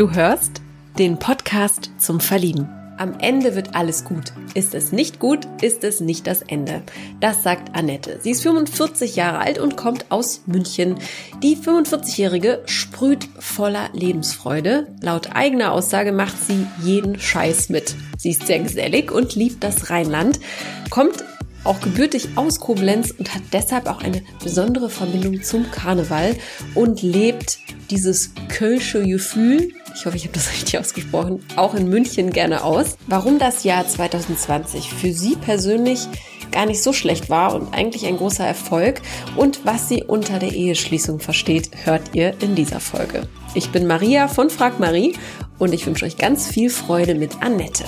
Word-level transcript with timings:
Du 0.00 0.10
hörst 0.12 0.62
den 0.98 1.18
Podcast 1.18 1.90
zum 1.98 2.20
Verlieben. 2.20 2.66
Am 2.96 3.20
Ende 3.20 3.54
wird 3.54 3.74
alles 3.74 4.02
gut. 4.02 4.32
Ist 4.54 4.74
es 4.74 4.92
nicht 4.92 5.18
gut, 5.18 5.46
ist 5.60 5.84
es 5.84 6.00
nicht 6.00 6.26
das 6.26 6.40
Ende. 6.40 6.80
Das 7.20 7.42
sagt 7.42 7.76
Annette. 7.76 8.18
Sie 8.22 8.30
ist 8.30 8.40
45 8.40 9.16
Jahre 9.16 9.40
alt 9.40 9.58
und 9.58 9.76
kommt 9.76 10.06
aus 10.08 10.44
München. 10.46 10.94
Die 11.42 11.54
45-Jährige 11.54 12.62
sprüht 12.64 13.28
voller 13.40 13.90
Lebensfreude. 13.92 14.86
Laut 15.02 15.36
eigener 15.36 15.72
Aussage 15.72 16.12
macht 16.12 16.36
sie 16.46 16.66
jeden 16.82 17.20
Scheiß 17.20 17.68
mit. 17.68 17.94
Sie 18.16 18.30
ist 18.30 18.46
sehr 18.46 18.60
gesellig 18.60 19.12
und 19.12 19.34
liebt 19.34 19.62
das 19.62 19.90
Rheinland, 19.90 20.40
kommt 20.88 21.24
auch 21.62 21.82
gebürtig 21.82 22.28
aus 22.36 22.58
Koblenz 22.58 23.10
und 23.10 23.34
hat 23.34 23.42
deshalb 23.52 23.86
auch 23.86 24.00
eine 24.00 24.22
besondere 24.42 24.88
Verbindung 24.88 25.42
zum 25.42 25.70
Karneval 25.70 26.36
und 26.74 27.02
lebt 27.02 27.58
dieses 27.90 28.32
kölsche 28.48 29.04
Gefühl, 29.04 29.74
ich 29.94 30.06
hoffe, 30.06 30.16
ich 30.16 30.24
habe 30.24 30.34
das 30.34 30.50
richtig 30.52 30.78
ausgesprochen, 30.78 31.44
auch 31.56 31.74
in 31.74 31.88
München 31.88 32.30
gerne 32.30 32.64
aus. 32.64 32.96
Warum 33.06 33.38
das 33.38 33.64
Jahr 33.64 33.86
2020 33.86 34.92
für 34.92 35.12
sie 35.12 35.36
persönlich 35.36 36.06
gar 36.50 36.66
nicht 36.66 36.82
so 36.82 36.92
schlecht 36.92 37.30
war 37.30 37.54
und 37.54 37.72
eigentlich 37.74 38.06
ein 38.06 38.16
großer 38.16 38.46
Erfolg 38.46 39.00
und 39.36 39.64
was 39.64 39.88
sie 39.88 40.04
unter 40.04 40.38
der 40.38 40.52
Eheschließung 40.52 41.20
versteht, 41.20 41.70
hört 41.84 42.14
ihr 42.14 42.34
in 42.40 42.54
dieser 42.54 42.80
Folge. 42.80 43.28
Ich 43.54 43.70
bin 43.70 43.86
Maria 43.86 44.28
von 44.28 44.50
Frag 44.50 44.80
Marie 44.80 45.16
und 45.58 45.72
ich 45.72 45.86
wünsche 45.86 46.04
euch 46.04 46.16
ganz 46.16 46.48
viel 46.48 46.70
Freude 46.70 47.14
mit 47.14 47.42
Annette. 47.42 47.84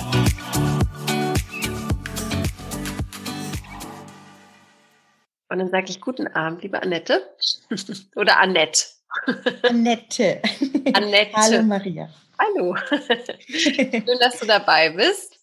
Und 5.49 5.59
dann 5.59 5.69
sage 5.69 5.85
ich 5.89 6.01
guten 6.01 6.27
Abend, 6.27 6.63
liebe 6.63 6.81
Annette. 6.81 7.21
Oder 8.15 8.39
Annette. 8.39 8.85
Annette. 9.63 10.41
Annette. 10.93 11.33
Hallo 11.33 11.63
Maria. 11.63 12.09
Hallo. 12.39 12.75
Schön, 13.47 14.03
dass 14.19 14.39
du 14.39 14.45
dabei 14.45 14.89
bist, 14.89 15.39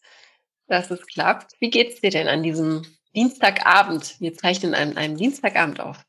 dass 0.69 0.91
es 0.91 1.07
klappt. 1.07 1.53
Wie 1.61 1.71
geht's 1.71 2.01
dir 2.01 2.11
denn 2.11 2.29
an 2.29 2.43
diesem 2.43 2.83
Dienstagabend? 3.15 4.17
Wir 4.21 4.35
zeichnen 4.35 4.75
an 4.75 4.97
einem 4.97 5.17
Dienstagabend 5.17 5.81
auf. 5.81 6.05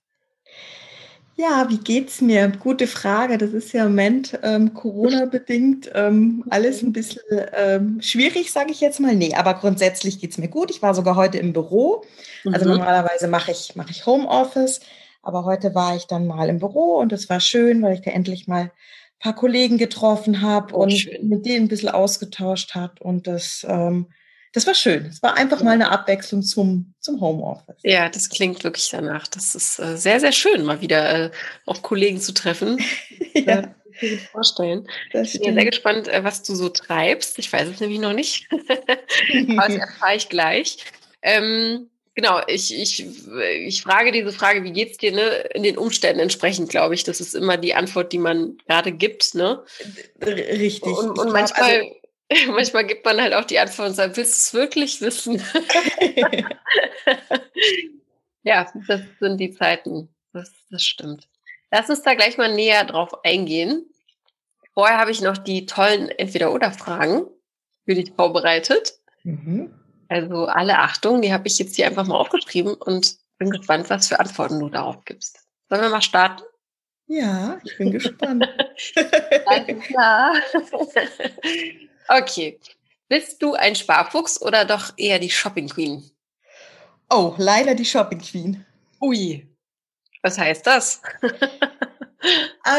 Ja, 1.37 1.67
wie 1.69 1.77
geht's 1.77 2.21
mir? 2.21 2.49
Gute 2.49 2.87
Frage. 2.87 3.37
Das 3.37 3.51
ist 3.53 3.73
ja 3.73 3.85
im 3.85 3.91
Moment 3.91 4.37
ähm, 4.43 4.73
Corona-bedingt 4.73 5.89
ähm, 5.95 6.43
alles 6.49 6.83
ein 6.83 6.93
bisschen 6.93 7.23
ähm, 7.55 8.01
schwierig, 8.01 8.51
sage 8.51 8.71
ich 8.71 8.81
jetzt 8.81 8.99
mal. 8.99 9.15
Nee, 9.15 9.33
aber 9.33 9.55
grundsätzlich 9.55 10.19
geht's 10.19 10.37
mir 10.37 10.49
gut. 10.49 10.69
Ich 10.69 10.81
war 10.81 10.93
sogar 10.93 11.15
heute 11.15 11.37
im 11.37 11.53
Büro. 11.53 12.03
Also 12.51 12.65
mhm. 12.65 12.77
normalerweise 12.77 13.27
mache 13.27 13.51
ich, 13.51 13.75
mache 13.75 13.91
ich 13.91 14.05
Homeoffice, 14.05 14.81
aber 15.21 15.45
heute 15.45 15.75
war 15.75 15.95
ich 15.95 16.07
dann 16.07 16.27
mal 16.27 16.49
im 16.49 16.59
Büro 16.59 16.97
und 16.97 17.13
es 17.13 17.29
war 17.29 17.39
schön, 17.39 17.81
weil 17.81 17.95
ich 17.95 18.01
da 18.01 18.11
endlich 18.11 18.47
mal 18.47 18.63
ein 18.63 18.71
paar 19.19 19.35
Kollegen 19.35 19.77
getroffen 19.77 20.41
habe 20.41 20.73
oh, 20.73 20.83
und 20.83 20.91
schön. 20.91 21.27
mit 21.27 21.45
denen 21.45 21.65
ein 21.65 21.69
bisschen 21.69 21.89
ausgetauscht 21.89 22.75
hat. 22.75 23.01
Und 23.01 23.27
das 23.27 23.65
ähm, 23.67 24.07
das 24.53 24.67
war 24.67 24.75
schön. 24.75 25.05
Es 25.05 25.23
war 25.23 25.37
einfach 25.37 25.63
mal 25.63 25.71
eine 25.71 25.91
Abwechslung 25.91 26.43
zum, 26.43 26.93
zum 26.99 27.21
Homeoffice. 27.21 27.77
Ja, 27.83 28.09
das 28.09 28.29
klingt 28.29 28.63
wirklich 28.63 28.89
danach. 28.89 29.27
Das 29.27 29.55
ist 29.55 29.79
äh, 29.79 29.95
sehr, 29.95 30.19
sehr 30.19 30.33
schön, 30.33 30.65
mal 30.65 30.81
wieder 30.81 31.25
äh, 31.25 31.31
auch 31.65 31.81
Kollegen 31.81 32.19
zu 32.19 32.33
treffen. 32.33 32.77
ja. 33.33 33.73
Ich 33.93 34.11
mir 34.11 34.17
vorstellen. 34.17 34.87
ich 35.13 35.39
bin 35.39 35.53
sehr 35.53 35.65
gespannt, 35.65 36.07
äh, 36.07 36.23
was 36.23 36.43
du 36.43 36.55
so 36.55 36.69
treibst. 36.69 37.39
Ich 37.39 37.51
weiß 37.51 37.67
es 37.69 37.79
nämlich 37.79 37.99
noch 37.99 38.13
nicht. 38.13 38.49
Aber 38.51 39.67
das 39.67 39.75
erfahre 39.77 40.15
ich 40.15 40.27
gleich. 40.27 40.85
Ähm, 41.21 41.89
genau, 42.15 42.41
ich, 42.47 42.73
ich, 42.73 43.05
ich 43.65 43.81
frage 43.81 44.11
diese 44.11 44.31
Frage, 44.31 44.63
wie 44.63 44.73
geht's 44.73 44.97
dir, 44.97 45.11
ne? 45.11 45.49
In 45.53 45.63
den 45.63 45.77
Umständen 45.77 46.19
entsprechend, 46.19 46.69
glaube 46.69 46.95
ich. 46.95 47.03
Das 47.03 47.21
ist 47.21 47.35
immer 47.35 47.57
die 47.57 47.73
Antwort, 47.73 48.13
die 48.13 48.17
man 48.17 48.57
gerade 48.67 48.91
gibt, 48.91 49.35
ne? 49.35 49.63
Richtig. 50.21 50.91
Und, 50.91 51.17
und 51.17 51.31
manchmal. 51.31 51.81
Also, 51.81 52.01
Manchmal 52.47 52.85
gibt 52.85 53.05
man 53.05 53.21
halt 53.21 53.33
auch 53.33 53.45
die 53.45 53.59
Antwort 53.59 53.89
und 53.89 53.95
sagt, 53.95 54.17
willst 54.17 54.33
du 54.33 54.35
es 54.35 54.53
wirklich 54.53 55.01
wissen? 55.01 55.41
ja, 58.43 58.71
das 58.87 59.01
sind 59.19 59.37
die 59.37 59.51
Zeiten. 59.51 60.09
Das, 60.33 60.51
das 60.69 60.83
stimmt. 60.83 61.27
Lass 61.71 61.89
uns 61.89 62.01
da 62.03 62.13
gleich 62.13 62.37
mal 62.37 62.53
näher 62.53 62.85
drauf 62.85 63.23
eingehen. 63.23 63.85
Vorher 64.73 64.97
habe 64.97 65.11
ich 65.11 65.21
noch 65.21 65.37
die 65.37 65.65
tollen 65.65 66.09
Entweder-Oder-Fragen 66.09 67.25
für 67.85 67.95
dich 67.95 68.11
vorbereitet. 68.11 68.93
Mhm. 69.23 69.73
Also 70.11 70.47
alle 70.47 70.77
Achtung, 70.77 71.21
die 71.21 71.31
habe 71.31 71.47
ich 71.47 71.57
jetzt 71.57 71.77
hier 71.77 71.87
einfach 71.87 72.05
mal 72.05 72.17
aufgeschrieben 72.17 72.73
und 72.73 73.15
bin 73.37 73.49
gespannt, 73.49 73.89
was 73.89 74.09
für 74.09 74.19
Antworten 74.19 74.59
du 74.59 74.67
darauf 74.67 75.05
gibst. 75.05 75.39
Sollen 75.69 75.83
wir 75.83 75.89
mal 75.89 76.01
starten? 76.01 76.43
Ja, 77.07 77.57
ich 77.63 77.77
bin 77.77 77.91
gespannt. 77.91 78.45
Alles 79.45 79.83
klar. 79.85 80.33
Okay. 82.09 82.59
Bist 83.07 83.41
du 83.41 83.53
ein 83.53 83.73
Sparfuchs 83.73 84.41
oder 84.41 84.65
doch 84.65 84.91
eher 84.97 85.17
die 85.17 85.29
Shopping 85.29 85.69
Queen? 85.69 86.11
Oh, 87.09 87.33
leider 87.37 87.73
die 87.73 87.85
Shopping 87.85 88.19
Queen. 88.19 88.65
Ui. 88.99 89.47
Was 90.23 90.37
heißt 90.37 90.67
das? 90.67 91.01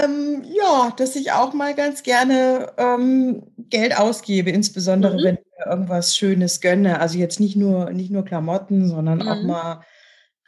ähm, 0.04 0.44
ja, 0.44 0.92
dass 0.96 1.16
ich 1.16 1.32
auch 1.32 1.52
mal 1.52 1.74
ganz 1.74 2.02
gerne 2.02 2.72
ähm, 2.76 3.42
Geld 3.70 3.96
ausgebe, 3.96 4.50
insbesondere 4.50 5.14
mhm. 5.14 5.24
wenn 5.24 5.34
ich 5.34 5.44
mir 5.58 5.70
irgendwas 5.70 6.16
Schönes 6.16 6.60
gönne. 6.60 7.00
Also 7.00 7.18
jetzt 7.18 7.40
nicht 7.40 7.56
nur, 7.56 7.90
nicht 7.90 8.10
nur 8.10 8.24
Klamotten, 8.24 8.88
sondern 8.88 9.18
mhm. 9.18 9.28
auch 9.28 9.42
mal, 9.42 9.84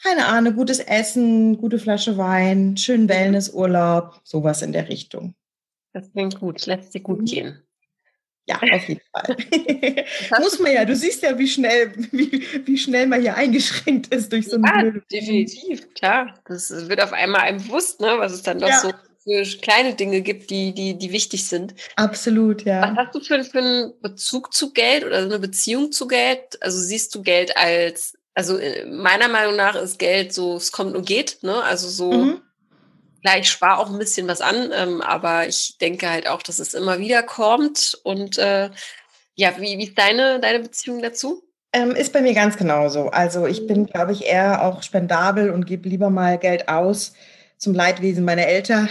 keine 0.02 0.26
Ahnung, 0.26 0.54
gutes 0.54 0.80
Essen, 0.80 1.58
gute 1.58 1.78
Flasche 1.78 2.16
Wein, 2.16 2.76
schönen 2.76 3.04
mhm. 3.04 3.10
Wellnessurlaub, 3.10 4.20
sowas 4.24 4.62
in 4.62 4.72
der 4.72 4.88
Richtung. 4.88 5.34
Das 5.92 6.10
klingt 6.12 6.40
gut, 6.40 6.66
lässt 6.66 6.92
sich 6.92 7.02
gut 7.02 7.20
mhm. 7.20 7.24
gehen. 7.24 7.62
Ja, 8.46 8.56
auf 8.72 8.88
jeden 8.88 9.00
Fall. 9.12 9.36
Muss 10.40 10.58
man 10.58 10.72
ja, 10.72 10.84
du 10.84 10.94
siehst 10.94 11.22
ja, 11.22 11.38
wie 11.38 11.48
schnell, 11.48 11.92
wie, 12.12 12.46
wie 12.64 12.78
schnell 12.78 13.06
man 13.06 13.20
hier 13.20 13.36
eingeschränkt 13.36 14.08
ist 14.14 14.32
durch 14.32 14.48
so 14.48 14.56
eine 14.56 14.86
ja, 14.86 15.00
definitiv, 15.10 15.94
klar. 15.94 16.38
Das 16.46 16.70
wird 16.88 17.02
auf 17.02 17.12
einmal 17.12 17.42
einem 17.42 17.58
bewusst, 17.58 18.00
ne, 18.00 18.14
was 18.18 18.32
es 18.32 18.42
dann 18.42 18.58
doch 18.58 18.68
ja. 18.68 18.80
so 18.80 18.92
für 19.22 19.42
kleine 19.58 19.94
Dinge 19.94 20.20
gibt, 20.20 20.50
die, 20.50 20.74
die, 20.74 20.98
die 20.98 21.12
wichtig 21.12 21.48
sind. 21.48 21.74
Absolut, 21.96 22.62
ja. 22.62 22.82
Was 22.82 23.06
hast 23.06 23.14
du 23.14 23.20
für, 23.20 23.42
für 23.42 23.58
einen 23.58 23.92
Bezug 24.02 24.52
zu 24.52 24.72
Geld 24.72 25.04
oder 25.04 25.18
eine 25.18 25.38
Beziehung 25.38 25.92
zu 25.92 26.06
Geld? 26.06 26.62
Also 26.62 26.78
siehst 26.78 27.14
du 27.14 27.22
Geld 27.22 27.56
als, 27.56 28.14
also 28.34 28.58
äh, 28.58 28.84
meiner 28.84 29.28
Meinung 29.28 29.56
nach 29.56 29.76
ist 29.76 29.98
Geld 29.98 30.34
so, 30.34 30.56
es 30.56 30.72
kommt 30.72 30.94
und 30.94 31.06
geht, 31.06 31.38
ne? 31.42 31.62
Also 31.62 31.88
so, 31.88 32.12
mhm 32.12 32.42
Klar, 33.24 33.38
ich 33.38 33.48
spare 33.48 33.78
auch 33.78 33.90
ein 33.90 33.98
bisschen 33.98 34.28
was 34.28 34.42
an, 34.42 34.70
ähm, 34.74 35.00
aber 35.00 35.48
ich 35.48 35.78
denke 35.78 36.10
halt 36.10 36.28
auch, 36.28 36.42
dass 36.42 36.58
es 36.58 36.74
immer 36.74 36.98
wieder 36.98 37.22
kommt. 37.22 37.98
Und 38.02 38.36
äh, 38.36 38.68
ja, 39.34 39.54
wie, 39.58 39.78
wie 39.78 39.84
ist 39.84 39.98
deine, 39.98 40.40
deine 40.40 40.60
Beziehung 40.60 41.00
dazu? 41.00 41.42
Ähm, 41.72 41.92
ist 41.92 42.12
bei 42.12 42.20
mir 42.20 42.34
ganz 42.34 42.58
genauso. 42.58 43.08
Also 43.08 43.46
ich 43.46 43.66
bin, 43.66 43.86
glaube 43.86 44.12
ich, 44.12 44.26
eher 44.26 44.62
auch 44.62 44.82
spendabel 44.82 45.48
und 45.48 45.66
gebe 45.66 45.88
lieber 45.88 46.10
mal 46.10 46.36
Geld 46.36 46.68
aus 46.68 47.14
zum 47.56 47.72
Leidwesen 47.72 48.26
meiner 48.26 48.46
Eltern, 48.46 48.90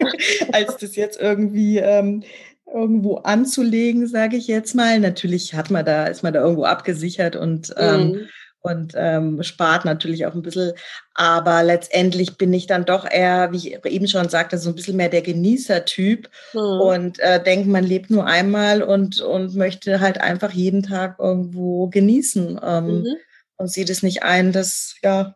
als 0.52 0.78
das 0.78 0.96
jetzt 0.96 1.20
irgendwie 1.20 1.78
ähm, 1.78 2.24
irgendwo 2.66 3.18
anzulegen, 3.18 4.08
sage 4.08 4.38
ich 4.38 4.48
jetzt 4.48 4.74
mal. 4.74 4.98
Natürlich 4.98 5.54
hat 5.54 5.70
man 5.70 5.86
da, 5.86 6.06
ist 6.06 6.24
man 6.24 6.32
da 6.34 6.40
irgendwo 6.40 6.64
abgesichert 6.64 7.36
und 7.36 7.72
ähm, 7.78 8.08
mhm 8.08 8.28
und 8.60 8.92
ähm, 8.96 9.42
spart 9.42 9.84
natürlich 9.84 10.26
auch 10.26 10.34
ein 10.34 10.42
bisschen. 10.42 10.72
Aber 11.14 11.62
letztendlich 11.62 12.36
bin 12.36 12.52
ich 12.52 12.66
dann 12.66 12.84
doch 12.84 13.08
eher, 13.08 13.52
wie 13.52 13.56
ich 13.56 13.84
eben 13.84 14.08
schon 14.08 14.28
sagte, 14.28 14.58
so 14.58 14.70
ein 14.70 14.74
bisschen 14.74 14.96
mehr 14.96 15.08
der 15.08 15.22
Genießertyp 15.22 16.28
mhm. 16.52 16.60
und 16.60 17.18
äh, 17.20 17.42
denke, 17.42 17.68
man 17.68 17.84
lebt 17.84 18.10
nur 18.10 18.26
einmal 18.26 18.82
und, 18.82 19.20
und 19.20 19.54
möchte 19.54 20.00
halt 20.00 20.20
einfach 20.20 20.52
jeden 20.52 20.82
Tag 20.82 21.18
irgendwo 21.18 21.88
genießen 21.88 22.60
ähm, 22.62 22.86
mhm. 22.86 23.16
und 23.56 23.70
sieht 23.70 23.90
es 23.90 24.02
nicht 24.02 24.22
ein, 24.22 24.52
das, 24.52 24.96
ja, 25.02 25.34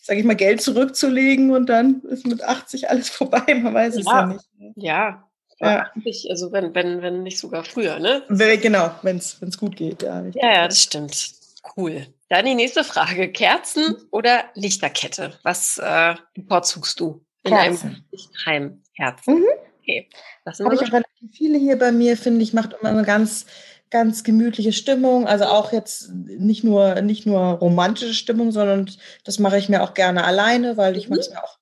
sage 0.00 0.20
ich 0.20 0.26
mal, 0.26 0.36
Geld 0.36 0.62
zurückzulegen 0.62 1.52
und 1.52 1.68
dann 1.68 2.02
ist 2.08 2.26
mit 2.26 2.42
80 2.42 2.90
alles 2.90 3.08
vorbei. 3.10 3.54
Man 3.54 3.74
weiß 3.74 3.94
ja. 3.94 4.00
es 4.00 4.06
ja 4.06 4.26
nicht. 4.26 4.44
Ne? 4.58 4.72
Ja. 4.76 5.24
Ja. 5.60 5.90
Also 6.30 6.52
wenn, 6.52 6.72
wenn, 6.76 7.02
wenn 7.02 7.24
nicht 7.24 7.40
sogar 7.40 7.64
früher, 7.64 7.98
ne? 7.98 8.22
Genau, 8.28 8.92
wenn 9.02 9.16
es 9.16 9.58
gut 9.58 9.74
geht, 9.74 10.04
ja. 10.04 10.24
Ja, 10.34 10.52
ja, 10.52 10.68
das 10.68 10.82
stimmt. 10.82 11.32
Cool. 11.76 12.06
Dann 12.28 12.44
die 12.44 12.54
nächste 12.54 12.84
Frage. 12.84 13.32
Kerzen 13.32 13.96
oder 14.10 14.44
Lichterkette? 14.54 15.38
Was 15.42 15.78
äh, 15.78 16.14
bevorzugst 16.34 17.00
du 17.00 17.24
in 17.42 17.52
Kerzen. 17.52 17.88
einem 17.88 18.04
Lichtheim? 18.10 18.82
Kerzen. 18.96 19.34
Mhm. 19.34 19.44
Okay. 19.80 20.08
Habe 20.44 20.74
ich 20.74 20.82
auch 20.82 20.92
relativ 20.92 21.30
viele 21.32 21.58
hier 21.58 21.78
bei 21.78 21.92
mir, 21.92 22.16
finde 22.16 22.42
ich, 22.42 22.52
macht 22.52 22.74
immer 22.74 22.90
eine 22.90 23.04
ganz, 23.04 23.46
ganz 23.90 24.22
gemütliche 24.24 24.72
Stimmung. 24.72 25.26
Also 25.26 25.46
auch 25.46 25.72
jetzt 25.72 26.10
nicht 26.12 26.64
nur, 26.64 27.00
nicht 27.00 27.24
nur 27.24 27.40
romantische 27.40 28.12
Stimmung, 28.12 28.52
sondern 28.52 28.90
das 29.24 29.38
mache 29.38 29.58
ich 29.58 29.70
mir 29.70 29.82
auch 29.82 29.94
gerne 29.94 30.24
alleine, 30.24 30.76
weil 30.76 30.96
ich 30.96 31.08
mhm. 31.08 31.16
mache 31.16 31.20
es 31.20 31.30
mir 31.30 31.42
auch 31.42 31.58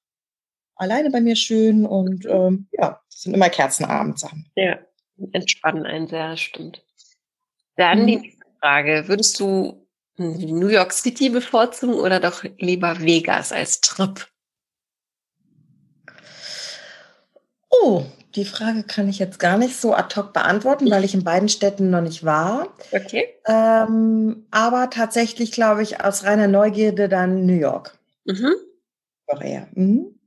alleine 0.74 1.10
bei 1.10 1.20
mir 1.20 1.36
schön 1.36 1.86
und 1.86 2.24
mhm. 2.24 2.30
ähm, 2.30 2.68
ja, 2.72 3.00
das 3.08 3.22
sind 3.22 3.34
immer 3.34 3.48
Kerzenabendsachen. 3.48 4.50
Ja, 4.56 4.78
entspannen 5.32 5.86
einen 5.86 6.08
sehr, 6.08 6.36
stimmt. 6.36 6.82
Dann 7.76 8.02
mhm. 8.02 8.06
die 8.06 8.16
nächste 8.16 8.46
Frage. 8.60 9.04
Würdest 9.06 9.38
du 9.38 9.85
New 10.18 10.68
York 10.68 10.92
City 10.92 11.28
bevorzugen 11.28 11.94
oder 11.94 12.20
doch 12.20 12.44
lieber 12.58 13.00
Vegas 13.00 13.52
als 13.52 13.80
Trip? 13.80 14.26
Oh, 17.70 18.04
die 18.34 18.44
Frage 18.44 18.82
kann 18.82 19.08
ich 19.08 19.18
jetzt 19.18 19.38
gar 19.38 19.58
nicht 19.58 19.76
so 19.76 19.94
ad 19.94 20.14
hoc 20.16 20.32
beantworten, 20.32 20.90
weil 20.90 21.04
ich 21.04 21.14
in 21.14 21.24
beiden 21.24 21.48
Städten 21.48 21.90
noch 21.90 22.00
nicht 22.00 22.24
war. 22.24 22.68
Okay. 22.92 23.28
Ähm, 23.46 24.46
aber 24.50 24.90
tatsächlich 24.90 25.52
glaube 25.52 25.82
ich 25.82 26.02
aus 26.02 26.24
reiner 26.24 26.48
Neugierde 26.48 27.08
dann 27.08 27.46
New 27.46 27.54
York. 27.58 27.98
Mhm. 28.24 28.54
Doch 29.26 29.40
eher. 29.40 29.68
Mhm. 29.74 30.18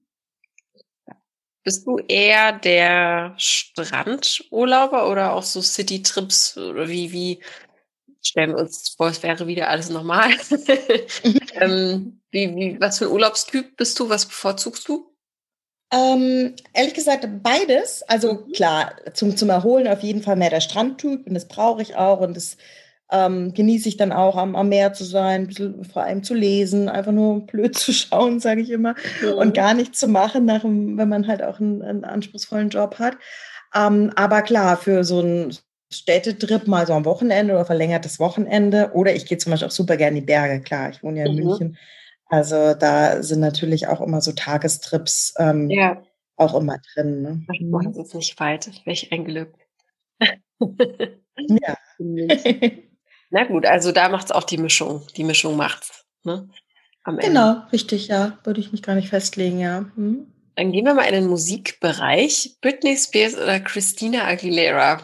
Bist 1.63 1.85
du 1.85 1.99
eher 2.07 2.53
der 2.53 3.35
Strandurlauber 3.37 5.09
oder 5.09 5.33
auch 5.33 5.43
so 5.43 5.61
City-Trips 5.61 6.57
oder 6.57 6.87
wie, 6.87 7.11
wie 7.11 7.39
stellen 8.21 8.51
wir 8.51 8.59
uns 8.59 8.89
vor, 8.89 9.07
es 9.07 9.23
wäre 9.23 9.47
wieder 9.47 9.69
alles 9.69 9.89
normal? 9.89 10.29
ähm, 11.53 12.21
wie, 12.31 12.55
wie, 12.55 12.77
was 12.79 12.99
für 12.99 13.05
ein 13.05 13.11
Urlaubstyp 13.11 13.77
bist 13.77 13.99
du? 13.99 14.09
Was 14.09 14.25
bevorzugst 14.25 14.87
du? 14.87 15.09
Ähm, 15.91 16.55
ehrlich 16.73 16.93
gesagt, 16.93 17.27
beides. 17.41 18.03
Also 18.03 18.33
mhm. 18.33 18.51
klar, 18.51 18.95
zum, 19.13 19.35
zum 19.35 19.49
Erholen 19.49 19.87
auf 19.87 20.01
jeden 20.01 20.21
Fall 20.21 20.35
mehr 20.35 20.51
der 20.51 20.61
Strandtyp 20.61 21.25
und 21.25 21.33
das 21.33 21.47
brauche 21.47 21.81
ich 21.81 21.95
auch 21.95 22.19
und 22.19 22.37
das 22.37 22.57
ähm, 23.11 23.53
genieße 23.53 23.89
ich 23.89 23.97
dann 23.97 24.11
auch 24.11 24.35
am, 24.35 24.55
am 24.55 24.69
Meer 24.69 24.93
zu 24.93 25.03
sein, 25.03 25.47
bisschen, 25.47 25.83
vor 25.83 26.03
allem 26.03 26.23
zu 26.23 26.35
lesen, 26.35 26.89
einfach 26.89 27.11
nur 27.11 27.47
blöd 27.47 27.75
zu 27.75 27.91
schauen, 27.91 28.39
sage 28.39 28.61
ich 28.61 28.69
immer, 28.69 28.95
mhm. 29.21 29.33
und 29.33 29.53
gar 29.55 29.73
nichts 29.73 29.99
zu 29.99 30.07
machen, 30.07 30.45
nach, 30.45 30.63
wenn 30.63 31.09
man 31.09 31.27
halt 31.27 31.41
auch 31.41 31.59
einen, 31.59 31.81
einen 31.81 32.05
anspruchsvollen 32.05 32.69
Job 32.69 32.99
hat. 32.99 33.17
Ähm, 33.73 34.11
aber 34.15 34.41
klar, 34.43 34.77
für 34.77 35.03
so 35.03 35.19
einen 35.19 35.57
Städtetrip 35.91 36.67
mal 36.67 36.85
so 36.85 36.93
am 36.93 37.05
Wochenende 37.05 37.53
oder 37.53 37.65
verlängertes 37.65 38.19
Wochenende 38.19 38.91
oder 38.93 39.15
ich 39.15 39.25
gehe 39.25 39.37
zum 39.37 39.51
Beispiel 39.51 39.67
auch 39.67 39.71
super 39.71 39.97
gerne 39.97 40.17
in 40.17 40.23
die 40.23 40.27
Berge, 40.27 40.61
klar, 40.61 40.89
ich 40.89 41.01
wohne 41.03 41.19
ja 41.19 41.25
in 41.25 41.35
mhm. 41.35 41.43
München 41.43 41.77
also 42.29 42.75
da 42.75 43.21
sind 43.23 43.39
natürlich 43.39 43.87
auch 43.87 44.01
immer 44.01 44.21
so 44.21 44.31
Tagestrips 44.31 45.33
ähm, 45.39 45.69
ja. 45.69 46.01
auch 46.37 46.53
immer 46.53 46.77
drin. 46.93 47.21
Ne? 47.23 47.45
Machen 47.69 47.93
Sie 47.93 48.01
es 48.01 48.13
nicht 48.13 48.39
weit, 48.39 48.69
welch 48.85 49.11
ein 49.11 49.25
Glück. 49.25 49.53
ja. 50.19 51.75
Na 53.31 53.43
gut, 53.45 53.65
also 53.65 53.91
da 53.91 54.09
macht 54.09 54.25
es 54.25 54.31
auch 54.31 54.43
die 54.43 54.57
Mischung. 54.57 55.05
Die 55.17 55.23
Mischung 55.23 55.57
macht's. 55.57 56.05
Ne? 56.23 56.49
Genau, 57.05 57.63
richtig, 57.71 58.07
ja. 58.07 58.37
Würde 58.43 58.59
ich 58.59 58.71
mich 58.71 58.83
gar 58.83 58.95
nicht 58.95 59.09
festlegen, 59.09 59.59
ja. 59.59 59.85
Hm. 59.95 60.31
Dann 60.55 60.71
gehen 60.71 60.85
wir 60.85 60.93
mal 60.93 61.05
in 61.05 61.13
den 61.13 61.27
Musikbereich. 61.27 62.57
Britney 62.61 62.95
Spears 62.97 63.35
oder 63.35 63.59
Christina 63.59 64.25
Aguilera? 64.25 65.01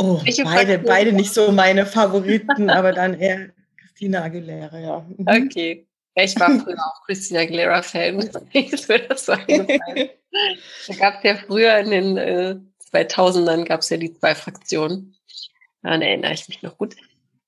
Oh, 0.00 0.22
beide, 0.44 0.78
beide 0.78 1.12
nicht 1.12 1.34
so 1.34 1.52
meine 1.52 1.84
Favoriten, 1.84 2.70
aber 2.70 2.92
dann 2.92 3.18
eher 3.18 3.50
Christina 3.76 4.22
Aguilera, 4.22 4.78
ja. 4.78 5.06
Mhm. 5.16 5.26
Okay. 5.28 5.86
Ich 6.14 6.38
war 6.40 6.50
früher 6.58 6.78
auch 6.78 7.04
Christina 7.06 7.40
Aguilera-Fan. 7.40 8.18
da 8.32 8.54
gab 10.98 11.14
es 11.16 11.22
ja 11.22 11.36
früher 11.36 11.78
in 11.78 11.90
den 11.90 12.16
äh, 12.16 12.56
2000ern 12.92 13.64
gab 13.64 13.80
es 13.80 13.90
ja 13.90 13.96
die 13.96 14.12
zwei 14.14 14.34
Fraktionen. 14.34 15.14
Daran 15.82 16.02
erinnere 16.02 16.32
ich 16.32 16.48
mich 16.48 16.62
noch 16.62 16.76
gut. 16.76 16.96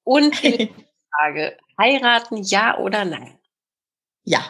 Und 0.04 0.42
die 0.42 0.70
Frage, 1.16 1.56
heiraten 1.78 2.42
ja 2.42 2.78
oder 2.78 3.04
nein? 3.04 3.38
Ja. 4.24 4.44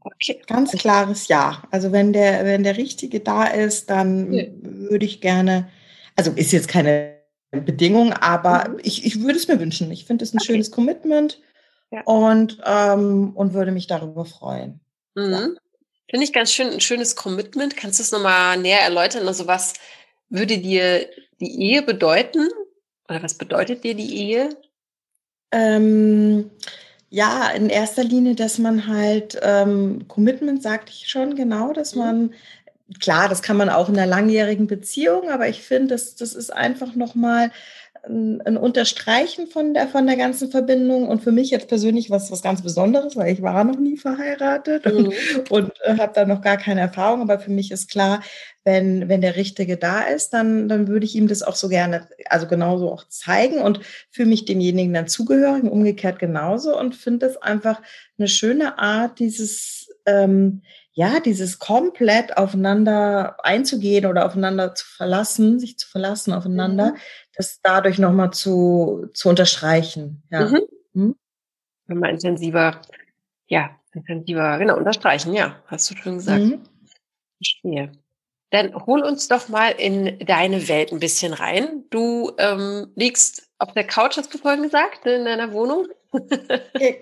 Okay. 0.00 0.40
Ganz 0.46 0.72
klares 0.72 1.28
Ja. 1.28 1.62
Also 1.70 1.92
wenn 1.92 2.12
der, 2.12 2.44
wenn 2.44 2.64
der 2.64 2.76
Richtige 2.76 3.20
da 3.20 3.44
ist, 3.44 3.90
dann 3.90 4.32
ja. 4.32 4.44
würde 4.62 5.04
ich 5.04 5.20
gerne, 5.20 5.68
also 6.16 6.30
ist 6.32 6.52
jetzt 6.52 6.68
keine 6.68 7.18
Bedingung, 7.50 8.12
aber 8.12 8.68
mhm. 8.68 8.80
ich, 8.82 9.04
ich 9.04 9.22
würde 9.22 9.36
es 9.36 9.48
mir 9.48 9.60
wünschen. 9.60 9.90
Ich 9.90 10.04
finde 10.04 10.24
es 10.24 10.32
ein 10.32 10.38
okay. 10.38 10.46
schönes 10.46 10.70
Commitment 10.70 11.40
ja. 11.90 12.02
und, 12.04 12.58
ähm, 12.64 13.32
und 13.34 13.54
würde 13.54 13.72
mich 13.72 13.86
darüber 13.86 14.24
freuen. 14.24 14.80
Mhm. 15.14 15.32
Ja. 15.32 15.48
Finde 16.10 16.24
ich 16.24 16.32
ganz 16.32 16.52
schön, 16.52 16.68
ein 16.68 16.80
schönes 16.80 17.16
Commitment. 17.16 17.76
Kannst 17.76 17.98
du 17.98 18.02
es 18.02 18.12
nochmal 18.12 18.58
näher 18.58 18.80
erläutern? 18.80 19.26
Also 19.28 19.46
was 19.46 19.74
würde 20.28 20.58
dir 20.58 21.08
die 21.40 21.60
Ehe 21.60 21.82
bedeuten? 21.82 22.48
Oder 23.08 23.22
was 23.22 23.34
bedeutet 23.34 23.84
dir 23.84 23.94
die 23.94 24.16
Ehe? 24.16 24.56
Ähm, 25.52 26.50
ja, 27.10 27.50
in 27.50 27.68
erster 27.68 28.04
Linie, 28.04 28.34
dass 28.34 28.58
man 28.58 28.86
halt 28.86 29.38
ähm, 29.42 30.06
Commitment, 30.08 30.62
sagte 30.62 30.92
ich 30.92 31.08
schon 31.08 31.34
genau, 31.34 31.72
dass 31.72 31.94
mhm. 31.94 32.00
man 32.00 32.34
klar, 33.00 33.28
das 33.28 33.42
kann 33.42 33.56
man 33.56 33.68
auch 33.68 33.88
in 33.88 33.96
einer 33.96 34.06
langjährigen 34.06 34.66
Beziehung, 34.66 35.30
aber 35.30 35.48
ich 35.48 35.62
finde, 35.62 35.88
das, 35.88 36.14
das 36.14 36.34
ist 36.34 36.52
einfach 36.52 36.94
nochmal 36.94 37.50
ein, 38.04 38.40
ein 38.42 38.56
Unterstreichen 38.56 39.46
von 39.46 39.74
der, 39.74 39.88
von 39.88 40.06
der 40.06 40.16
ganzen 40.16 40.50
Verbindung 40.50 41.08
und 41.08 41.22
für 41.22 41.32
mich 41.32 41.50
jetzt 41.50 41.68
persönlich 41.68 42.10
was, 42.10 42.30
was 42.30 42.42
ganz 42.42 42.62
Besonderes, 42.62 43.16
weil 43.16 43.32
ich 43.32 43.42
war 43.42 43.64
noch 43.64 43.78
nie 43.78 43.96
verheiratet 43.96 44.86
mhm. 44.86 44.96
und, 44.96 45.50
und 45.50 45.72
äh, 45.84 45.96
habe 45.98 46.12
da 46.14 46.24
noch 46.24 46.40
gar 46.40 46.56
keine 46.56 46.80
Erfahrung, 46.80 47.22
aber 47.22 47.38
für 47.38 47.50
mich 47.50 47.70
ist 47.70 47.90
klar, 47.90 48.22
wenn, 48.64 49.08
wenn 49.08 49.20
der 49.20 49.36
Richtige 49.36 49.76
da 49.76 50.02
ist, 50.02 50.30
dann, 50.30 50.68
dann 50.68 50.88
würde 50.88 51.04
ich 51.04 51.14
ihm 51.14 51.28
das 51.28 51.42
auch 51.42 51.56
so 51.56 51.68
gerne, 51.68 52.08
also 52.26 52.46
genauso 52.46 52.90
auch 52.90 53.06
zeigen 53.08 53.58
und 53.58 53.80
für 54.10 54.24
mich 54.24 54.44
demjenigen 54.44 54.94
dann 54.94 55.08
zugehörig, 55.08 55.64
umgekehrt 55.64 56.18
genauso 56.18 56.78
und 56.78 56.94
finde 56.94 57.26
es 57.26 57.36
einfach 57.36 57.80
eine 58.18 58.28
schöne 58.28 58.78
Art, 58.78 59.18
dieses, 59.18 59.88
ähm, 60.06 60.62
ja, 60.94 61.20
dieses 61.20 61.58
komplett 61.58 62.36
aufeinander 62.36 63.36
einzugehen 63.44 64.06
oder 64.06 64.26
aufeinander 64.26 64.74
zu 64.74 64.86
verlassen, 64.86 65.58
sich 65.58 65.78
zu 65.78 65.88
verlassen 65.88 66.32
aufeinander, 66.34 66.92
mhm. 66.92 66.96
das 67.34 67.60
dadurch 67.62 67.98
nochmal 67.98 68.32
zu, 68.32 69.08
zu 69.14 69.30
unterstreichen. 69.30 70.22
Ja. 70.30 70.44
Mhm. 70.44 70.60
Mhm. 70.92 71.16
Immer 71.88 72.10
intensiver, 72.10 72.80
ja, 73.46 73.70
intensiver, 73.94 74.58
genau, 74.58 74.76
unterstreichen, 74.76 75.32
ja, 75.32 75.56
hast 75.66 75.90
du 75.90 75.96
schon 75.96 76.16
gesagt. 76.16 76.42
Mhm. 76.42 76.62
Verstehe. 77.38 77.92
Dann 78.50 78.74
hol 78.86 79.02
uns 79.02 79.28
doch 79.28 79.48
mal 79.48 79.70
in 79.70 80.18
deine 80.18 80.68
Welt 80.68 80.92
ein 80.92 81.00
bisschen 81.00 81.32
rein. 81.32 81.84
Du 81.88 82.32
ähm, 82.36 82.92
liegst 82.96 83.48
auf 83.58 83.72
der 83.72 83.86
Couch, 83.86 84.18
hast 84.18 84.32
du 84.34 84.36
vorhin 84.36 84.62
gesagt, 84.62 85.06
in 85.06 85.24
deiner 85.24 85.52
Wohnung? 85.54 85.86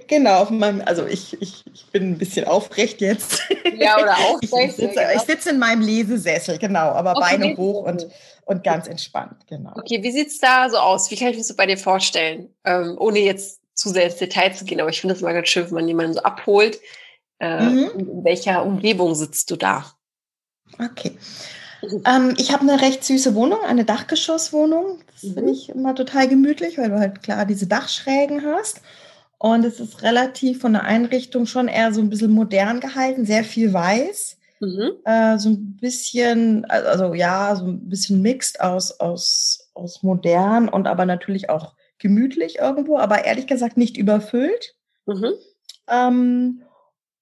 Genau, 0.07 0.43
auf 0.43 0.51
meinem, 0.51 0.83
also 0.85 1.07
ich, 1.07 1.41
ich, 1.41 1.65
ich 1.73 1.87
bin 1.87 2.13
ein 2.13 2.19
bisschen 2.19 2.47
aufrecht 2.47 3.01
jetzt. 3.01 3.43
Ja, 3.77 3.99
oder 3.99 4.17
aufrecht. 4.19 4.71
Ich 4.71 4.77
sitze, 4.77 4.95
genau. 4.95 5.17
ich 5.17 5.23
sitze 5.23 5.51
in 5.51 5.59
meinem 5.59 5.83
Lesesessel, 5.83 6.59
genau, 6.59 6.91
aber 6.91 7.13
okay. 7.17 7.37
Beine 7.39 7.57
hoch 7.57 7.85
und, 7.85 8.07
und 8.45 8.65
ganz 8.65 8.87
entspannt, 8.87 9.47
genau. 9.49 9.73
Okay, 9.77 10.03
wie 10.03 10.13
sieht 10.13 10.29
es 10.29 10.39
da 10.39 10.69
so 10.71 10.79
aus? 10.79 11.11
Wie 11.11 11.17
kann 11.17 11.29
ich 11.29 11.37
mir 11.37 11.43
das 11.43 11.57
bei 11.57 11.67
dir 11.67 11.79
vorstellen? 11.79 12.55
Ähm, 12.65 12.97
ohne 12.99 13.19
jetzt 13.21 13.61
zu 13.75 13.89
sehr 13.89 14.05
ins 14.05 14.17
Detail 14.17 14.53
zu 14.53 14.65
gehen, 14.65 14.81
aber 14.81 14.91
ich 14.91 15.01
finde 15.01 15.15
es 15.15 15.23
mal 15.23 15.35
ganz 15.35 15.49
schön, 15.49 15.67
wenn 15.67 15.75
man 15.75 15.89
jemanden 15.89 16.15
so 16.15 16.23
abholt. 16.23 16.81
Äh, 17.41 17.63
mhm. 17.63 17.91
In 17.97 18.25
welcher 18.25 18.65
Umgebung 18.65 19.15
sitzt 19.15 19.51
du 19.51 19.57
da? 19.57 19.87
Okay. 20.79 21.17
Ähm, 21.83 22.35
ich 22.39 22.53
habe 22.53 22.63
eine 22.63 22.81
recht 22.81 23.05
süße 23.05 23.35
Wohnung, 23.35 23.61
eine 23.67 23.85
Dachgeschosswohnung. 23.85 25.01
Das 25.13 25.23
mhm. 25.23 25.35
finde 25.35 25.53
ich 25.53 25.69
immer 25.71 25.95
total 25.95 26.29
gemütlich, 26.29 26.79
weil 26.79 26.91
du 26.91 26.99
halt 26.99 27.23
klar 27.23 27.47
diese 27.47 27.67
Dachschrägen 27.67 28.45
hast. 28.45 28.83
Und 29.39 29.65
es 29.65 29.81
ist 29.81 30.03
relativ 30.03 30.61
von 30.61 30.75
der 30.75 30.85
Einrichtung 30.85 31.47
schon 31.47 31.69
eher 31.69 31.93
so 31.95 32.01
ein 32.01 32.11
bisschen 32.11 32.31
modern 32.31 32.81
gehalten, 32.81 33.25
sehr 33.25 33.45
viel 33.45 33.73
weiß. 33.73 34.37
Mhm. 34.61 34.91
Äh, 35.05 35.39
so 35.39 35.49
ein 35.49 35.77
bisschen, 35.81 36.67
also 36.67 37.15
ja, 37.15 37.57
so 37.57 37.65
ein 37.65 37.89
bisschen 37.89 38.21
mixed 38.21 38.61
aus, 38.61 39.01
aus, 39.01 39.71
aus 39.73 40.03
modern 40.03 40.69
und 40.69 40.87
aber 40.87 41.07
natürlich 41.07 41.49
auch 41.49 41.75
gemütlich 41.99 42.59
irgendwo, 42.59 42.99
aber 42.99 43.25
ehrlich 43.25 43.47
gesagt 43.47 43.79
nicht 43.79 43.97
überfüllt. 43.97 44.75
Mhm. 45.07 45.33
Ähm, 45.89 46.63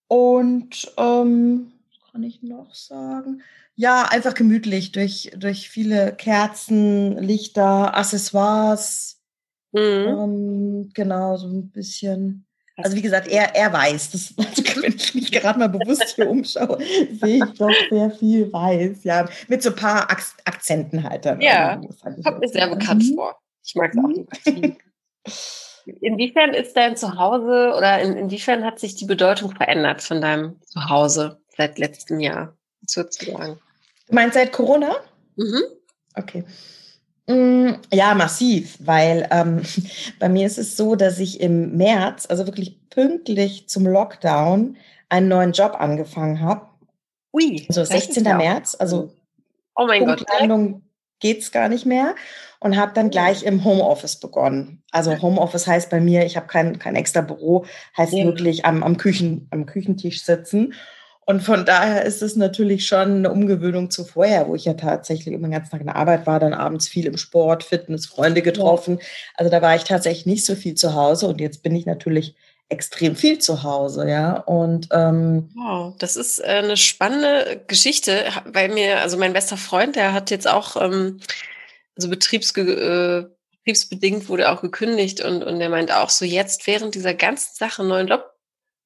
und 0.08 0.92
ähm, 0.96 1.72
was 1.90 2.12
kann 2.12 2.22
ich 2.24 2.42
noch 2.42 2.74
sagen? 2.74 3.42
Ja, 3.80 4.08
einfach 4.10 4.34
gemütlich 4.34 4.90
durch, 4.90 5.30
durch 5.36 5.70
viele 5.70 6.12
Kerzen, 6.12 7.16
Lichter, 7.16 7.96
Accessoires. 7.96 9.22
Mhm. 9.70 9.80
Ähm, 9.80 10.90
genau, 10.94 11.36
so 11.36 11.46
ein 11.46 11.70
bisschen. 11.70 12.44
Also 12.76 12.96
wie 12.96 13.02
gesagt, 13.02 13.28
er, 13.28 13.54
er 13.54 13.72
weiß. 13.72 14.10
Das, 14.10 14.36
wenn 14.36 14.96
ich 14.96 15.14
mich 15.14 15.30
gerade 15.30 15.60
mal 15.60 15.68
bewusst 15.68 16.16
hier 16.16 16.28
umschaue, 16.28 16.78
sehe 17.20 17.44
ich 17.44 17.52
doch 17.56 17.70
sehr 17.88 18.10
viel 18.10 18.52
weiß. 18.52 19.04
Ja, 19.04 19.28
mit 19.46 19.62
so 19.62 19.70
ein 19.70 19.76
paar 19.76 20.10
Akzenten 20.10 21.04
halt 21.04 21.24
dann. 21.24 21.40
Ja, 21.40 21.80
halt 22.02 22.24
kommt 22.24 22.40
mir 22.40 22.48
sehr 22.48 22.66
bekannt 22.66 23.04
mhm. 23.08 23.14
vor. 23.14 23.38
Ich 23.64 23.76
mag 23.76 23.94
es 23.94 23.98
auch 24.02 24.08
nicht. 24.08 24.76
Inwiefern 26.00 26.52
ist 26.52 26.76
dein 26.76 26.96
Zuhause 26.96 27.74
oder 27.78 28.00
in, 28.00 28.16
inwiefern 28.16 28.64
hat 28.64 28.80
sich 28.80 28.96
die 28.96 29.06
Bedeutung 29.06 29.54
verändert 29.54 30.02
von 30.02 30.20
deinem 30.20 30.60
Zuhause 30.62 31.40
seit 31.56 31.78
letztem 31.78 32.18
Jahr? 32.18 32.56
Was 32.82 32.96
würdest 32.96 33.22
du 33.22 33.30
sagen? 33.30 33.60
Du 34.08 34.14
meinst 34.14 34.34
seit 34.34 34.52
Corona? 34.52 34.96
Mhm. 35.36 35.62
Okay. 36.14 36.44
Mm, 37.28 37.74
ja, 37.92 38.14
massiv, 38.14 38.78
weil 38.80 39.28
ähm, 39.30 39.62
bei 40.18 40.28
mir 40.28 40.46
ist 40.46 40.58
es 40.58 40.76
so, 40.76 40.94
dass 40.94 41.18
ich 41.18 41.40
im 41.40 41.76
März, 41.76 42.26
also 42.28 42.46
wirklich 42.46 42.88
pünktlich 42.88 43.68
zum 43.68 43.86
Lockdown, 43.86 44.76
einen 45.10 45.28
neuen 45.28 45.52
Job 45.52 45.76
angefangen 45.78 46.40
habe. 46.40 46.66
Ui. 47.32 47.66
Also 47.68 47.84
16. 47.84 48.24
März, 48.24 48.76
also 48.78 49.12
oh 49.76 49.86
mein 49.86 50.04
Gott, 50.06 50.24
geht 51.20 51.40
es 51.40 51.52
gar 51.52 51.68
nicht 51.68 51.84
mehr 51.84 52.14
und 52.60 52.76
habe 52.76 52.92
dann 52.94 53.10
gleich 53.10 53.42
im 53.42 53.64
Homeoffice 53.64 54.20
begonnen. 54.20 54.82
Also 54.90 55.20
Homeoffice 55.20 55.66
heißt 55.66 55.90
bei 55.90 56.00
mir, 56.00 56.24
ich 56.24 56.36
habe 56.36 56.46
kein, 56.46 56.78
kein 56.78 56.96
extra 56.96 57.20
Büro, 57.20 57.66
heißt 57.96 58.12
ja. 58.12 58.24
wirklich 58.24 58.64
am, 58.64 58.82
am, 58.82 58.96
Küchen, 58.96 59.48
am 59.50 59.66
Küchentisch 59.66 60.24
sitzen 60.24 60.74
Und 61.28 61.42
von 61.42 61.66
daher 61.66 62.06
ist 62.06 62.22
es 62.22 62.36
natürlich 62.36 62.86
schon 62.86 63.16
eine 63.16 63.30
Umgewöhnung 63.30 63.90
zu 63.90 64.06
vorher, 64.06 64.48
wo 64.48 64.54
ich 64.54 64.64
ja 64.64 64.72
tatsächlich 64.72 65.34
immer 65.34 65.46
den 65.46 65.52
ganzen 65.52 65.70
Tag 65.70 65.80
in 65.80 65.88
der 65.88 65.96
Arbeit 65.96 66.26
war, 66.26 66.40
dann 66.40 66.54
abends 66.54 66.88
viel 66.88 67.04
im 67.04 67.18
Sport, 67.18 67.64
Fitness, 67.64 68.06
Freunde 68.06 68.40
getroffen. 68.40 68.98
Also 69.34 69.50
da 69.50 69.60
war 69.60 69.76
ich 69.76 69.84
tatsächlich 69.84 70.24
nicht 70.24 70.46
so 70.46 70.54
viel 70.54 70.74
zu 70.74 70.94
Hause 70.94 71.26
und 71.26 71.38
jetzt 71.38 71.62
bin 71.62 71.76
ich 71.76 71.84
natürlich 71.84 72.34
extrem 72.70 73.14
viel 73.14 73.38
zu 73.40 73.62
Hause, 73.62 74.08
ja. 74.08 74.38
Und 74.38 74.88
ähm, 74.90 75.50
wow, 75.54 75.94
das 75.98 76.16
ist 76.16 76.38
äh, 76.38 76.44
eine 76.44 76.78
spannende 76.78 77.62
Geschichte, 77.66 78.24
weil 78.46 78.70
mir, 78.70 79.00
also 79.00 79.18
mein 79.18 79.34
bester 79.34 79.58
Freund, 79.58 79.96
der 79.96 80.14
hat 80.14 80.30
jetzt 80.30 80.48
auch 80.48 80.80
ähm, 80.80 81.20
also 81.94 82.08
betriebsge 82.08 82.62
äh, 82.62 83.36
betriebsbedingt 83.50 84.30
wurde 84.30 84.50
auch 84.50 84.62
gekündigt 84.62 85.22
und, 85.22 85.44
und 85.44 85.58
der 85.58 85.68
meint 85.68 85.92
auch 85.92 86.08
so 86.08 86.24
jetzt 86.24 86.66
während 86.66 86.94
dieser 86.94 87.12
ganzen 87.12 87.54
Sache 87.54 87.82
einen 87.82 87.90
neuen 87.90 88.08
Job 88.08 88.32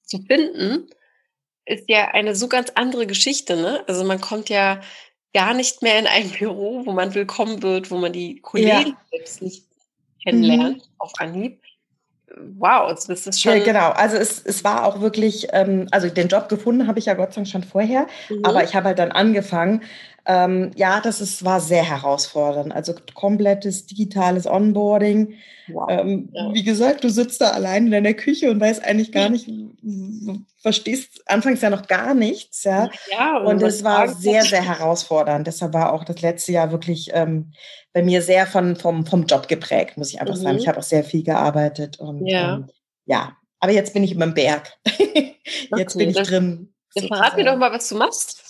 zu 0.03 0.19
finden, 0.23 0.89
ist 1.67 1.89
ja 1.89 2.09
eine 2.09 2.35
so 2.35 2.49
ganz 2.49 2.71
andere 2.75 3.07
Geschichte, 3.07 3.57
ne? 3.57 3.85
Also 3.87 4.05
man 4.05 4.21
kommt 4.21 4.49
ja 4.49 4.81
gar 5.35 5.55
nicht 5.55 5.83
mehr 5.83 5.99
in 5.99 6.07
ein 6.07 6.31
Büro, 6.39 6.85
wo 6.85 6.93
man 6.93 7.15
willkommen 7.15 7.63
wird, 7.63 7.91
wo 7.91 7.99
man 7.99 8.13
die 8.13 8.41
Kollegen 8.41 8.89
ja. 8.89 8.97
selbst 9.11 9.43
nicht 9.43 9.65
kennenlernt 10.23 10.79
mhm. 10.79 10.83
auf 10.99 11.13
Anhieb. 11.19 11.61
Wow, 12.59 12.95
das 13.07 13.27
ist 13.27 13.43
schon. 13.43 13.59
Ja, 13.59 13.63
genau, 13.63 13.91
also 13.91 14.17
es, 14.17 14.43
es 14.43 14.65
war 14.65 14.87
auch 14.87 15.01
wirklich, 15.01 15.49
ähm, 15.53 15.87
also 15.91 16.09
den 16.09 16.29
Job 16.29 16.49
gefunden 16.49 16.87
habe 16.87 16.99
ich 16.99 17.05
ja 17.05 17.15
Gott 17.15 17.33
sei 17.35 17.43
Dank 17.43 17.49
schon 17.49 17.63
vorher, 17.63 18.07
mhm. 18.31 18.45
aber 18.45 18.65
ich 18.65 18.75
habe 18.75 18.87
halt 18.87 18.99
dann 18.99 19.13
angefangen 19.13 19.83
ähm, 20.25 20.71
ja, 20.77 21.01
das 21.01 21.21
ist, 21.21 21.45
war 21.45 21.61
sehr 21.61 21.83
herausfordernd. 21.83 22.73
Also 22.73 22.95
komplettes 23.15 23.87
digitales 23.87 24.47
Onboarding. 24.47 25.35
Wow. 25.69 25.89
Ähm, 25.91 26.29
ja. 26.33 26.53
Wie 26.53 26.63
gesagt, 26.63 27.03
du 27.03 27.09
sitzt 27.09 27.41
da 27.41 27.51
allein 27.51 27.87
in 27.87 27.93
deiner 27.93 28.15
Küche 28.15 28.51
und 28.51 28.61
weißt 28.61 28.85
eigentlich 28.85 29.11
gar 29.11 29.31
nicht, 29.31 29.49
verstehst 30.59 31.23
anfangs 31.27 31.61
ja 31.61 31.71
noch 31.71 31.89
gar 31.89 32.15
nichts. 32.15 32.63
Ja, 32.63 32.91
ja 33.11 33.39
und 33.39 33.63
es 33.63 33.83
war 33.83 34.09
sehr, 34.09 34.43
sehr 34.43 34.63
herausfordernd. 34.63 35.47
Deshalb 35.47 35.75
war 35.75 35.93
auch 35.93 36.05
das 36.05 36.23
letzte 36.23 36.53
Jahr 36.53 36.71
wirklich 36.71 37.11
ähm, 37.13 37.53
bei 37.93 38.03
mir 38.03 38.23
sehr 38.23 38.47
von, 38.47 38.77
vom, 38.77 39.07
vom 39.07 39.27
Job 39.27 39.49
geprägt, 39.49 39.97
muss 39.97 40.13
ich 40.13 40.21
einfach 40.21 40.37
mhm. 40.37 40.41
sagen. 40.41 40.59
Ich 40.59 40.69
habe 40.69 40.79
auch 40.79 40.85
sehr 40.85 41.05
viel 41.05 41.25
gearbeitet 41.25 41.99
und 41.99 42.27
ja. 42.27 42.55
Ähm, 42.55 42.71
ja. 43.07 43.37
Aber 43.59 43.73
jetzt 43.73 43.93
bin 43.93 44.05
ich 44.05 44.13
über 44.13 44.27
dem 44.27 44.35
Berg. 44.35 44.73
jetzt 45.77 45.97
okay, 45.97 45.99
bin 45.99 46.11
ich 46.11 46.17
drin. 46.17 46.72
Dann 46.95 47.09
verrat 47.09 47.37
mir 47.37 47.45
doch 47.45 47.57
mal, 47.57 47.73
was 47.73 47.89
du 47.89 47.97
machst. 47.97 48.43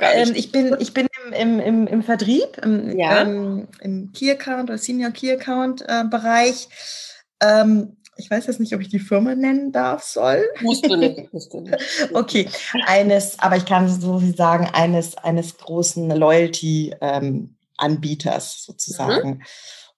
Ähm, 0.00 0.32
ich 0.34 0.50
bin, 0.52 0.76
ich 0.78 0.94
bin 0.94 1.06
im, 1.32 1.58
im, 1.60 1.86
im, 1.86 2.02
Vertrieb, 2.02 2.56
im, 2.62 2.98
ja. 2.98 3.20
ähm, 3.22 3.68
im 3.80 4.10
Key 4.12 4.30
Account 4.30 4.70
oder 4.70 4.78
Senior 4.78 5.10
Key 5.10 5.32
Account 5.32 5.84
äh, 5.88 6.04
Bereich. 6.04 6.68
Ähm, 7.40 7.96
ich 8.16 8.30
weiß 8.30 8.46
jetzt 8.46 8.60
nicht, 8.60 8.74
ob 8.74 8.80
ich 8.80 8.88
die 8.88 8.98
Firma 8.98 9.34
nennen 9.34 9.72
darf, 9.72 10.02
soll. 10.02 10.44
Musst 10.60 10.84
du 10.86 10.96
nicht. 10.96 11.28
Musst 11.32 11.54
du 11.54 11.60
nicht. 11.60 11.76
okay, 12.12 12.50
eines, 12.86 13.38
aber 13.38 13.56
ich 13.56 13.64
kann 13.64 13.88
so 13.88 14.18
viel 14.18 14.36
sagen, 14.36 14.68
eines, 14.72 15.16
eines 15.16 15.56
großen 15.56 16.10
Loyalty-Anbieters 16.10 18.56
ähm, 18.56 18.62
sozusagen. 18.66 19.28
Mhm. 19.28 19.42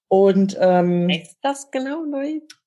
Und 0.08 0.58
ähm, 0.60 1.08
ist 1.08 1.38
das 1.42 1.70
genau, 1.70 2.04
Loyalty? 2.04 2.59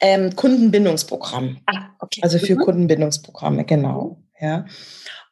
Ähm, 0.00 0.34
Kundenbindungsprogramm. 0.36 1.58
Ah, 1.66 1.90
okay. 2.00 2.20
Also 2.22 2.38
für 2.38 2.54
mhm. 2.54 2.60
Kundenbindungsprogramme, 2.60 3.64
genau. 3.64 4.18
Ja. 4.40 4.66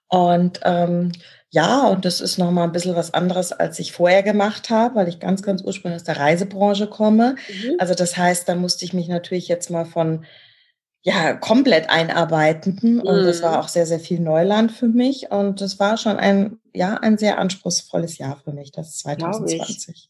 Und 0.08 0.60
ähm, 0.64 1.12
ja, 1.50 1.86
und 1.88 2.06
das 2.06 2.20
ist 2.22 2.38
nochmal 2.38 2.64
ein 2.64 2.72
bisschen 2.72 2.96
was 2.96 3.12
anderes, 3.12 3.52
als 3.52 3.78
ich 3.78 3.92
vorher 3.92 4.22
gemacht 4.22 4.70
habe, 4.70 4.94
weil 4.94 5.08
ich 5.08 5.20
ganz, 5.20 5.42
ganz 5.42 5.62
ursprünglich 5.62 6.00
aus 6.00 6.06
der 6.06 6.18
Reisebranche 6.18 6.86
komme. 6.86 7.36
Mhm. 7.48 7.76
Also 7.78 7.94
das 7.94 8.16
heißt, 8.16 8.48
da 8.48 8.54
musste 8.54 8.86
ich 8.86 8.94
mich 8.94 9.08
natürlich 9.08 9.48
jetzt 9.48 9.70
mal 9.70 9.84
von 9.84 10.24
ja, 11.02 11.34
komplett 11.34 11.90
einarbeiten. 11.90 12.78
Mhm. 12.80 13.00
Und 13.00 13.24
das 13.24 13.42
war 13.42 13.52
mhm. 13.52 13.58
auch 13.58 13.68
sehr, 13.68 13.86
sehr 13.86 14.00
viel 14.00 14.20
Neuland 14.20 14.72
für 14.72 14.88
mich. 14.88 15.30
Und 15.30 15.60
das 15.60 15.78
war 15.78 15.98
schon 15.98 16.16
ein, 16.16 16.58
ja, 16.72 16.94
ein 16.94 17.18
sehr 17.18 17.38
anspruchsvolles 17.38 18.18
Jahr 18.18 18.40
für 18.42 18.52
mich, 18.52 18.72
das 18.72 18.96
2020. 18.98 20.08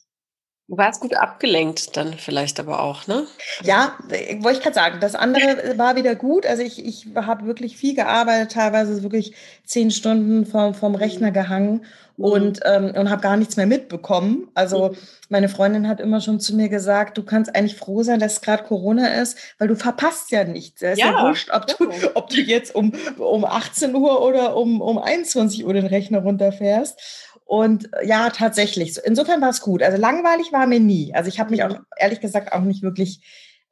Du 0.69 0.77
warst 0.77 1.01
gut 1.01 1.15
abgelenkt 1.15 1.97
dann 1.97 2.15
vielleicht 2.15 2.61
aber 2.61 2.81
auch, 2.83 3.07
ne? 3.09 3.27
Ja, 3.63 3.99
wollte 4.39 4.59
ich 4.59 4.63
gerade 4.63 4.75
sagen. 4.75 5.01
Das 5.01 5.15
andere 5.15 5.77
war 5.77 5.97
wieder 5.97 6.15
gut. 6.15 6.47
Also 6.47 6.63
ich, 6.63 6.85
ich 6.85 7.09
habe 7.17 7.47
wirklich 7.47 7.77
viel 7.77 7.95
gearbeitet, 7.95 8.53
teilweise 8.53 9.03
wirklich 9.03 9.35
zehn 9.65 9.91
Stunden 9.91 10.47
vom, 10.47 10.73
vom 10.73 10.95
Rechner 10.95 11.31
mhm. 11.31 11.35
gehangen 11.35 11.85
mhm. 12.17 12.25
und, 12.25 12.61
ähm, 12.65 12.93
und 12.95 13.11
habe 13.11 13.21
gar 13.21 13.37
nichts 13.37 13.57
mehr 13.57 13.67
mitbekommen. 13.67 14.49
Also 14.55 14.91
mhm. 14.91 14.97
meine 15.29 15.49
Freundin 15.49 15.89
hat 15.89 16.01
immer 16.01 16.21
schon 16.21 16.39
zu 16.39 16.55
mir 16.55 16.69
gesagt, 16.69 17.19
du 17.19 17.25
kannst 17.25 17.55
eigentlich 17.55 17.77
froh 17.77 18.05
sein, 18.05 18.21
dass 18.21 18.41
gerade 18.41 18.63
Corona 18.63 19.09
ist, 19.21 19.37
weil 19.59 19.67
du 19.67 19.75
verpasst 19.75 20.31
ja 20.31 20.45
nichts. 20.45 20.81
Es 20.81 20.93
ist 20.93 20.99
ja, 21.01 21.11
ja 21.11 21.27
wurscht, 21.27 21.51
ob 21.53 21.67
du, 21.67 21.91
ob 22.15 22.31
du 22.31 22.41
jetzt 22.41 22.75
um, 22.75 22.93
um 23.19 23.45
18 23.45 23.95
Uhr 23.97 24.25
oder 24.25 24.57
um, 24.57 24.81
um 24.81 24.99
21 24.99 25.67
Uhr 25.67 25.75
den 25.75 25.87
Rechner 25.87 26.21
runterfährst. 26.21 27.31
Und 27.53 27.93
äh, 27.93 28.07
ja, 28.07 28.31
tatsächlich. 28.31 28.97
Insofern 29.05 29.43
war 29.43 29.51
es 29.51 29.61
gut. 29.61 29.83
Also 29.83 29.99
langweilig 29.99 30.55
war 30.55 30.67
mir 30.67 30.81
nie. 30.81 31.15
Also 31.15 31.29
ich 31.29 31.39
habe 31.39 31.51
mich 31.51 31.63
auch 31.63 31.77
ehrlich 31.99 32.23
gesagt 32.23 32.51
auch 32.51 32.63
nicht 32.63 32.83
wirklich 32.83 33.21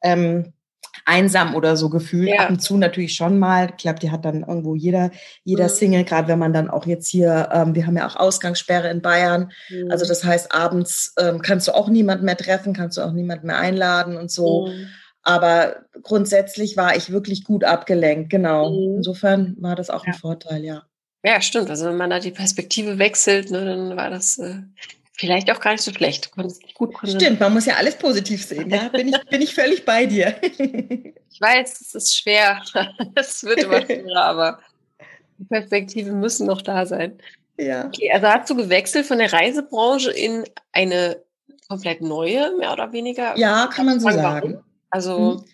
ähm, 0.03 0.53
einsam 1.07 1.55
oder 1.55 1.79
so 1.79 1.89
gefühlt. 1.89 2.29
Ja. 2.29 2.41
Ab 2.41 2.51
und 2.51 2.61
zu 2.61 2.77
natürlich 2.77 3.15
schon 3.15 3.39
mal. 3.39 3.71
Ich 3.71 3.79
glaube, 3.79 3.99
die 3.99 4.11
hat 4.11 4.27
dann 4.27 4.43
irgendwo 4.43 4.75
jeder, 4.75 5.11
jeder 5.45 5.65
mhm. 5.65 5.69
Single, 5.71 6.05
gerade 6.05 6.29
wenn 6.29 6.39
man 6.39 6.53
dann 6.53 6.69
auch 6.69 6.85
jetzt 6.85 7.09
hier, 7.09 7.49
ähm, 7.55 7.75
wir 7.75 7.87
haben 7.87 7.97
ja 7.97 8.07
auch 8.07 8.17
Ausgangssperre 8.17 8.91
in 8.91 9.01
Bayern. 9.01 9.51
Mhm. 9.71 9.91
Also 9.91 10.07
das 10.07 10.25
heißt, 10.25 10.55
abends 10.55 11.15
ähm, 11.19 11.41
kannst 11.41 11.67
du 11.67 11.75
auch 11.75 11.89
niemand 11.89 12.23
mehr 12.23 12.37
treffen, 12.37 12.75
kannst 12.75 12.99
du 12.99 13.01
auch 13.01 13.13
niemand 13.13 13.45
mehr 13.45 13.57
einladen 13.57 14.19
und 14.19 14.31
so. 14.31 14.67
Mhm. 14.67 14.89
Aber 15.23 15.77
grundsätzlich 16.03 16.77
war 16.77 16.97
ich 16.97 17.13
wirklich 17.13 17.45
gut 17.45 17.65
abgelenkt, 17.65 18.29
genau. 18.29 18.69
Mhm. 18.69 18.97
Insofern 18.97 19.57
war 19.59 19.75
das 19.75 19.89
auch 19.89 20.05
ja. 20.05 20.13
ein 20.13 20.19
Vorteil, 20.19 20.67
ja. 20.67 20.83
Ja, 21.23 21.41
stimmt. 21.41 21.71
Also 21.71 21.87
wenn 21.87 21.97
man 21.97 22.11
da 22.11 22.19
die 22.19 22.31
Perspektive 22.31 22.99
wechselt, 22.99 23.51
ne, 23.51 23.65
dann 23.65 23.97
war 23.97 24.11
das 24.11 24.39
äh, 24.39 24.57
vielleicht 25.13 25.51
auch 25.51 25.61
gar 25.61 25.73
nicht 25.73 25.83
so 25.83 25.93
schlecht. 25.93 26.31
gut 26.75 26.95
Stimmt, 27.05 27.41
man 27.41 27.53
muss 27.53 27.67
ja 27.67 27.75
alles 27.75 27.97
positiv 27.97 28.45
sehen. 28.45 28.71
Ja, 28.71 28.89
bin 28.89 29.09
ich, 29.09 29.25
bin 29.29 29.43
ich 29.43 29.55
völlig 29.55 29.85
bei 29.85 30.07
dir. 30.07 30.35
ich 30.43 31.41
weiß, 31.41 31.81
es 31.81 31.95
ist 31.95 32.17
schwer. 32.17 32.63
Es 33.15 33.45
wird 33.45 33.63
immer 33.63 33.83
schwerer, 33.83 34.25
aber 34.25 34.61
die 35.39 35.45
Perspektiven 35.45 36.21
müssen 36.21 36.47
noch 36.47 36.63
da 36.63 36.87
sein. 36.87 37.19
Ja. 37.59 37.87
Okay, 37.87 38.11
also 38.13 38.27
hast 38.27 38.49
du 38.49 38.57
gewechselt 38.57 39.05
von 39.05 39.19
der 39.19 39.33
Reisebranche 39.33 40.11
in 40.11 40.45
eine 40.73 41.23
komplett 41.69 42.01
neue, 42.01 42.57
mehr 42.59 42.73
oder 42.73 42.93
weniger? 42.93 43.37
Ja, 43.37 43.67
kann 43.67 43.87
man 43.87 44.01
so 44.01 44.11
sagen. 44.11 44.63
Also. 44.89 45.19
Mhm. 45.19 45.45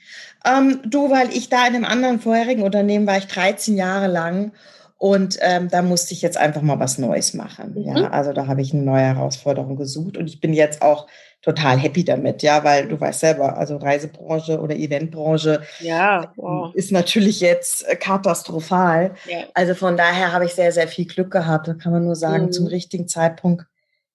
Ähm, 0.44 0.80
du, 0.84 1.10
weil 1.10 1.36
ich 1.36 1.48
da 1.48 1.66
in 1.66 1.74
einem 1.74 1.84
anderen 1.84 2.20
vorherigen 2.20 2.62
Unternehmen 2.62 3.06
war 3.06 3.18
ich 3.18 3.26
13 3.26 3.76
Jahre 3.76 4.06
lang 4.06 4.52
und 4.98 5.36
ähm, 5.40 5.68
da 5.68 5.82
musste 5.82 6.14
ich 6.14 6.22
jetzt 6.22 6.38
einfach 6.38 6.62
mal 6.62 6.78
was 6.78 6.96
Neues 6.96 7.34
machen. 7.34 7.74
Mhm. 7.74 7.82
Ja, 7.82 8.10
also 8.10 8.32
da 8.32 8.46
habe 8.46 8.62
ich 8.62 8.72
eine 8.72 8.82
neue 8.82 9.02
Herausforderung 9.02 9.76
gesucht 9.76 10.16
und 10.16 10.26
ich 10.26 10.40
bin 10.40 10.54
jetzt 10.54 10.80
auch 10.80 11.06
total 11.42 11.78
happy 11.78 12.02
damit, 12.02 12.42
ja, 12.42 12.64
weil 12.64 12.88
du 12.88 12.98
weißt 12.98 13.20
selber, 13.20 13.56
also 13.56 13.76
Reisebranche 13.76 14.58
oder 14.58 14.74
Eventbranche 14.74 15.62
ja, 15.80 16.32
wow. 16.36 16.74
ist 16.74 16.92
natürlich 16.92 17.40
jetzt 17.40 17.86
äh, 17.86 17.94
katastrophal. 17.94 19.14
Ja. 19.30 19.44
Also 19.54 19.74
von 19.74 19.96
daher 19.96 20.32
habe 20.32 20.46
ich 20.46 20.54
sehr, 20.54 20.72
sehr 20.72 20.88
viel 20.88 21.04
Glück 21.04 21.30
gehabt. 21.30 21.68
Da 21.68 21.74
kann 21.74 21.92
man 21.92 22.04
nur 22.04 22.16
sagen, 22.16 22.46
mhm. 22.46 22.52
zum 22.52 22.66
richtigen 22.66 23.06
Zeitpunkt 23.06 23.66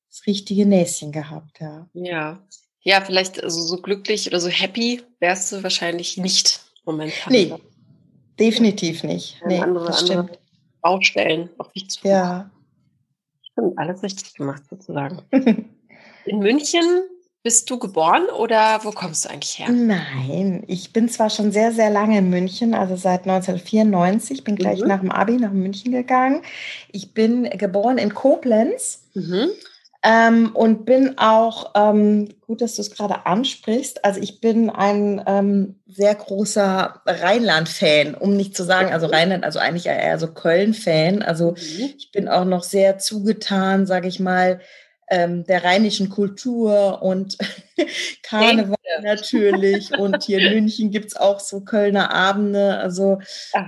das 0.10 0.26
richtige 0.26 0.66
Näschen 0.66 1.12
gehabt, 1.12 1.60
ja. 1.60 1.88
Ja. 1.94 2.40
Ja, 2.84 3.00
vielleicht 3.02 3.42
also 3.44 3.62
so 3.62 3.78
glücklich 3.78 4.28
oder 4.28 4.40
so 4.40 4.50
happy 4.50 5.04
wärst 5.20 5.52
du 5.52 5.62
wahrscheinlich 5.62 6.18
nicht 6.18 6.62
momentan. 6.84 7.32
Nee, 7.32 7.54
definitiv 8.40 9.04
nicht. 9.04 9.40
Nee, 9.46 9.60
andere, 9.60 9.86
das 9.86 10.02
stimmt. 10.02 10.20
Andere 10.20 10.41
Baustellen 10.82 11.50
auf 11.58 11.72
dich 11.72 11.90
zu. 11.90 12.08
Ja. 12.08 12.50
Stimmt, 13.52 13.78
alles 13.78 14.04
richtig 14.04 14.34
gemacht 14.34 14.64
sozusagen. 14.70 15.22
In 16.26 16.40
München 16.40 16.84
bist 17.44 17.70
du 17.70 17.80
geboren 17.80 18.26
oder 18.38 18.80
wo 18.84 18.92
kommst 18.92 19.26
du 19.26 19.30
eigentlich 19.30 19.58
her? 19.58 19.70
Nein, 19.70 20.64
ich 20.68 20.94
bin 20.94 21.10
zwar 21.10 21.30
schon 21.32 21.52
sehr, 21.52 21.72
sehr 21.72 21.90
lange 21.90 22.20
in 22.20 22.30
München, 22.30 22.76
also 22.76 22.96
seit 22.96 23.22
1994, 23.22 24.44
bin 24.44 24.56
gleich 24.56 24.82
mhm. 24.82 24.88
nach 24.88 25.00
dem 25.00 25.12
Abi 25.12 25.38
nach 25.38 25.52
München 25.52 25.92
gegangen. 25.92 26.44
Ich 26.92 27.16
bin 27.16 27.50
geboren 27.50 27.98
in 27.98 28.14
Koblenz. 28.14 29.08
Mhm. 29.16 29.50
Ähm, 30.04 30.56
und 30.56 30.86
bin 30.86 31.20
auch, 31.20 31.74
ähm, 31.76 32.30
gut, 32.42 32.62
dass 32.62 32.76
du 32.76 32.82
es 32.82 32.90
gerade 32.90 33.28
ansprichst, 33.28 34.04
also 34.04 34.20
ich 34.20 34.42
bin 34.42 34.72
ein 34.72 35.24
ähm, 35.28 35.80
sehr 35.86 36.16
großer 36.16 37.02
Rheinland-Fan, 37.06 38.16
um 38.16 38.36
nicht 38.36 38.58
zu 38.58 38.64
sagen, 38.64 38.92
also 38.92 39.06
Rheinland, 39.06 39.44
also 39.44 39.60
eigentlich 39.60 39.86
eher 39.86 40.18
so 40.18 40.34
Köln-Fan. 40.34 41.22
Also 41.22 41.52
mhm. 41.52 41.94
ich 41.98 42.12
bin 42.12 42.28
auch 42.28 42.46
noch 42.46 42.64
sehr 42.64 42.98
zugetan, 42.98 43.86
sage 43.86 44.08
ich 44.08 44.20
mal, 44.20 44.60
ähm, 45.12 45.44
der 45.44 45.64
rheinischen 45.64 46.10
Kultur 46.10 47.04
und 47.04 47.38
Karneval 48.24 48.78
natürlich. 49.04 49.92
Und 49.98 50.24
hier 50.24 50.40
in 50.40 50.54
München 50.54 50.90
gibt 50.90 51.08
es 51.08 51.16
auch 51.18 51.40
so 51.40 51.62
Kölner 51.62 52.14
Abende, 52.14 52.78
also 52.78 53.20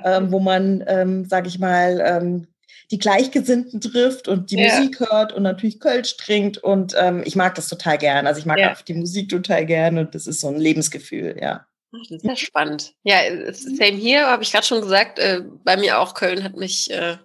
ähm, 0.06 0.32
wo 0.32 0.40
man, 0.40 0.84
ähm, 0.88 1.26
sage 1.26 1.48
ich 1.48 1.60
mal, 1.60 2.02
ähm, 2.06 2.48
die 2.92 2.98
Gleichgesinnten 2.98 3.82
trifft 3.82 4.28
und 4.28 4.52
die 4.52 4.58
ja. 4.58 4.76
Musik 4.76 5.00
hört 5.00 5.34
und 5.34 5.44
natürlich 5.44 5.80
Kölsch 5.80 6.18
trinkt. 6.18 6.58
Und 6.58 6.96
ähm, 6.98 7.24
ich 7.26 7.36
mag 7.36 7.56
das 7.56 7.68
total 7.68 7.98
gern. 7.98 8.28
Also 8.28 8.40
ich 8.40 8.46
mag 8.46 8.60
ja. 8.60 8.74
auch 8.74 8.82
die 8.82 8.94
Musik 8.94 9.30
total 9.30 9.66
gern 9.66 9.98
und 9.98 10.16
das 10.16 10.28
ist 10.28 10.42
so 10.42 10.48
ein 10.48 10.58
Lebensgefühl, 10.60 11.38
ja. 11.42 11.66
Das 11.92 12.10
ist 12.10 12.24
ja 12.24 12.36
spannend. 12.36 12.94
Ja, 13.04 13.18
same 13.52 13.98
hier, 13.98 14.26
habe 14.26 14.42
ich 14.42 14.52
gerade 14.52 14.66
schon 14.66 14.82
gesagt. 14.82 15.20
Äh, 15.20 15.42
bei 15.64 15.78
mir 15.78 16.00
auch 16.00 16.16
Köln 16.16 16.44
hat 16.44 16.56
mich, 16.56 16.90
äh, 16.90 17.18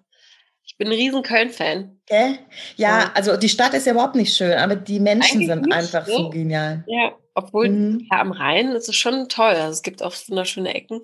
ich 0.62 0.76
bin 0.76 0.88
ein 0.88 0.92
riesen 0.92 1.22
Köln-Fan. 1.22 1.98
Okay. 2.04 2.38
Ja, 2.76 3.10
also 3.14 3.38
die 3.38 3.48
Stadt 3.48 3.72
ist 3.72 3.86
ja 3.86 3.92
überhaupt 3.92 4.14
nicht 4.14 4.36
schön, 4.36 4.52
aber 4.52 4.76
die 4.76 5.00
Menschen 5.00 5.36
Eigentlich 5.36 5.48
sind 5.48 5.62
nicht, 5.62 5.74
einfach 5.74 6.06
ne? 6.06 6.12
so 6.12 6.30
genial. 6.30 6.84
Ja, 6.86 7.16
obwohl 7.34 7.70
mhm. 7.70 8.08
ja, 8.10 8.20
am 8.20 8.32
Rhein 8.32 8.72
ist 8.72 8.88
es 8.88 8.96
schon 8.96 9.28
toll. 9.28 9.54
Also 9.54 9.72
es 9.72 9.82
gibt 9.82 10.02
auch 10.02 10.14
wunderschöne 10.26 10.74
Ecken. 10.74 11.00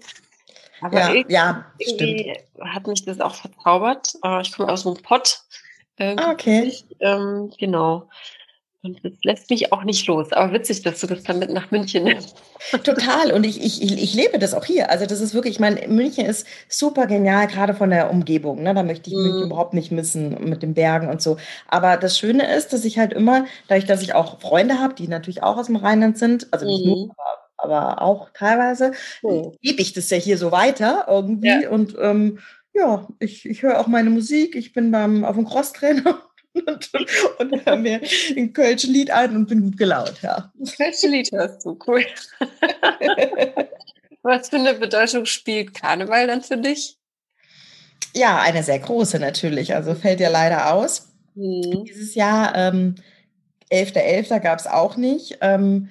Aber 0.80 0.98
ja, 0.98 1.12
irgendwie, 1.12 1.32
ja, 1.32 1.64
irgendwie 1.78 2.36
hat 2.60 2.86
mich 2.86 3.04
das 3.04 3.20
auch 3.20 3.34
verzaubert. 3.34 4.14
Äh, 4.24 4.42
ich 4.42 4.52
komme 4.52 4.72
aus 4.72 4.82
dem 4.82 4.94
Pott. 4.94 5.40
Äh, 5.96 6.16
ah, 6.18 6.32
okay. 6.32 6.72
Ähm, 7.00 7.50
genau. 7.58 8.08
Und 8.84 9.02
das 9.02 9.12
lässt 9.22 9.48
mich 9.48 9.72
auch 9.72 9.82
nicht 9.84 10.06
los. 10.06 10.30
Aber 10.32 10.52
witzig, 10.52 10.82
dass 10.82 11.00
du 11.00 11.06
das 11.06 11.22
dann 11.22 11.38
mit 11.38 11.48
nach 11.48 11.70
München 11.70 12.04
nimmst. 12.04 12.36
Total. 12.84 13.32
Und 13.32 13.46
ich, 13.46 13.62
ich, 13.62 13.80
ich 13.82 14.12
lebe 14.12 14.38
das 14.38 14.52
auch 14.52 14.66
hier. 14.66 14.90
Also 14.90 15.06
das 15.06 15.22
ist 15.22 15.32
wirklich, 15.32 15.54
ich 15.54 15.60
meine, 15.60 15.88
München 15.88 16.26
ist 16.26 16.46
super 16.68 17.06
genial, 17.06 17.46
gerade 17.46 17.72
von 17.72 17.88
der 17.88 18.10
Umgebung. 18.10 18.62
Ne? 18.62 18.74
Da 18.74 18.82
möchte 18.82 19.08
ich 19.08 19.16
mm. 19.16 19.20
München 19.20 19.42
überhaupt 19.44 19.72
nicht 19.72 19.90
missen 19.90 20.36
mit 20.44 20.62
den 20.62 20.74
Bergen 20.74 21.08
und 21.08 21.22
so. 21.22 21.38
Aber 21.66 21.96
das 21.96 22.18
Schöne 22.18 22.54
ist, 22.54 22.74
dass 22.74 22.84
ich 22.84 22.98
halt 22.98 23.14
immer, 23.14 23.46
dadurch, 23.68 23.86
dass 23.86 24.02
ich 24.02 24.14
auch 24.14 24.38
Freunde 24.40 24.78
habe, 24.78 24.92
die 24.92 25.08
natürlich 25.08 25.42
auch 25.42 25.56
aus 25.56 25.66
dem 25.66 25.76
Rheinland 25.76 26.18
sind, 26.18 26.48
also 26.52 26.66
nicht 26.66 26.84
mm. 26.84 26.88
nur, 26.88 27.06
mhm. 27.06 27.12
aber, 27.12 27.43
aber 27.64 28.02
auch 28.02 28.30
teilweise, 28.34 28.92
mm. 29.22 29.48
gebe 29.60 29.82
ich 29.82 29.92
das 29.92 30.10
ja 30.10 30.16
hier 30.16 30.38
so 30.38 30.52
weiter 30.52 31.06
irgendwie. 31.08 31.62
Ja. 31.62 31.70
Und 31.70 31.96
ähm, 32.00 32.38
ja, 32.72 33.08
ich, 33.18 33.48
ich 33.48 33.62
höre 33.62 33.80
auch 33.80 33.86
meine 33.86 34.10
Musik. 34.10 34.54
Ich 34.54 34.72
bin 34.72 34.90
beim 34.90 35.24
auf 35.24 35.36
dem 35.36 35.46
Crosstrainer 35.46 36.22
und, 36.52 36.90
und 37.38 37.66
höre 37.66 37.76
mir 37.76 38.00
ein 38.36 38.52
Kölsche 38.52 38.86
Lied 38.88 39.10
an 39.10 39.34
und 39.36 39.48
bin 39.48 39.62
gut 39.62 39.78
gelaunt, 39.78 40.20
ja. 40.22 40.52
Kölsche 40.76 41.08
Lied 41.08 41.32
hörst 41.32 41.64
du, 41.64 41.78
cool. 41.86 42.04
Was 44.22 44.48
für 44.48 44.56
eine 44.56 44.74
Bedeutung 44.74 45.26
spielt 45.26 45.74
Karneval 45.74 46.26
dann 46.26 46.42
für 46.42 46.56
dich? 46.56 46.96
Ja, 48.14 48.40
eine 48.40 48.62
sehr 48.62 48.78
große 48.78 49.18
natürlich. 49.18 49.74
Also 49.74 49.94
fällt 49.94 50.20
ja 50.20 50.30
leider 50.30 50.72
aus. 50.72 51.12
Mhm. 51.34 51.84
Dieses 51.84 52.14
Jahr, 52.14 52.54
ähm, 52.54 52.94
11.11. 53.70 54.30
.11. 54.30 54.40
gab 54.40 54.58
es 54.58 54.66
auch 54.66 54.96
nicht. 54.96 55.38
Ähm, 55.40 55.90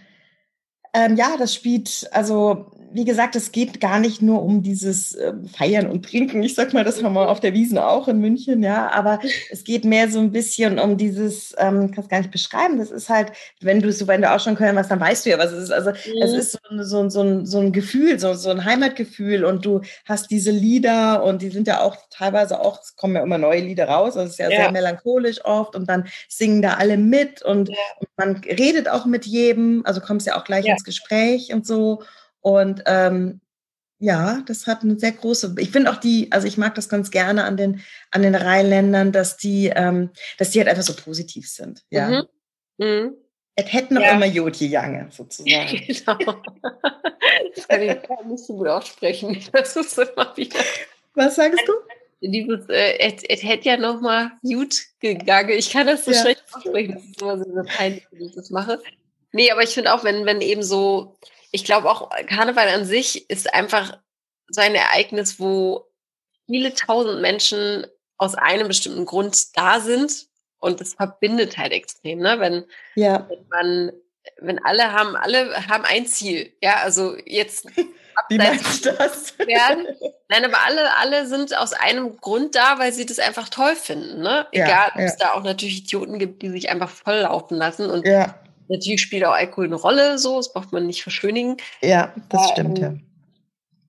ähm, 0.93 1.15
ja, 1.15 1.37
das 1.37 1.53
spielt, 1.53 2.07
also 2.11 2.67
wie 2.93 3.05
gesagt, 3.05 3.35
es 3.35 3.51
geht 3.51 3.81
gar 3.81 3.99
nicht 3.99 4.21
nur 4.21 4.43
um 4.43 4.61
dieses 4.61 5.15
äh, 5.15 5.33
Feiern 5.51 5.87
und 5.87 6.05
Trinken. 6.05 6.43
Ich 6.43 6.55
sag 6.55 6.73
mal, 6.73 6.83
das 6.83 7.01
haben 7.01 7.13
wir 7.13 7.29
auf 7.29 7.39
der 7.39 7.53
Wiesen 7.53 7.77
auch 7.77 8.07
in 8.07 8.19
München, 8.19 8.61
ja. 8.61 8.91
Aber 8.91 9.19
es 9.49 9.63
geht 9.63 9.83
mehr 9.83 10.09
so 10.09 10.19
ein 10.19 10.31
bisschen 10.31 10.79
um 10.79 10.97
dieses, 10.97 11.55
ähm, 11.57 11.91
kann 11.91 12.03
es 12.03 12.09
gar 12.09 12.19
nicht 12.19 12.31
beschreiben. 12.31 12.77
Das 12.77 12.91
ist 12.91 13.09
halt, 13.09 13.31
wenn 13.61 13.81
du 13.81 13.91
so, 13.91 14.07
wenn 14.07 14.21
du 14.21 14.31
auch 14.31 14.39
schon 14.39 14.55
Köln 14.55 14.75
warst, 14.75 14.91
dann 14.91 14.99
weißt 14.99 15.25
du 15.25 15.31
ja, 15.31 15.37
was 15.39 15.51
es 15.51 15.65
ist. 15.65 15.71
Also 15.71 15.91
mhm. 15.91 16.21
es 16.21 16.33
ist 16.33 16.51
so, 16.51 16.83
so, 16.83 17.09
so, 17.09 17.21
ein, 17.21 17.45
so 17.45 17.59
ein 17.59 17.71
Gefühl, 17.71 18.19
so, 18.19 18.33
so 18.33 18.51
ein 18.51 18.63
Heimatgefühl 18.63 19.43
und 19.43 19.65
du 19.65 19.81
hast 20.05 20.29
diese 20.29 20.51
Lieder 20.51 21.23
und 21.23 21.41
die 21.41 21.49
sind 21.49 21.67
ja 21.67 21.81
auch 21.81 21.97
teilweise 22.09 22.59
auch, 22.59 22.79
es 22.81 22.95
kommen 22.95 23.15
ja 23.15 23.23
immer 23.23 23.37
neue 23.37 23.61
Lieder 23.61 23.87
raus. 23.87 24.15
Also 24.15 24.27
es 24.27 24.31
ist 24.33 24.39
ja, 24.39 24.49
ja. 24.49 24.57
sehr 24.57 24.71
melancholisch 24.71 25.43
oft 25.43 25.75
und 25.75 25.89
dann 25.89 26.07
singen 26.29 26.61
da 26.61 26.75
alle 26.75 26.97
mit 26.97 27.41
und, 27.41 27.69
ja. 27.69 27.75
und 27.99 28.09
man 28.17 28.35
redet 28.37 28.87
auch 28.87 29.05
mit 29.05 29.25
jedem, 29.25 29.81
also 29.85 29.99
kommst 29.99 30.27
ja 30.27 30.37
auch 30.37 30.43
gleich 30.43 30.65
ja. 30.65 30.73
ins 30.73 30.83
Gespräch 30.83 31.53
und 31.53 31.65
so. 31.65 32.03
Und 32.43 32.83
ähm, 32.85 33.41
ja, 33.99 34.43
das 34.45 34.67
hat 34.67 34.83
eine 34.83 34.99
sehr 34.99 35.13
große. 35.13 35.55
Ich 35.59 35.71
finde 35.71 35.89
auch 35.89 35.95
die, 35.97 36.31
also 36.31 36.45
ich 36.45 36.57
mag 36.57 36.75
das 36.75 36.89
ganz 36.89 37.09
gerne 37.09 37.45
an 37.45 37.55
den 37.55 37.81
an 38.11 38.21
den 38.21 38.35
Rheinländern, 38.35 39.13
dass 39.13 39.37
die, 39.37 39.71
ähm, 39.73 40.09
dass 40.37 40.51
die 40.51 40.59
halt 40.59 40.67
einfach 40.67 40.83
so 40.83 40.93
positiv 40.93 41.49
sind. 41.49 41.83
Ja. 41.89 42.09
Mhm. 42.09 42.85
Mhm. 42.85 43.13
Es 43.55 43.71
hätten 43.71 43.93
noch 43.93 44.01
ja. 44.01 44.11
immer 44.11 44.25
Jodje 44.25 44.67
Jange, 44.67 45.07
sozusagen. 45.11 45.81
Genau. 45.87 46.41
Das 47.55 47.67
kann 47.67 47.81
ich 47.81 47.95
nicht 48.25 48.43
so 48.43 48.57
gut 48.57 48.67
aussprechen. 48.67 49.41
Das 49.53 49.75
ist 49.75 49.97
immer 49.97 50.35
wieder. 50.35 50.59
Was 51.13 51.35
sagst 51.35 51.61
du? 51.65 51.73
Dieses, 52.21 52.67
äh, 52.69 52.97
es 53.29 53.43
hätte 53.43 53.69
ja 53.69 53.77
noch 53.77 54.01
mal 54.01 54.31
gut 54.41 54.75
gegangen. 54.99 55.51
Ich 55.51 55.71
kann 55.71 55.87
das 55.87 56.05
so 56.05 56.11
ja. 56.11 56.21
schlecht 56.21 56.43
aussprechen. 56.51 56.93
Das 56.95 57.03
ist 57.03 57.21
immer 57.21 57.37
so 57.37 57.63
peinlich, 57.65 58.07
wenn 58.11 58.25
ich 58.25 58.35
das 58.35 58.49
mache. 58.49 58.81
Nee, 59.33 59.51
aber 59.51 59.63
ich 59.63 59.71
finde 59.71 59.93
auch, 59.93 60.03
wenn, 60.03 60.25
wenn 60.25 60.41
eben 60.41 60.63
so, 60.63 61.15
ich 61.53 61.63
glaube 61.63 61.89
auch, 61.89 62.09
Karneval 62.27 62.67
an 62.67 62.83
sich 62.83 63.29
ist 63.29 63.53
einfach 63.53 63.97
so 64.47 64.59
ein 64.59 64.75
Ereignis, 64.75 65.39
wo 65.39 65.87
viele 66.47 66.73
tausend 66.73 67.21
Menschen 67.21 67.85
aus 68.17 68.35
einem 68.35 68.67
bestimmten 68.67 69.05
Grund 69.05 69.55
da 69.55 69.79
sind 69.79 70.27
und 70.59 70.81
das 70.81 70.95
verbindet 70.95 71.57
halt 71.57 71.71
extrem, 71.71 72.19
ne? 72.19 72.39
Wenn, 72.39 72.65
ja. 72.95 73.29
wenn 73.29 73.47
man, 73.49 73.91
wenn 74.39 74.65
alle 74.65 74.91
haben, 74.91 75.15
alle 75.15 75.67
haben 75.69 75.85
ein 75.85 76.07
Ziel, 76.07 76.53
ja, 76.61 76.77
also 76.77 77.15
jetzt 77.25 77.67
Wie 78.29 78.37
meinst 78.37 78.85
du 78.85 78.93
das? 78.93 79.37
Werden. 79.39 79.87
Nein, 80.29 80.45
aber 80.45 80.63
alle, 80.65 80.95
alle 80.97 81.27
sind 81.27 81.55
aus 81.57 81.73
einem 81.73 82.17
Grund 82.17 82.55
da, 82.55 82.79
weil 82.79 82.93
sie 82.93 83.05
das 83.05 83.19
einfach 83.19 83.49
toll 83.49 83.75
finden. 83.75 84.21
Ne? 84.21 84.47
Egal, 84.51 84.69
ja, 84.69 84.91
ob 84.95 85.01
es 85.01 85.17
da 85.17 85.33
auch 85.33 85.43
natürlich 85.43 85.79
Idioten 85.79 86.19
gibt, 86.19 86.41
die 86.41 86.49
sich 86.49 86.69
einfach 86.69 86.89
volllaufen 86.89 87.57
lassen. 87.57 87.89
Und 87.89 88.05
ja. 88.05 88.35
Natürlich 88.73 89.01
spielt 89.01 89.23
auch 89.23 89.33
Alkohol 89.33 89.65
eine 89.65 89.75
Rolle, 89.75 90.17
so, 90.17 90.37
das 90.37 90.51
braucht 90.51 90.71
man 90.71 90.87
nicht 90.87 91.03
verschönigen. 91.03 91.57
Ja, 91.81 92.11
das 92.29 92.41
Aber, 92.41 92.51
stimmt, 92.51 92.79
ja. 92.79 92.95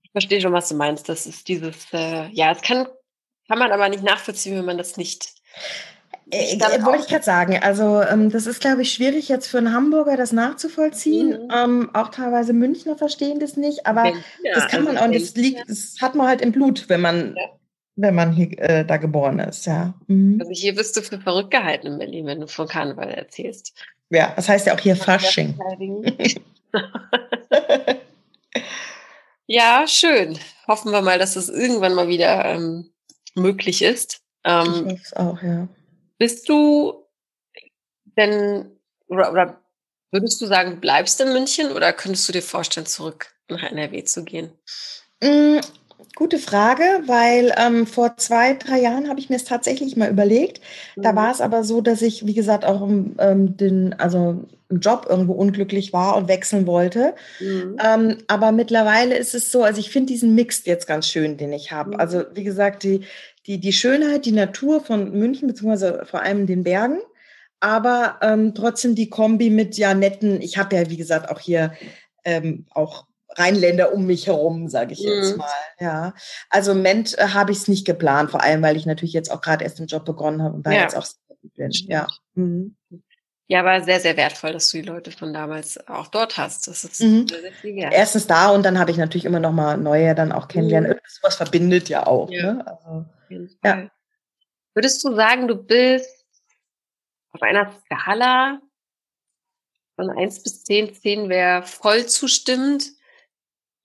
Ich 0.02 0.10
verstehe 0.10 0.42
schon, 0.42 0.52
was 0.52 0.68
du 0.68 0.74
meinst. 0.74 1.08
Das 1.08 1.24
ist 1.24 1.48
dieses, 1.48 1.86
äh, 1.94 2.28
ja, 2.32 2.52
es 2.52 2.60
kann, 2.60 2.86
kann 3.48 3.58
man 3.58 3.72
aber 3.72 3.88
nicht 3.88 4.02
nachvollziehen, 4.02 4.58
wenn 4.58 4.66
man 4.66 4.76
das 4.76 4.98
nicht. 4.98 5.32
Äh, 6.30 6.56
äh 6.56 6.84
wollte 6.84 7.04
ich 7.04 7.08
gerade 7.08 7.24
sagen, 7.24 7.58
also 7.62 8.02
ähm, 8.02 8.28
das 8.30 8.46
ist, 8.46 8.60
glaube 8.60 8.82
ich, 8.82 8.92
schwierig 8.92 9.30
jetzt 9.30 9.46
für 9.46 9.56
einen 9.56 9.72
Hamburger 9.72 10.18
das 10.18 10.32
nachzuvollziehen. 10.32 11.30
Mhm. 11.30 11.50
Ähm, 11.50 11.90
auch 11.94 12.10
teilweise 12.10 12.52
Münchner 12.52 12.96
verstehen 12.96 13.40
das 13.40 13.56
nicht, 13.56 13.86
aber 13.86 14.08
ja, 14.08 14.14
das 14.54 14.68
kann 14.68 14.84
man 14.84 14.98
auch, 14.98 15.10
das 15.10 15.34
liegt, 15.34 15.66
das 15.66 15.96
hat 16.02 16.14
man 16.14 16.28
halt 16.28 16.42
im 16.42 16.52
Blut, 16.52 16.90
wenn 16.90 17.00
man, 17.00 17.34
ja. 17.36 17.44
wenn 17.96 18.14
man 18.14 18.32
hier 18.32 18.58
äh, 18.58 18.84
da 18.84 18.98
geboren 18.98 19.38
ist, 19.38 19.64
ja. 19.64 19.94
Mhm. 20.08 20.36
Also 20.40 20.52
hier 20.52 20.76
wirst 20.76 20.94
du 20.98 21.00
für 21.00 21.18
verrückt 21.18 21.52
gehalten 21.52 21.86
in 21.86 21.98
Berlin, 21.98 22.26
wenn 22.26 22.40
du 22.40 22.48
von 22.48 22.68
Karneval 22.68 23.08
erzählst. 23.08 23.72
Ja, 24.10 24.32
das 24.36 24.48
heißt 24.48 24.66
ja 24.66 24.74
auch 24.74 24.80
hier 24.80 24.96
Fasching. 24.96 25.58
ja, 29.46 29.86
schön. 29.86 30.38
Hoffen 30.66 30.92
wir 30.92 31.02
mal, 31.02 31.18
dass 31.18 31.36
es 31.36 31.48
irgendwann 31.48 31.94
mal 31.94 32.08
wieder 32.08 32.44
ähm, 32.44 32.92
möglich 33.34 33.82
ist. 33.82 34.20
Ähm, 34.44 34.64
ich 34.64 34.92
hoffe 34.92 35.00
es 35.02 35.12
auch, 35.14 35.42
ja. 35.42 35.68
Bist 36.18 36.48
du 36.48 37.04
denn, 38.16 38.78
oder, 39.08 39.32
oder 39.32 39.60
würdest 40.10 40.40
du 40.40 40.46
sagen, 40.46 40.72
du 40.72 40.76
bleibst 40.76 41.20
in 41.20 41.32
München 41.32 41.72
oder 41.72 41.92
könntest 41.92 42.28
du 42.28 42.32
dir 42.32 42.42
vorstellen, 42.42 42.86
zurück 42.86 43.34
nach 43.48 43.62
NRW 43.62 44.04
zu 44.04 44.24
gehen? 44.24 44.52
Gute 46.14 46.38
Frage, 46.38 46.84
weil 47.06 47.52
ähm, 47.56 47.86
vor 47.86 48.16
zwei, 48.16 48.54
drei 48.54 48.80
Jahren 48.80 49.08
habe 49.08 49.20
ich 49.20 49.30
mir 49.30 49.36
es 49.36 49.44
tatsächlich 49.44 49.96
mal 49.96 50.10
überlegt. 50.10 50.60
Da 50.96 51.12
mhm. 51.12 51.16
war 51.16 51.32
es 51.32 51.40
aber 51.40 51.64
so, 51.64 51.80
dass 51.80 52.02
ich, 52.02 52.26
wie 52.26 52.34
gesagt, 52.34 52.64
auch 52.64 52.82
im, 52.82 53.16
ähm, 53.18 53.56
den, 53.56 53.94
also 53.94 54.44
im 54.68 54.80
Job 54.80 55.06
irgendwo 55.08 55.32
unglücklich 55.32 55.92
war 55.92 56.16
und 56.16 56.28
wechseln 56.28 56.66
wollte. 56.66 57.14
Mhm. 57.40 57.76
Ähm, 57.84 58.18
aber 58.26 58.52
mittlerweile 58.52 59.16
ist 59.16 59.34
es 59.34 59.50
so, 59.50 59.62
also 59.62 59.80
ich 59.80 59.90
finde 59.90 60.12
diesen 60.12 60.34
Mix 60.34 60.64
jetzt 60.64 60.86
ganz 60.86 61.08
schön, 61.08 61.36
den 61.36 61.52
ich 61.52 61.72
habe. 61.72 61.94
Mhm. 61.94 62.00
Also 62.00 62.24
wie 62.34 62.44
gesagt, 62.44 62.82
die, 62.82 63.02
die, 63.46 63.58
die 63.58 63.72
Schönheit, 63.72 64.24
die 64.24 64.32
Natur 64.32 64.80
von 64.80 65.12
München, 65.12 65.48
beziehungsweise 65.48 66.04
vor 66.04 66.22
allem 66.22 66.46
den 66.46 66.64
Bergen, 66.64 66.98
aber 67.60 68.18
ähm, 68.22 68.54
trotzdem 68.54 68.94
die 68.94 69.08
Kombi 69.08 69.50
mit 69.50 69.76
ja 69.76 69.94
netten, 69.94 70.40
ich 70.40 70.58
habe 70.58 70.76
ja, 70.76 70.90
wie 70.90 70.96
gesagt, 70.96 71.30
auch 71.30 71.40
hier 71.40 71.72
ähm, 72.24 72.66
auch 72.70 73.06
Rheinländer 73.36 73.92
um 73.92 74.06
mich 74.06 74.26
herum, 74.26 74.68
sage 74.68 74.92
ich 74.92 75.00
jetzt 75.00 75.32
mhm. 75.32 75.38
mal. 75.38 75.48
Ja, 75.80 76.14
also 76.50 76.72
im 76.72 76.78
Moment 76.78 77.18
äh, 77.18 77.28
habe 77.28 77.52
ich 77.52 77.58
es 77.58 77.68
nicht 77.68 77.86
geplant, 77.86 78.30
vor 78.30 78.42
allem 78.42 78.62
weil 78.62 78.76
ich 78.76 78.86
natürlich 78.86 79.12
jetzt 79.12 79.30
auch 79.30 79.40
gerade 79.40 79.64
erst 79.64 79.78
den 79.78 79.86
Job 79.86 80.04
begonnen 80.04 80.42
habe 80.42 80.54
und 80.54 80.66
da 80.66 80.72
ja. 80.72 80.82
jetzt 80.82 80.96
auch 80.96 81.06
bin. 81.54 81.70
Ja. 81.88 82.06
Mhm. 82.34 82.76
Ja, 83.46 83.60
aber 83.60 83.84
sehr, 83.84 84.00
sehr 84.00 84.16
wertvoll, 84.16 84.52
dass 84.52 84.70
du 84.70 84.78
die 84.78 84.88
Leute 84.88 85.10
von 85.10 85.34
damals 85.34 85.86
auch 85.86 86.06
dort 86.06 86.38
hast. 86.38 86.66
Das 86.66 86.82
ist 86.82 87.02
mhm. 87.02 87.28
sehr, 87.28 87.42
sehr 87.42 87.52
viel 87.52 87.76
wert. 87.76 87.92
Erstens 87.92 88.26
da 88.26 88.50
und 88.50 88.62
dann 88.64 88.78
habe 88.78 88.90
ich 88.90 88.96
natürlich 88.96 89.26
immer 89.26 89.40
noch 89.40 89.52
mal 89.52 89.76
neue 89.76 90.14
dann 90.14 90.32
auch 90.32 90.48
kennenlernen. 90.48 90.90
Mhm. 90.90 90.96
Irgendwas 90.96 91.36
verbindet 91.36 91.88
ja 91.90 92.06
auch. 92.06 92.30
Ja. 92.30 92.54
Ne? 92.54 92.66
Also, 92.66 93.06
ja. 93.62 93.90
Würdest 94.72 95.04
du 95.04 95.14
sagen, 95.14 95.46
du 95.46 95.56
bist 95.56 96.24
auf 97.32 97.42
einer 97.42 97.70
Skala 97.84 98.60
von 99.96 100.10
eins 100.10 100.42
bis 100.42 100.64
zehn, 100.64 100.94
zehn 100.94 101.28
wäre 101.28 101.62
voll 101.62 102.06
zustimmend, 102.06 102.93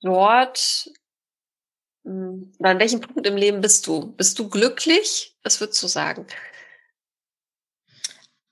dort 0.02 0.90
hm, 2.04 2.52
oder 2.60 2.70
an 2.70 2.80
welchem 2.80 3.02
Punkt 3.02 3.28
im 3.28 3.38
Leben 3.38 3.62
bist 3.62 3.86
du? 3.88 4.14
Bist 4.14 4.40
du 4.40 4.50
glücklich? 4.50 5.38
Was 5.44 5.60
würdest 5.60 5.82
du 5.84 5.88
sagen? 5.88 6.26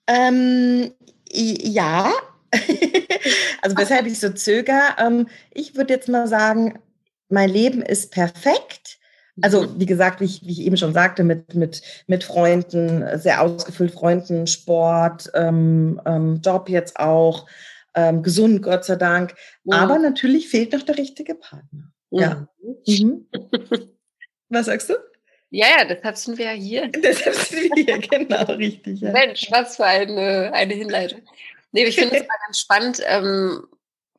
Ähm, 0.07 0.93
ja. 1.31 2.11
also 3.61 3.77
weshalb 3.77 4.05
ich 4.05 4.19
so 4.19 4.29
zöger. 4.29 4.95
Ähm, 4.99 5.27
ich 5.51 5.75
würde 5.75 5.93
jetzt 5.93 6.07
mal 6.07 6.27
sagen, 6.27 6.79
mein 7.29 7.49
Leben 7.49 7.81
ist 7.81 8.11
perfekt. 8.11 8.99
Also 9.41 9.63
mhm. 9.63 9.79
wie 9.79 9.85
gesagt, 9.85 10.21
wie 10.21 10.25
ich, 10.25 10.45
wie 10.45 10.51
ich 10.51 10.61
eben 10.61 10.77
schon 10.77 10.93
sagte, 10.93 11.23
mit, 11.23 11.53
mit, 11.53 11.81
mit 12.07 12.23
Freunden, 12.23 13.19
sehr 13.19 13.41
ausgefüllt 13.41 13.91
Freunden, 13.91 14.47
Sport, 14.47 15.29
ähm, 15.33 16.01
ähm, 16.05 16.41
Job 16.43 16.69
jetzt 16.69 16.99
auch 16.99 17.45
ähm, 17.97 18.21
gesund, 18.21 18.61
Gott 18.61 18.85
sei 18.85 18.95
Dank. 18.95 19.35
Mhm. 19.63 19.73
Aber 19.73 19.97
natürlich 19.97 20.47
fehlt 20.49 20.71
noch 20.71 20.83
der 20.83 20.97
richtige 20.97 21.33
Partner. 21.33 21.91
Mhm. 22.11 22.19
Ja. 22.19 22.47
Mhm. 22.85 23.27
Was 24.49 24.67
sagst 24.67 24.89
du? 24.89 24.93
Ja, 25.49 25.67
ja, 25.77 25.85
deshalb 25.85 26.17
sind 26.17 26.37
wir 26.37 26.45
ja 26.45 26.51
hier. 26.51 26.87
deshalb 27.03 27.35
sind 27.35 27.75
wir 27.75 27.83
hier, 27.83 27.99
genau, 27.99 28.43
richtig. 28.53 28.99
Ja. 28.99 29.11
Mensch, 29.11 29.47
was 29.49 29.77
für 29.77 29.85
eine, 29.85 30.51
eine 30.53 30.73
Hinleitung. 30.73 31.21
Nee, 31.71 31.85
ich 31.85 31.95
finde 31.95 32.17
es 32.17 32.21
mal 32.27 32.37
ganz 32.45 32.59
spannend, 32.59 33.01
ähm, 33.05 33.65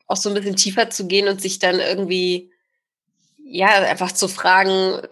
auch 0.06 0.16
so 0.16 0.30
ein 0.30 0.34
bisschen 0.34 0.56
tiefer 0.56 0.88
zu 0.90 1.06
gehen 1.06 1.28
und 1.28 1.40
sich 1.40 1.58
dann 1.58 1.80
irgendwie, 1.80 2.50
ja, 3.36 3.68
einfach 3.68 4.12
zu 4.12 4.26
fragen, 4.26 5.02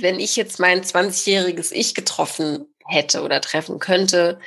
wenn 0.00 0.18
ich 0.18 0.34
jetzt 0.34 0.58
mein 0.58 0.82
20-jähriges 0.82 1.72
Ich 1.72 1.94
getroffen 1.94 2.66
hätte 2.84 3.22
oder 3.22 3.40
treffen 3.40 3.78
könnte, 3.78 4.40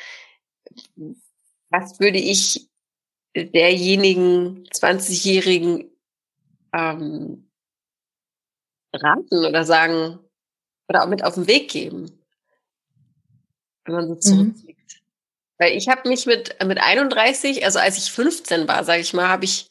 was 1.69 1.99
würde 2.01 2.19
ich 2.19 2.67
derjenigen 3.45 4.65
20-Jährigen 4.69 5.89
ähm, 6.73 7.49
raten 8.93 9.45
oder 9.45 9.63
sagen 9.63 10.19
oder 10.89 11.03
auch 11.03 11.07
mit 11.07 11.23
auf 11.23 11.35
den 11.35 11.47
Weg 11.47 11.69
geben, 11.69 12.19
wenn 13.85 13.95
man 13.95 14.07
so 14.07 14.13
mhm. 14.13 14.21
zurückblickt. 14.21 14.79
Mhm. 14.79 14.97
Weil 15.59 15.71
ich 15.73 15.87
habe 15.87 16.07
mich 16.07 16.25
mit 16.25 16.55
mit 16.65 16.79
31, 16.79 17.65
also 17.65 17.79
als 17.79 17.97
ich 17.97 18.11
15 18.11 18.67
war, 18.67 18.83
sage 18.83 19.01
ich 19.01 19.13
mal, 19.13 19.27
habe 19.27 19.45
ich 19.45 19.69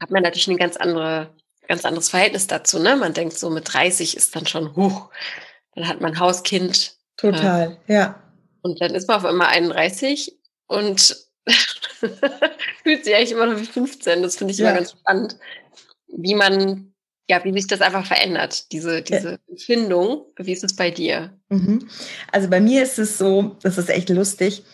habe 0.00 0.12
man 0.12 0.22
natürlich 0.22 0.48
ein 0.48 0.56
ganz 0.56 0.76
andere 0.76 1.34
ganz 1.68 1.84
anderes 1.84 2.10
Verhältnis 2.10 2.46
dazu, 2.46 2.78
ne? 2.78 2.96
Man 2.96 3.14
denkt 3.14 3.38
so 3.38 3.48
mit 3.50 3.72
30 3.72 4.16
ist 4.16 4.36
dann 4.36 4.46
schon 4.46 4.76
hoch. 4.76 5.10
Dann 5.74 5.88
hat 5.88 6.00
man 6.00 6.18
Hauskind. 6.18 6.96
Total, 7.16 7.78
äh, 7.86 7.94
ja. 7.94 8.22
Und 8.62 8.80
dann 8.80 8.94
ist 8.94 9.08
man 9.08 9.16
auf 9.16 9.24
einmal 9.24 9.48
31 9.48 10.38
und 10.66 11.16
fühlt 12.82 13.04
sich 13.04 13.14
eigentlich 13.14 13.32
immer 13.32 13.46
noch 13.46 13.60
wie 13.60 13.64
15. 13.64 14.22
Das 14.22 14.36
finde 14.36 14.52
ich 14.52 14.58
ja. 14.58 14.68
immer 14.68 14.78
ganz 14.78 14.92
spannend, 14.92 15.36
wie 16.08 16.34
man, 16.34 16.92
ja, 17.28 17.42
wie 17.44 17.52
sich 17.52 17.66
das 17.66 17.80
einfach 17.80 18.06
verändert, 18.06 18.72
diese, 18.72 19.02
diese 19.02 19.30
ja. 19.32 19.38
Empfindung. 19.48 20.26
Wie 20.36 20.52
ist 20.52 20.64
es 20.64 20.76
bei 20.76 20.90
dir? 20.90 21.32
Mhm. 21.48 21.88
Also 22.30 22.48
bei 22.48 22.60
mir 22.60 22.82
ist 22.82 22.98
es 22.98 23.18
so, 23.18 23.56
das 23.62 23.78
ist 23.78 23.90
echt 23.90 24.08
lustig, 24.08 24.64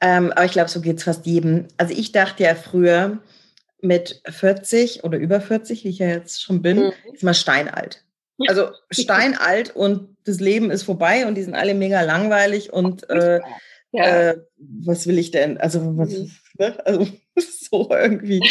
ähm, 0.00 0.32
aber 0.32 0.44
ich 0.44 0.52
glaube, 0.52 0.70
so 0.70 0.80
geht 0.80 0.98
es 0.98 1.04
fast 1.04 1.26
jedem. 1.26 1.68
Also 1.76 1.94
ich 1.94 2.12
dachte 2.12 2.44
ja 2.44 2.54
früher, 2.54 3.20
mit 3.80 4.22
40 4.28 5.04
oder 5.04 5.18
über 5.18 5.40
40, 5.40 5.84
wie 5.84 5.88
ich 5.88 5.98
ja 5.98 6.08
jetzt 6.08 6.42
schon 6.42 6.62
bin, 6.62 6.78
mhm. 6.78 6.92
ist 7.12 7.22
man 7.22 7.34
steinalt. 7.34 8.04
Also 8.48 8.70
steinalt 8.90 9.74
und 9.74 10.16
das 10.24 10.40
Leben 10.40 10.70
ist 10.70 10.82
vorbei 10.82 11.26
und 11.26 11.34
die 11.34 11.42
sind 11.42 11.54
alle 11.54 11.74
mega 11.74 12.02
langweilig 12.02 12.72
und 12.72 13.08
äh, 13.08 13.40
ja. 13.96 14.30
äh, 14.30 14.40
was 14.58 15.06
will 15.06 15.18
ich 15.18 15.30
denn? 15.30 15.58
Also, 15.58 15.96
was, 15.96 16.10
mhm. 16.10 16.30
ne? 16.58 16.86
also 16.86 17.06
so 17.36 17.88
irgendwie. 17.90 18.42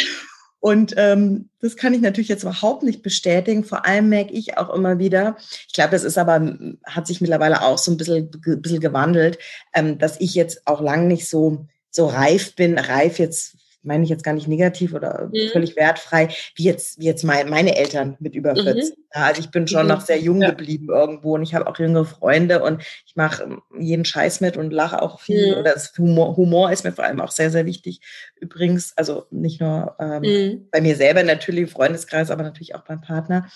Und 0.60 0.94
ähm, 0.96 1.50
das 1.60 1.76
kann 1.76 1.94
ich 1.94 2.00
natürlich 2.00 2.28
jetzt 2.28 2.42
überhaupt 2.42 2.82
nicht 2.82 3.02
bestätigen. 3.02 3.62
Vor 3.62 3.86
allem 3.86 4.08
merke 4.08 4.32
ich 4.32 4.58
auch 4.58 4.74
immer 4.74 4.98
wieder, 4.98 5.36
ich 5.68 5.74
glaube, 5.74 5.90
das 5.90 6.02
ist 6.02 6.18
aber, 6.18 6.58
hat 6.84 7.06
sich 7.06 7.20
mittlerweile 7.20 7.62
auch 7.62 7.78
so 7.78 7.92
ein 7.92 7.96
bisschen, 7.96 8.30
bisschen 8.30 8.80
gewandelt, 8.80 9.38
ähm, 9.74 9.98
dass 9.98 10.20
ich 10.20 10.34
jetzt 10.34 10.66
auch 10.66 10.80
lang 10.80 11.06
nicht 11.06 11.28
so, 11.28 11.66
so 11.90 12.06
reif 12.06 12.56
bin, 12.56 12.78
reif 12.78 13.18
jetzt 13.18 13.56
meine 13.86 14.04
ich 14.04 14.10
jetzt 14.10 14.24
gar 14.24 14.34
nicht 14.34 14.48
negativ 14.48 14.94
oder 14.94 15.30
mhm. 15.32 15.48
völlig 15.52 15.76
wertfrei, 15.76 16.28
wie 16.54 16.64
jetzt, 16.64 16.98
wie 16.98 17.04
jetzt 17.04 17.24
mein, 17.24 17.48
meine 17.48 17.76
Eltern 17.76 18.16
mit 18.20 18.34
über 18.34 18.54
40. 18.54 18.96
Mhm. 18.96 19.02
Also 19.10 19.40
ich 19.40 19.50
bin 19.50 19.66
schon 19.66 19.82
mhm. 19.82 19.88
noch 19.88 20.00
sehr 20.00 20.18
jung 20.18 20.42
ja. 20.42 20.50
geblieben 20.50 20.88
irgendwo 20.88 21.34
und 21.34 21.42
ich 21.42 21.54
habe 21.54 21.66
auch 21.66 21.78
jüngere 21.78 22.04
Freunde 22.04 22.62
und 22.62 22.82
ich 23.06 23.16
mache 23.16 23.44
ähm, 23.44 23.62
jeden 23.78 24.04
Scheiß 24.04 24.40
mit 24.40 24.56
und 24.56 24.72
lache 24.72 25.00
auch 25.00 25.20
viel. 25.20 25.54
Mhm. 25.54 25.60
Oder 25.60 25.72
das 25.74 25.92
Humor, 25.96 26.36
Humor 26.36 26.70
ist 26.72 26.84
mir 26.84 26.92
vor 26.92 27.04
allem 27.04 27.20
auch 27.20 27.30
sehr, 27.30 27.50
sehr 27.50 27.66
wichtig. 27.66 28.00
Übrigens, 28.40 28.96
also 28.96 29.26
nicht 29.30 29.60
nur 29.60 29.96
ähm, 29.98 30.22
mhm. 30.22 30.68
bei 30.70 30.80
mir 30.80 30.96
selber 30.96 31.22
natürlich 31.22 31.62
im 31.62 31.68
Freundeskreis, 31.68 32.30
aber 32.30 32.42
natürlich 32.42 32.74
auch 32.74 32.84
beim 32.84 33.00
Partner. 33.00 33.48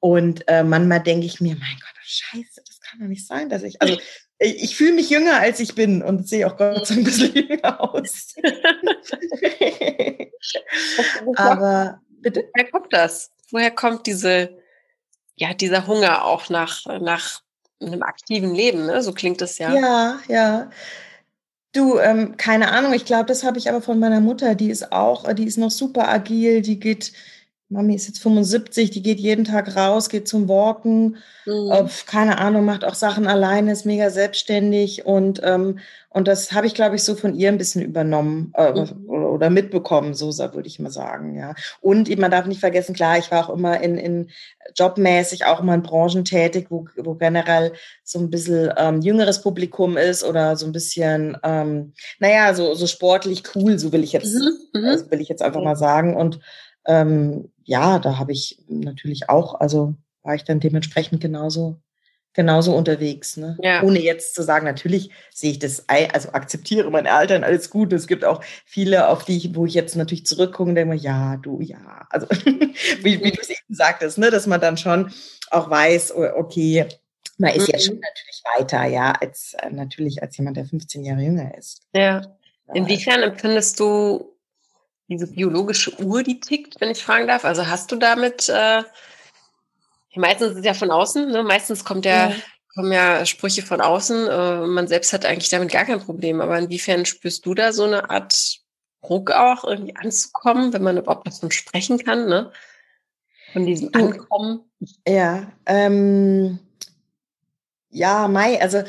Und 0.00 0.46
äh, 0.48 0.62
manchmal 0.62 1.02
denke 1.02 1.26
ich 1.26 1.40
mir, 1.40 1.54
mein 1.54 1.78
Gott, 1.80 1.96
scheiße, 2.02 2.62
das 2.66 2.80
kann 2.80 3.00
doch 3.00 3.08
nicht 3.08 3.26
sein, 3.26 3.48
dass 3.48 3.62
ich, 3.62 3.80
also 3.82 3.98
ich, 4.38 4.62
ich 4.62 4.76
fühle 4.76 4.92
mich 4.92 5.10
jünger, 5.10 5.40
als 5.40 5.60
ich 5.60 5.74
bin 5.74 6.02
und 6.02 6.28
sehe 6.28 6.46
auch 6.46 6.56
Gott 6.56 6.86
sei 6.86 6.94
Dank 6.94 7.00
ein 7.00 7.04
bisschen 7.04 7.34
jünger 7.34 7.80
aus. 7.80 8.34
Aber 11.36 12.00
bitte? 12.20 12.48
Woher 12.54 12.70
kommt 12.70 12.92
das? 12.92 13.30
Woher 13.50 13.70
kommt 13.70 14.06
diese, 14.06 14.58
ja, 15.36 15.54
dieser 15.54 15.86
Hunger 15.86 16.24
auch 16.24 16.50
nach, 16.50 16.84
nach 17.00 17.42
einem 17.80 18.02
aktiven 18.02 18.54
Leben? 18.54 18.86
Ne? 18.86 19.02
So 19.02 19.12
klingt 19.12 19.40
es 19.42 19.58
ja. 19.58 19.74
Ja, 19.74 20.18
ja. 20.28 20.70
Du, 21.72 21.98
ähm, 21.98 22.36
keine 22.36 22.70
Ahnung, 22.72 22.94
ich 22.94 23.04
glaube, 23.04 23.26
das 23.26 23.44
habe 23.44 23.58
ich 23.58 23.68
aber 23.68 23.82
von 23.82 23.98
meiner 23.98 24.20
Mutter. 24.20 24.54
Die 24.54 24.70
ist 24.70 24.92
auch, 24.92 25.30
die 25.34 25.44
ist 25.44 25.58
noch 25.58 25.70
super 25.70 26.08
agil, 26.08 26.62
die 26.62 26.80
geht 26.80 27.12
Mami 27.68 27.96
ist 27.96 28.06
jetzt 28.06 28.22
75, 28.22 28.90
die 28.90 29.02
geht 29.02 29.18
jeden 29.18 29.44
Tag 29.44 29.74
raus, 29.74 30.08
geht 30.08 30.28
zum 30.28 30.48
Walken, 30.48 31.16
mhm. 31.46 31.70
äh, 31.72 31.84
keine 32.06 32.38
Ahnung, 32.38 32.64
macht 32.64 32.84
auch 32.84 32.94
Sachen 32.94 33.26
alleine, 33.26 33.72
ist 33.72 33.84
mega 33.84 34.10
selbstständig 34.10 35.04
und, 35.04 35.40
ähm, 35.42 35.80
und 36.10 36.28
das 36.28 36.52
habe 36.52 36.68
ich, 36.68 36.74
glaube 36.74 36.94
ich, 36.94 37.02
so 37.02 37.16
von 37.16 37.34
ihr 37.34 37.48
ein 37.48 37.58
bisschen 37.58 37.82
übernommen 37.82 38.52
äh, 38.54 38.70
mhm. 38.70 39.08
oder, 39.08 39.30
oder, 39.32 39.50
mitbekommen, 39.50 40.14
so 40.14 40.28
würde 40.28 40.68
ich 40.68 40.78
mal 40.78 40.92
sagen, 40.92 41.36
ja. 41.36 41.54
Und 41.80 42.16
man 42.18 42.30
darf 42.30 42.46
nicht 42.46 42.60
vergessen, 42.60 42.94
klar, 42.94 43.18
ich 43.18 43.32
war 43.32 43.50
auch 43.50 43.54
immer 43.54 43.80
in, 43.80 43.98
in 43.98 44.30
jobmäßig 44.76 45.44
auch 45.46 45.60
immer 45.60 45.74
in 45.74 45.82
Branchen 45.82 46.24
tätig, 46.24 46.68
wo, 46.70 46.86
wo 46.96 47.14
generell 47.14 47.72
so 48.04 48.20
ein 48.20 48.30
bisschen 48.30 48.72
ähm, 48.76 49.00
jüngeres 49.00 49.42
Publikum 49.42 49.96
ist 49.96 50.22
oder 50.22 50.56
so 50.56 50.66
ein 50.66 50.72
bisschen, 50.72 51.36
ähm, 51.42 51.94
naja, 52.20 52.54
so, 52.54 52.74
so 52.74 52.86
sportlich 52.86 53.42
cool, 53.56 53.76
so 53.76 53.90
will 53.90 54.04
ich 54.04 54.12
jetzt, 54.12 54.34
mhm. 54.36 54.80
mhm. 54.80 54.84
also 54.86 55.10
will 55.10 55.20
ich 55.20 55.28
jetzt 55.28 55.42
einfach 55.42 55.62
mal 55.62 55.76
sagen 55.76 56.16
und 56.16 56.38
ähm, 56.86 57.50
ja, 57.64 57.98
da 57.98 58.18
habe 58.18 58.32
ich 58.32 58.62
natürlich 58.68 59.28
auch, 59.28 59.60
also 59.60 59.94
war 60.22 60.34
ich 60.34 60.44
dann 60.44 60.60
dementsprechend 60.60 61.20
genauso 61.20 61.80
genauso 62.36 62.76
unterwegs. 62.76 63.36
Ne? 63.36 63.56
Ja. 63.62 63.82
Ohne 63.82 63.98
jetzt 63.98 64.34
zu 64.34 64.42
sagen, 64.44 64.66
natürlich 64.66 65.10
sehe 65.32 65.50
ich 65.50 65.58
das, 65.58 65.84
also 65.88 66.28
akzeptiere 66.32 66.90
mein 66.90 67.06
Eltern, 67.06 67.42
alles 67.42 67.70
gut. 67.70 67.92
Es 67.92 68.06
gibt 68.06 68.24
auch 68.24 68.44
viele, 68.64 69.08
auf 69.08 69.24
die 69.24 69.38
ich, 69.38 69.56
wo 69.56 69.66
ich 69.66 69.74
jetzt 69.74 69.96
natürlich 69.96 70.26
zurückgucke 70.26 70.68
und 70.68 70.74
denke 70.76 70.94
mir, 70.94 71.00
ja, 71.00 71.38
du, 71.38 71.60
ja. 71.60 72.06
Also 72.10 72.26
wie, 73.02 73.24
wie 73.24 73.32
du 73.32 73.40
es 73.40 73.48
eben 73.48 73.74
sagtest, 73.74 74.18
ne? 74.18 74.30
dass 74.30 74.46
man 74.46 74.60
dann 74.60 74.76
schon 74.76 75.10
auch 75.50 75.70
weiß, 75.70 76.14
okay, 76.14 76.86
man 77.38 77.54
ist 77.54 77.68
mhm. 77.68 77.72
jetzt 77.72 77.86
schon 77.86 78.00
natürlich 78.00 78.42
weiter, 78.56 78.84
ja, 78.84 79.12
als 79.12 79.54
äh, 79.62 79.70
natürlich 79.70 80.22
als 80.22 80.36
jemand, 80.36 80.56
der 80.56 80.66
15 80.66 81.04
Jahre 81.04 81.22
jünger 81.22 81.56
ist. 81.56 81.82
Ja. 81.94 82.22
Inwiefern 82.74 83.22
empfindest 83.22 83.80
du 83.80 84.35
diese 85.08 85.28
biologische 85.28 86.00
Uhr, 86.02 86.22
die 86.22 86.40
tickt, 86.40 86.80
wenn 86.80 86.90
ich 86.90 87.02
fragen 87.02 87.26
darf? 87.26 87.44
Also 87.44 87.66
hast 87.66 87.92
du 87.92 87.96
damit, 87.96 88.48
äh, 88.48 88.82
meistens 90.14 90.52
ist 90.52 90.58
es 90.58 90.64
ja 90.64 90.74
von 90.74 90.90
außen, 90.90 91.30
ne? 91.30 91.42
meistens 91.42 91.84
kommt 91.84 92.04
ja, 92.04 92.30
ja. 92.30 92.36
kommen 92.74 92.92
ja 92.92 93.24
Sprüche 93.26 93.62
von 93.62 93.80
außen, 93.80 94.28
äh, 94.28 94.66
man 94.66 94.88
selbst 94.88 95.12
hat 95.12 95.24
eigentlich 95.24 95.50
damit 95.50 95.70
gar 95.70 95.84
kein 95.84 96.00
Problem, 96.00 96.40
aber 96.40 96.58
inwiefern 96.58 97.06
spürst 97.06 97.46
du 97.46 97.54
da 97.54 97.72
so 97.72 97.84
eine 97.84 98.10
Art 98.10 98.60
Druck 99.02 99.30
auch 99.30 99.64
irgendwie 99.64 99.96
anzukommen, 99.96 100.72
wenn 100.72 100.82
man 100.82 100.96
überhaupt 100.96 101.26
davon 101.26 101.50
sprechen 101.50 101.98
kann, 101.98 102.28
ne? 102.28 102.50
Von 103.52 103.66
diesem 103.66 103.94
Ankommen? 103.94 104.68
Ja, 105.06 105.52
ähm, 105.66 106.58
ja, 107.90 108.28
Mai, 108.28 108.60
also 108.60 108.82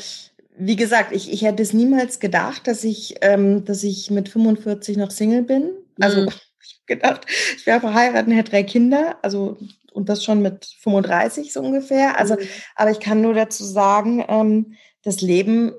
wie 0.58 0.76
gesagt, 0.76 1.12
ich, 1.12 1.32
ich 1.32 1.44
hätte 1.44 1.62
es 1.62 1.72
niemals 1.72 2.20
gedacht, 2.20 2.68
dass 2.68 2.84
ich, 2.84 3.16
ähm, 3.22 3.64
dass 3.64 3.84
ich 3.84 4.10
mit 4.10 4.28
45 4.28 4.98
noch 4.98 5.12
Single 5.12 5.44
bin. 5.44 5.70
Also 6.00 6.22
mhm. 6.22 6.28
ich 6.62 6.74
habe 6.74 6.86
gedacht, 6.86 7.26
ich 7.56 7.66
wäre 7.66 7.80
verheiratet 7.80 8.28
und 8.28 8.34
hätte 8.34 8.52
drei 8.52 8.64
Kinder, 8.64 9.18
also 9.22 9.58
und 9.94 10.10
das 10.10 10.24
schon 10.24 10.42
mit 10.44 10.66
35 10.82 11.52
so 11.52 11.62
ungefähr. 11.62 12.20
Also, 12.20 12.36
mhm. 12.36 12.48
aber 12.76 12.92
ich 12.92 13.00
kann 13.00 13.22
nur 13.22 13.34
dazu 13.34 13.64
sagen, 13.64 14.24
ähm, 14.28 14.76
das 15.04 15.22
Leben 15.22 15.74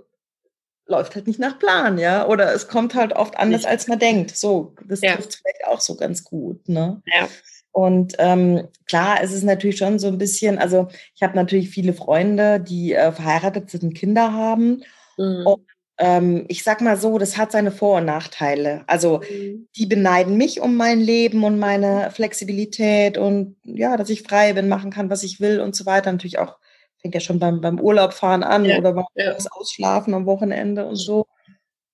läuft 0.87 1.15
halt 1.15 1.27
nicht 1.27 1.39
nach 1.39 1.59
Plan, 1.59 1.99
ja, 1.99 2.27
oder 2.27 2.53
es 2.53 2.67
kommt 2.67 2.95
halt 2.95 3.13
oft 3.13 3.39
anders, 3.39 3.65
als 3.65 3.87
man 3.89 3.99
denkt. 3.99 4.37
So, 4.37 4.75
das 4.87 5.03
ja. 5.03 5.15
trifft 5.15 5.37
vielleicht 5.37 5.67
auch 5.67 5.81
so 5.81 5.97
ganz 5.97 6.25
gut, 6.25 6.69
ne? 6.69 7.03
Ja. 7.07 7.29
Und 7.71 8.15
ähm, 8.19 8.67
klar, 8.87 9.19
es 9.23 9.33
ist 9.33 9.45
natürlich 9.45 9.77
schon 9.77 9.99
so 9.99 10.09
ein 10.09 10.19
bisschen, 10.19 10.59
also 10.59 10.89
ich 11.15 11.23
habe 11.23 11.37
natürlich 11.37 11.71
viele 11.71 11.93
Freunde, 11.93 12.59
die 12.59 12.95
äh, 12.95 13.13
verheiratet 13.13 13.71
sind 13.71 13.85
und 13.85 13.95
Kinder 13.95 14.33
haben. 14.33 14.83
Mhm. 15.17 15.47
Und 15.47 15.67
ähm, 15.99 16.45
ich 16.49 16.63
sag 16.63 16.81
mal 16.81 16.97
so, 16.97 17.19
das 17.19 17.37
hat 17.37 17.51
seine 17.51 17.73
Vor- 17.73 17.99
und 17.99 18.05
Nachteile. 18.05 18.85
Also 18.87 19.21
mhm. 19.29 19.69
die 19.77 19.87
beneiden 19.87 20.37
mich 20.37 20.61
um 20.61 20.77
mein 20.77 21.01
Leben 21.01 21.43
und 21.43 21.59
meine 21.59 22.11
Flexibilität 22.13 23.19
und 23.19 23.57
ja, 23.65 23.97
dass 23.97 24.09
ich 24.09 24.23
frei 24.23 24.53
bin, 24.53 24.69
machen 24.69 24.91
kann, 24.91 25.11
was 25.11 25.25
ich 25.25 25.41
will 25.41 25.61
und 25.61 25.75
so 25.75 25.87
weiter. 25.87 26.13
Natürlich 26.13 26.39
auch, 26.39 26.59
fängt 26.99 27.15
ja 27.15 27.21
schon 27.21 27.41
beim, 27.41 27.61
beim 27.61 27.81
Urlaubfahren 27.81 28.45
an 28.45 28.65
ja, 28.65 28.79
oder 28.79 28.93
beim 28.93 29.07
ja. 29.17 29.37
Ausschlafen 29.51 30.15
am 30.15 30.27
Wochenende 30.27 30.87
und 30.87 30.97
so. 30.97 31.27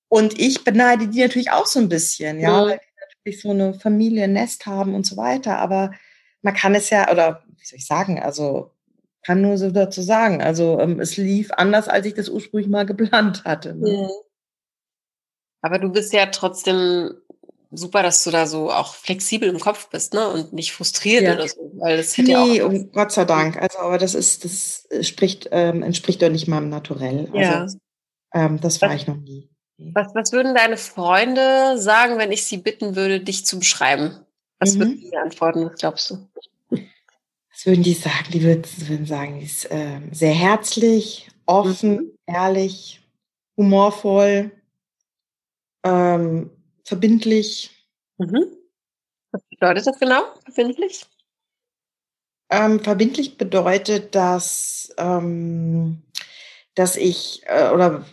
Und 0.07 0.39
ich 0.39 0.63
beneide 0.63 1.07
die 1.07 1.21
natürlich 1.21 1.51
auch 1.51 1.65
so 1.65 1.79
ein 1.79 1.89
bisschen, 1.89 2.39
ja, 2.39 2.51
mhm. 2.61 2.69
weil 2.69 2.77
die 2.79 3.01
natürlich 3.01 3.41
so 3.41 3.49
eine 3.49 3.73
Familie, 3.73 4.25
ein 4.25 4.33
Nest 4.33 4.67
haben 4.67 4.93
und 4.93 5.05
so 5.05 5.17
weiter. 5.17 5.57
Aber 5.57 5.91
man 6.43 6.53
kann 6.53 6.75
es 6.75 6.91
ja, 6.91 7.11
oder 7.11 7.43
wie 7.57 7.65
soll 7.65 7.77
ich 7.77 7.87
sagen, 7.87 8.19
also 8.21 8.74
kann 9.25 9.41
nur 9.41 9.57
so 9.57 9.71
dazu 9.71 10.01
sagen. 10.01 10.41
Also 10.41 10.79
ähm, 10.79 10.99
es 10.99 11.17
lief 11.17 11.51
anders, 11.51 11.87
als 11.87 12.05
ich 12.05 12.13
das 12.13 12.29
ursprünglich 12.29 12.69
mal 12.69 12.85
geplant 12.85 13.43
hatte. 13.43 13.73
Ne? 13.75 14.09
Aber 15.61 15.79
du 15.79 15.89
bist 15.89 16.13
ja 16.13 16.27
trotzdem 16.27 17.15
super, 17.71 18.03
dass 18.03 18.23
du 18.23 18.31
da 18.31 18.45
so 18.45 18.71
auch 18.71 18.93
flexibel 18.93 19.49
im 19.49 19.59
Kopf 19.59 19.89
bist, 19.89 20.13
ne? 20.13 20.27
Und 20.29 20.53
nicht 20.53 20.71
frustriert 20.71 21.23
Ja. 21.23 21.33
oder 21.33 21.47
so. 21.47 21.71
Weil 21.75 21.97
das 21.97 22.15
hätte 22.17 22.31
Nee, 22.31 22.57
ja 22.57 22.65
auch. 22.65 22.69
um 22.69 22.91
Gott 22.91 23.11
sei 23.11 23.25
Dank. 23.25 23.57
Also, 23.61 23.79
aber 23.79 23.97
das 23.97 24.13
ist, 24.13 24.45
das 24.45 24.87
spricht, 25.07 25.49
ähm, 25.51 25.81
entspricht 25.83 26.21
doch 26.21 26.29
nicht 26.29 26.47
meinem 26.47 26.69
Naturell. 26.69 27.29
Ja. 27.33 27.61
Also, 27.61 27.77
ähm, 28.33 28.61
das 28.61 28.81
war 28.81 28.93
ich 28.95 29.07
noch 29.07 29.17
nie. 29.17 29.49
Nee. 29.77 29.91
Was, 29.93 30.13
was 30.15 30.31
würden 30.31 30.55
deine 30.55 30.77
Freunde 30.77 31.77
sagen, 31.77 32.17
wenn 32.17 32.31
ich 32.31 32.45
sie 32.45 32.57
bitten 32.57 32.95
würde, 32.95 33.19
dich 33.19 33.45
zu 33.45 33.59
beschreiben? 33.59 34.19
Was 34.59 34.75
Mhm. 34.75 34.79
würden 34.79 34.99
die 35.01 35.17
antworten, 35.17 35.65
was 35.65 35.75
glaubst 35.79 36.09
du? 36.11 36.29
Was 37.55 37.65
würden 37.65 37.83
die 37.83 37.93
sagen? 37.93 38.31
Die 38.33 38.43
würden, 38.43 39.05
sagen, 39.05 39.39
die 39.39 39.45
ist 39.45 39.67
ähm, 39.71 40.13
sehr 40.13 40.33
herzlich, 40.33 41.29
offen, 41.45 41.95
Mhm. 41.95 42.11
ehrlich, 42.27 43.01
humorvoll, 43.55 44.51
ähm, 45.85 46.49
verbindlich. 46.83 47.71
Mhm. 48.17 48.47
Was 49.31 49.41
bedeutet 49.49 49.87
das 49.87 49.99
genau, 49.99 50.23
verbindlich? 50.43 51.05
Ähm, 52.49 52.81
verbindlich 52.81 53.37
bedeutet, 53.37 54.15
dass, 54.15 54.93
ähm, 54.97 56.01
dass 56.75 56.97
ich 56.97 57.43
äh, 57.45 57.69
oder 57.69 58.05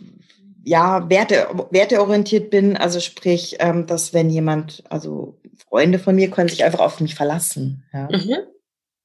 ja, 0.65 1.11
Werte, 1.11 1.49
werteorientiert 1.71 2.51
bin, 2.51 2.77
also 2.77 3.01
sprich, 3.01 3.57
ähm, 3.59 3.87
dass 3.89 4.15
wenn 4.15 4.31
jemand, 4.31 4.85
also 4.89 5.37
Freunde 5.69 5.99
von 5.99 6.15
mir 6.15 6.31
können 6.31 6.49
sich 6.49 6.63
einfach 6.63 6.79
auf 6.79 7.01
mich 7.01 7.17
verlassen. 7.17 7.85
Ja? 7.93 8.09
Mhm. 8.09 8.37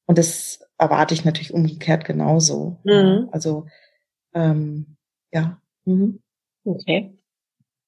Und 0.08 0.17
das 0.17 0.65
erwarte 0.78 1.13
ich 1.13 1.26
natürlich 1.26 1.54
umgekehrt 1.54 2.06
genauso. 2.06 2.80
Mhm. 2.84 3.30
Also 3.32 3.67
ähm, 4.34 4.98
ja. 5.32 5.62
Mhm. 5.86 6.20
Okay. 6.63 7.17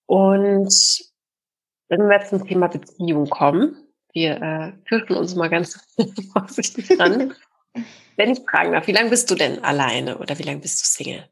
Und 0.05 1.01
wenn 1.87 2.09
wir 2.09 2.25
zum 2.25 2.45
Thema 2.45 2.67
Beziehung 2.67 3.29
kommen, 3.29 3.75
wir 4.13 4.41
äh, 4.41 4.71
fürchten 4.87 5.15
uns 5.15 5.35
mal 5.35 5.49
ganz 5.49 5.79
vorsichtig 6.33 6.87
dran. 6.97 7.33
wenn 8.15 8.31
ich 8.31 8.39
fragen 8.49 8.73
darf, 8.73 8.87
wie 8.87 8.91
lange 8.91 9.09
bist 9.09 9.29
du 9.31 9.35
denn 9.35 9.63
alleine 9.63 10.17
oder 10.17 10.37
wie 10.39 10.43
lange 10.43 10.59
bist 10.59 10.81
du 10.81 10.85
Single? 10.85 11.29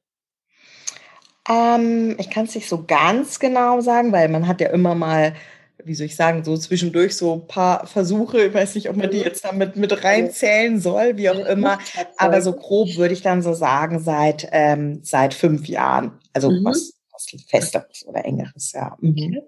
Ähm, 1.50 2.16
ich 2.20 2.30
kann 2.30 2.46
es 2.46 2.56
nicht 2.56 2.70
so 2.70 2.86
ganz 2.86 3.40
genau 3.40 3.82
sagen, 3.82 4.12
weil 4.12 4.30
man 4.30 4.48
hat 4.48 4.62
ja 4.62 4.70
immer 4.70 4.96
mal, 4.96 5.34
wie 5.84 5.96
soll 5.96 6.08
ich 6.08 6.16
sagen, 6.16 6.44
so 6.44 6.58
zwischendurch 6.58 7.16
so 7.16 7.34
ein 7.34 7.48
paar 7.48 7.86
Versuche. 7.88 8.46
Ich 8.46 8.54
weiß 8.54 8.76
nicht, 8.76 8.90
ob 8.90 8.96
man 8.96 9.12
die 9.12 9.18
Mhm. 9.18 9.24
jetzt 9.24 9.46
damit 9.46 9.76
mit 9.76 10.04
reinzählen 10.04 10.80
soll, 10.80 11.18
wie 11.18 11.30
auch 11.30 11.46
immer. 11.46 11.80
Aber 12.18 12.42
so 12.42 12.54
grob 12.54 12.96
würde 12.98 13.14
ich 13.14 13.22
dann 13.22 13.42
so 13.42 13.54
sagen, 13.54 14.00
seit, 14.00 14.48
ähm, 14.52 15.02
seit 15.04 15.34
fünf 15.34 15.68
Jahren. 15.68 16.20
Also 16.34 16.50
Mhm. 16.52 16.66
was, 16.66 16.94
was 17.12 17.28
Festeres 17.48 18.06
oder 18.08 18.26
Engeres, 18.26 18.72
ja. 18.74 18.98
Mhm. 19.00 19.42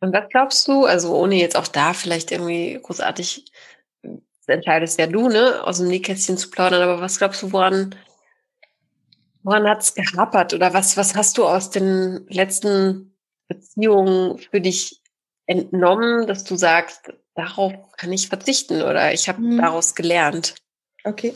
Und 0.00 0.12
was 0.12 0.28
glaubst 0.30 0.66
du, 0.66 0.84
also 0.84 1.14
ohne 1.16 1.36
jetzt 1.36 1.56
auch 1.56 1.68
da 1.68 1.92
vielleicht 1.94 2.32
irgendwie 2.32 2.78
großartig, 2.82 3.44
das 4.02 4.48
entscheidest 4.48 4.98
ja 4.98 5.06
du, 5.06 5.28
ne, 5.28 5.62
aus 5.64 5.78
dem 5.78 5.86
Nähkästchen 5.86 6.36
zu 6.36 6.50
plaudern, 6.50 6.82
aber 6.82 7.00
was 7.00 7.18
glaubst 7.18 7.42
du, 7.42 7.52
woran, 7.52 7.94
woran 9.44 9.68
hat 9.68 9.82
es 9.82 9.94
gehapert 9.94 10.54
oder 10.54 10.74
was, 10.74 10.96
was 10.96 11.14
hast 11.14 11.38
du 11.38 11.44
aus 11.44 11.70
den 11.70 12.26
letzten 12.28 13.14
Beziehungen 13.46 14.38
für 14.38 14.60
dich 14.60 15.01
entnommen, 15.52 16.26
dass 16.26 16.44
du 16.44 16.56
sagst, 16.56 17.12
darauf 17.34 17.72
kann 17.96 18.12
ich 18.12 18.28
verzichten 18.28 18.82
oder 18.82 19.12
ich 19.12 19.28
habe 19.28 19.40
Mhm. 19.42 19.58
daraus 19.58 19.94
gelernt? 19.94 20.54
Okay. 21.04 21.34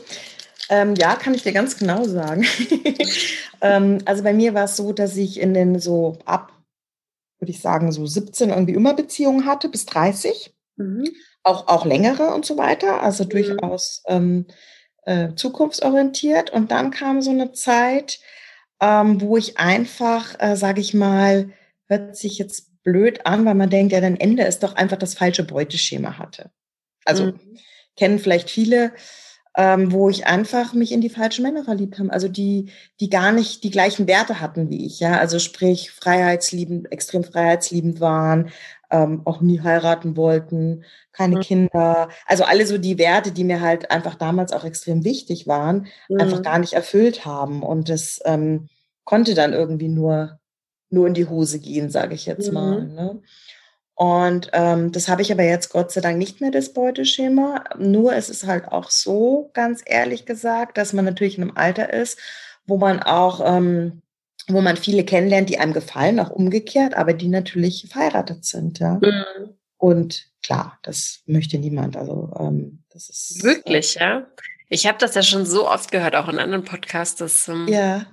Ähm, 0.69 0.95
ja, 0.95 1.15
kann 1.15 1.33
ich 1.33 1.43
dir 1.43 1.53
ganz 1.53 1.77
genau 1.77 2.03
sagen. 2.03 2.45
ähm, 3.61 3.99
also 4.05 4.23
bei 4.23 4.33
mir 4.33 4.53
war 4.53 4.65
es 4.65 4.75
so, 4.75 4.91
dass 4.93 5.15
ich 5.15 5.39
in 5.39 5.53
den 5.53 5.79
so 5.79 6.17
ab, 6.25 6.51
würde 7.39 7.51
ich 7.51 7.61
sagen, 7.61 7.91
so 7.91 8.05
17 8.05 8.49
irgendwie 8.49 8.73
immer 8.73 8.93
Beziehungen 8.93 9.45
hatte, 9.45 9.69
bis 9.69 9.85
30. 9.85 10.53
Mhm. 10.75 11.05
Auch, 11.43 11.67
auch 11.67 11.85
längere 11.85 12.33
und 12.33 12.45
so 12.45 12.57
weiter. 12.57 13.01
Also 13.01 13.23
Mhm. 13.23 13.29
durchaus 13.29 14.03
ähm, 14.07 14.45
äh, 15.05 15.33
zukunftsorientiert. 15.35 16.49
Und 16.49 16.71
dann 16.71 16.91
kam 16.91 17.21
so 17.21 17.31
eine 17.31 17.53
Zeit, 17.53 18.19
ähm, 18.81 19.21
wo 19.21 19.37
ich 19.37 19.57
einfach, 19.57 20.35
äh, 20.39 20.55
sage 20.57 20.81
ich 20.81 20.93
mal, 20.93 21.51
hört 21.87 22.17
sich 22.17 22.37
jetzt 22.37 22.69
blöd 22.87 23.25
an, 23.25 23.43
weil 23.45 23.55
man 23.55 23.69
denkt, 23.69 23.91
ja, 23.91 23.99
dein 23.99 24.17
Ende 24.19 24.43
ist 24.43 24.63
doch 24.63 24.75
einfach 24.75 24.97
das 24.97 25.13
falsche 25.13 25.43
Beuteschema 25.43 26.17
hatte. 26.17 26.51
Also 27.05 27.33
Mhm. 27.33 27.59
kennen 27.97 28.19
vielleicht 28.19 28.49
viele, 28.49 28.93
ähm, 29.57 29.91
wo 29.91 30.09
ich 30.09 30.27
einfach 30.27 30.73
mich 30.73 30.91
in 30.93 31.01
die 31.01 31.09
falschen 31.09 31.43
Männer 31.43 31.63
verliebt 31.65 31.99
habe. 31.99 32.13
Also 32.13 32.27
die, 32.29 32.71
die 32.99 33.09
gar 33.09 33.31
nicht 33.33 33.63
die 33.63 33.71
gleichen 33.71 34.07
Werte 34.07 34.39
hatten 34.39 34.69
wie 34.69 34.85
ich, 34.85 34.99
ja. 34.99 35.17
Also 35.19 35.39
sprich, 35.39 35.91
freiheitsliebend, 35.91 36.91
extrem 36.91 37.23
freiheitsliebend 37.23 37.99
waren, 37.99 38.51
ähm, 38.91 39.23
auch 39.25 39.41
nie 39.41 39.61
heiraten 39.61 40.15
wollten, 40.15 40.85
keine 41.11 41.35
Mhm. 41.35 41.41
Kinder. 41.41 42.09
Also 42.27 42.43
alle 42.45 42.65
so 42.67 42.77
die 42.77 42.97
Werte, 42.99 43.31
die 43.33 43.43
mir 43.43 43.61
halt 43.61 43.91
einfach 43.91 44.15
damals 44.15 44.53
auch 44.53 44.63
extrem 44.63 45.03
wichtig 45.03 45.47
waren, 45.47 45.87
einfach 46.17 46.37
Mhm. 46.37 46.43
gar 46.43 46.59
nicht 46.59 46.73
erfüllt 46.73 47.25
haben. 47.25 47.63
Und 47.63 47.89
das 47.89 48.21
ähm, 48.25 48.69
konnte 49.05 49.33
dann 49.33 49.53
irgendwie 49.53 49.89
nur, 49.89 50.39
nur 50.89 51.07
in 51.07 51.13
die 51.13 51.27
Hose 51.27 51.59
gehen, 51.59 51.89
sage 51.89 52.15
ich 52.15 52.25
jetzt 52.25 52.51
mal. 52.51 52.81
Mhm. 52.81 52.95
Ne? 52.95 53.21
Und 53.95 54.51
ähm, 54.53 54.91
das 54.91 55.09
habe 55.09 55.23
ich 55.23 55.31
aber 55.31 55.43
jetzt 55.43 55.69
Gott 55.69 55.91
sei 55.91 56.01
Dank 56.01 56.19
nicht 56.19 56.39
mehr, 56.39 56.51
das 56.51 56.71
Beuteschema. 56.71 57.63
Nur 57.79 58.13
es 58.13 58.29
ist 58.29 58.45
halt 58.45 58.67
auch 58.67 58.91
so, 58.91 59.49
ganz 59.53 59.81
ehrlich 59.83 60.25
gesagt, 60.25 60.77
dass 60.77 60.93
man 60.93 61.03
natürlich 61.03 61.37
in 61.37 61.43
einem 61.43 61.57
Alter 61.57 61.91
ist, 61.91 62.19
wo 62.67 62.77
man 62.77 63.01
auch, 63.01 63.41
ähm, 63.43 64.03
wo 64.47 64.61
man 64.61 64.77
viele 64.77 65.03
kennenlernt, 65.03 65.49
die 65.49 65.57
einem 65.57 65.73
gefallen, 65.73 66.19
auch 66.19 66.29
umgekehrt, 66.29 66.93
aber 66.93 67.13
die 67.13 67.27
natürlich 67.27 67.87
verheiratet 67.89 68.45
sind, 68.45 68.77
ja. 68.77 68.99
Mhm. 69.01 69.55
Und 69.77 70.27
klar, 70.43 70.77
das 70.83 71.21
möchte 71.25 71.57
niemand. 71.57 71.97
Also 71.97 72.31
ähm, 72.39 72.83
das 72.89 73.09
ist 73.09 73.43
Wirklich, 73.43 73.95
ja? 73.95 74.27
Ich 74.69 74.85
habe 74.85 74.97
das 74.99 75.15
ja 75.15 75.23
schon 75.23 75.45
so 75.45 75.67
oft 75.67 75.91
gehört, 75.91 76.15
auch 76.15 76.27
in 76.27 76.39
anderen 76.39 76.65
Podcasts, 76.65 77.15
dass 77.15 77.47
ähm, 77.47 77.67
Äh, 77.67 77.73
ja. 77.73 78.05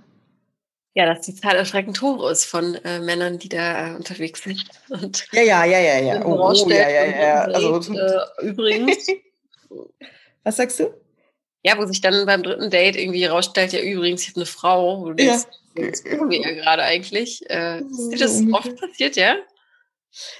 Ja, 0.94 1.06
dass 1.06 1.26
die 1.26 1.34
Zahl 1.34 1.56
erschreckend 1.56 2.00
hoch 2.00 2.30
ist 2.30 2.44
von 2.44 2.76
äh, 2.76 3.00
Männern, 3.00 3.38
die 3.38 3.48
da 3.48 3.92
äh, 3.92 3.96
unterwegs 3.96 4.42
sind. 4.44 4.64
Und 4.88 5.26
Ja, 5.32 5.42
ja, 5.42 5.64
ja, 5.64 5.78
ja, 5.80 5.98
ja. 5.98 6.24
Oh, 6.24 6.52
oh, 6.54 6.70
ja, 6.70 6.88
ja, 6.88 7.04
ja. 7.06 7.40
Also, 7.46 7.94
äh, 7.94 8.46
übrigens, 8.46 9.06
was 10.44 10.56
sagst 10.56 10.78
du? 10.80 10.94
ja, 11.64 11.78
wo 11.78 11.86
sich 11.86 12.00
dann 12.00 12.26
beim 12.26 12.42
dritten 12.42 12.70
Date 12.70 12.96
irgendwie 12.96 13.24
rausstellt, 13.24 13.72
ja, 13.72 13.80
übrigens, 13.80 14.22
ich 14.22 14.28
habe 14.28 14.40
eine 14.40 14.46
Frau, 14.46 15.00
wo 15.00 15.12
du 15.12 15.24
Ja. 15.24 15.32
denkst, 15.74 16.02
das 16.04 16.04
wir 16.04 16.40
ja 16.40 16.52
gerade 16.52 16.82
eigentlich. 16.82 17.48
Äh, 17.50 17.80
ist 17.80 18.10
dir 18.12 18.18
das 18.18 18.38
So 18.38 18.52
oft 18.52 18.76
passiert, 18.76 19.16
ja? 19.16 19.36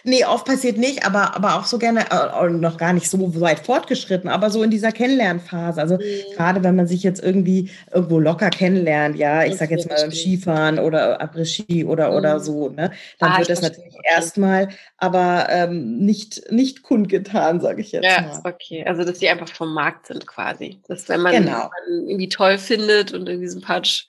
Nee, 0.04 0.24
oft 0.24 0.46
passiert 0.46 0.76
nicht, 0.76 1.04
aber, 1.04 1.34
aber 1.34 1.56
auch 1.56 1.64
so 1.64 1.78
gerne, 1.78 2.06
äh, 2.10 2.48
noch 2.50 2.76
gar 2.76 2.92
nicht 2.92 3.10
so 3.10 3.40
weit 3.40 3.60
fortgeschritten, 3.60 4.28
aber 4.30 4.50
so 4.50 4.62
in 4.62 4.70
dieser 4.70 4.92
Kennenlernphase. 4.92 5.80
Also 5.80 5.98
gerade 6.34 6.62
wenn 6.62 6.76
man 6.76 6.86
sich 6.86 7.02
jetzt 7.02 7.22
irgendwie 7.22 7.70
irgendwo 7.92 8.18
locker 8.20 8.50
kennenlernt, 8.50 9.16
ja, 9.16 9.44
ich 9.44 9.56
sag 9.56 9.70
jetzt 9.70 9.88
mal 9.88 9.96
beim. 10.00 10.12
Skifahren 10.12 10.78
oder 10.78 11.20
Après-Ski 11.20 11.84
oder, 11.84 12.14
oder 12.16 12.38
Mhm. 12.38 12.42
so, 12.42 12.68
ne, 12.68 12.92
dann 13.18 13.32
Ah, 13.32 13.38
wird 13.38 13.50
das 13.50 13.60
verstehe, 13.60 13.84
natürlich 13.84 14.04
erstmal, 14.04 14.68
aber 14.98 15.46
ähm, 15.50 15.98
nicht, 15.98 16.50
nicht 16.52 16.82
kundgetan, 16.82 17.60
sage 17.60 17.80
ich 17.80 17.92
jetzt 17.92 18.04
Ja, 18.04 18.40
mal. 18.44 18.50
okay. 18.52 18.84
Also, 18.86 19.04
dass 19.04 19.18
die 19.18 19.28
einfach 19.28 19.48
vom 19.48 19.74
Markt 19.74 20.06
sind 20.06 20.26
quasi. 20.26 20.80
Dass 20.86 21.08
wenn 21.08 21.20
man 21.20 21.32
Genau. 21.34 21.68
irgendwie 21.88 22.28
toll 22.28 22.58
findet 22.58 23.12
und 23.12 23.28
irgendwie 23.28 23.48
sympathisch 23.48 24.06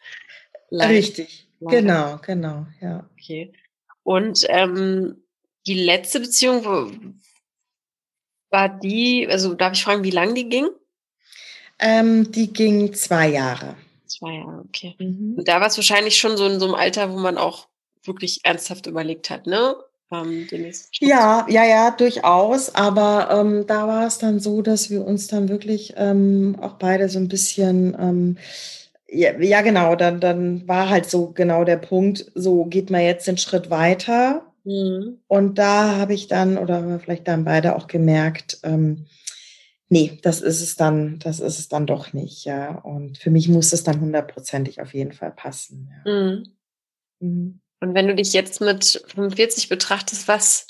leicht. 0.70 1.18
Richtig, 1.18 1.48
leider. 1.60 1.82
genau, 1.82 2.20
genau, 2.24 2.66
ja. 2.82 3.10
Okay. 3.18 3.52
Und 4.04 4.46
ähm, 4.50 5.24
die 5.68 5.74
letzte 5.74 6.20
Beziehung, 6.20 6.66
wo, 6.66 6.92
war 8.52 8.70
die, 8.70 9.28
also 9.30 9.54
darf 9.54 9.74
ich 9.74 9.84
fragen, 9.84 10.04
wie 10.04 10.12
lang 10.12 10.34
die 10.36 10.48
ging? 10.48 10.70
Ähm, 11.80 12.32
die 12.32 12.54
ging 12.54 12.94
zwei 12.94 13.28
Jahre. 13.30 13.76
Zwei 14.08 14.36
Jahre, 14.36 14.64
okay. 14.68 14.96
Mhm. 14.98 15.36
Und 15.38 15.48
da 15.48 15.60
war 15.60 15.68
es 15.68 15.78
wahrscheinlich 15.78 16.18
schon 16.18 16.38
so 16.38 16.46
in 16.46 16.60
so 16.60 16.66
einem 16.66 16.76
Alter, 16.76 17.12
wo 17.12 17.18
man 17.18 17.38
auch 17.38 17.68
wirklich 18.04 18.42
ernsthaft 18.44 18.88
überlegt 18.88 19.30
hat, 19.30 19.48
ne? 19.48 19.76
Ähm, 20.12 20.48
Ja, 21.02 21.46
ja, 21.50 21.66
ja, 21.66 21.92
durchaus. 21.92 22.74
Aber 22.76 23.30
ähm, 23.32 23.66
da 23.68 23.88
war 23.88 24.06
es 24.06 24.20
dann 24.20 24.40
so, 24.40 24.62
dass 24.62 24.90
wir 24.90 25.04
uns 25.04 25.28
dann 25.28 25.50
wirklich 25.50 25.94
ähm, 25.98 26.56
auch 26.62 26.74
beide 26.74 27.10
so 27.10 27.20
ein 27.20 27.28
bisschen, 27.28 27.98
ähm, 28.00 28.38
ja, 29.10 29.38
ja, 29.40 29.62
genau, 29.62 29.96
dann, 29.96 30.20
dann 30.20 30.68
war 30.68 30.90
halt 30.90 31.10
so 31.10 31.32
genau 31.32 31.64
der 31.64 31.78
Punkt, 31.78 32.32
so 32.36 32.66
geht 32.66 32.90
man 32.90 33.02
jetzt 33.02 33.28
den 33.28 33.38
Schritt 33.38 33.70
weiter. 33.70 34.46
Mhm. 34.66 35.20
Und 35.28 35.58
da 35.58 35.98
habe 35.98 36.14
ich 36.14 36.28
dann, 36.28 36.58
oder 36.58 36.76
haben 36.76 36.90
wir 36.90 37.00
vielleicht 37.00 37.28
dann 37.28 37.46
beide 37.46 37.76
auch 37.76 37.88
gemerkt, 37.88 38.60
ähm, 38.64 39.06
nee, 39.90 40.20
das 40.24 40.42
ist 40.42 40.62
es 40.62 40.76
dann, 40.76 41.20
das 41.20 41.40
ist 41.40 41.60
es 41.60 41.70
dann 41.70 41.86
doch 41.86 42.14
nicht, 42.14 42.46
ja. 42.46 42.76
Und 42.80 43.18
für 43.18 43.30
mich 43.30 43.48
muss 43.48 43.72
es 43.72 43.84
dann 43.84 44.02
hundertprozentig 44.02 44.82
auf 44.82 44.94
jeden 44.94 45.14
Fall 45.14 45.32
passen. 45.32 45.90
Ja. 46.06 46.12
Mhm. 46.12 46.44
Mhm. 47.20 47.62
Und 47.80 47.94
wenn 47.94 48.08
du 48.08 48.16
dich 48.16 48.34
jetzt 48.34 48.62
mit 48.62 49.04
45 49.08 49.70
betrachtest, 49.70 50.28
was, 50.28 50.68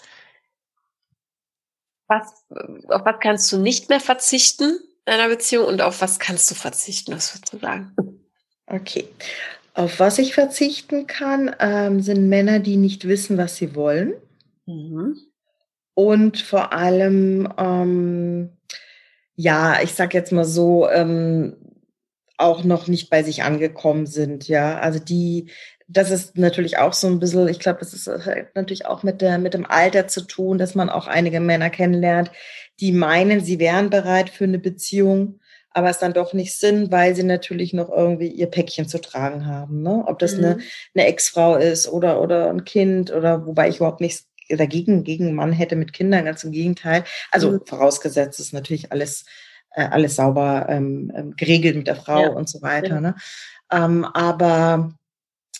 was, 2.07 2.43
auf 2.89 3.05
was 3.05 3.19
kannst 3.21 3.51
du 3.51 3.57
nicht 3.57 3.89
mehr 3.89 4.01
verzichten 4.01 4.79
in 5.05 5.13
einer 5.13 5.29
Beziehung 5.29 5.65
und 5.65 5.81
auf 5.81 6.01
was 6.01 6.19
kannst 6.19 6.51
du 6.51 6.55
verzichten, 6.55 7.13
was 7.13 7.33
würdest 7.33 7.53
du 7.53 7.59
sagen? 7.59 7.95
Okay. 8.67 9.07
Auf 9.75 9.99
was 9.99 10.17
ich 10.19 10.33
verzichten 10.33 11.05
kann, 11.05 11.55
ähm, 11.59 12.01
sind 12.01 12.29
Männer, 12.29 12.59
die 12.59 12.77
nicht 12.77 13.07
wissen, 13.07 13.37
was 13.37 13.57
sie 13.57 13.75
wollen. 13.75 14.13
Mhm. 14.67 15.17
und 15.93 16.39
vor 16.39 16.73
allem, 16.73 17.47
ähm, 17.57 18.49
ja, 19.35 19.81
ich 19.83 19.93
sag 19.93 20.13
jetzt 20.13 20.31
mal 20.31 20.45
so, 20.45 20.89
ähm, 20.89 21.55
auch 22.37 22.63
noch 22.63 22.87
nicht 22.87 23.09
bei 23.09 23.23
sich 23.23 23.43
angekommen 23.43 24.07
sind, 24.07 24.47
ja. 24.47 24.79
Also 24.79 24.99
die, 24.99 25.51
das 25.87 26.11
ist 26.11 26.37
natürlich 26.37 26.77
auch 26.79 26.93
so 26.93 27.07
ein 27.07 27.19
bisschen, 27.19 27.47
ich 27.47 27.59
glaube, 27.59 27.79
das 27.79 27.93
ist 27.93 28.09
natürlich 28.55 28.85
auch 28.87 29.03
mit, 29.03 29.21
der, 29.21 29.37
mit 29.37 29.53
dem 29.53 29.65
Alter 29.65 30.07
zu 30.07 30.21
tun, 30.21 30.57
dass 30.57 30.75
man 30.75 30.89
auch 30.89 31.07
einige 31.07 31.39
Männer 31.39 31.69
kennenlernt, 31.69 32.31
die 32.79 32.91
meinen, 32.91 33.41
sie 33.41 33.59
wären 33.59 33.89
bereit 33.89 34.29
für 34.29 34.45
eine 34.45 34.59
Beziehung, 34.59 35.39
aber 35.75 35.89
es 35.89 35.99
dann 35.99 36.13
doch 36.13 36.31
nicht 36.31 36.57
sind, 36.57 36.89
weil 36.89 37.15
sie 37.15 37.23
natürlich 37.23 37.73
noch 37.73 37.89
irgendwie 37.89 38.29
ihr 38.29 38.47
Päckchen 38.47 38.87
zu 38.87 39.01
tragen 39.01 39.45
haben. 39.45 39.81
Ne? 39.81 40.05
Ob 40.07 40.19
das 40.19 40.37
mhm. 40.37 40.45
eine, 40.45 40.57
eine 40.95 41.05
Ex-Frau 41.07 41.57
ist 41.57 41.89
oder, 41.89 42.21
oder 42.21 42.49
ein 42.49 42.63
Kind 42.63 43.11
oder 43.11 43.45
wobei 43.45 43.67
ich 43.67 43.77
überhaupt 43.77 43.99
nichts 43.99 44.25
dagegen 44.47 45.03
gegen 45.03 45.35
Mann 45.35 45.51
hätte 45.51 45.75
mit 45.75 45.91
Kindern, 45.91 46.23
ganz 46.23 46.45
im 46.45 46.53
Gegenteil. 46.53 47.03
Also 47.29 47.51
mhm. 47.51 47.61
vorausgesetzt 47.65 48.39
ist 48.39 48.53
natürlich 48.53 48.93
alles, 48.93 49.25
äh, 49.71 49.83
alles 49.83 50.15
sauber 50.15 50.67
ähm, 50.69 51.11
ähm 51.13 51.35
geregelt 51.35 51.75
mit 51.75 51.87
der 51.87 51.97
Frau 51.97 52.21
ja. 52.21 52.29
und 52.29 52.47
so 52.47 52.61
weiter. 52.61 52.95
Ja. 52.95 53.01
Ne? 53.01 53.15
Ähm, 53.69 54.05
aber 54.05 54.93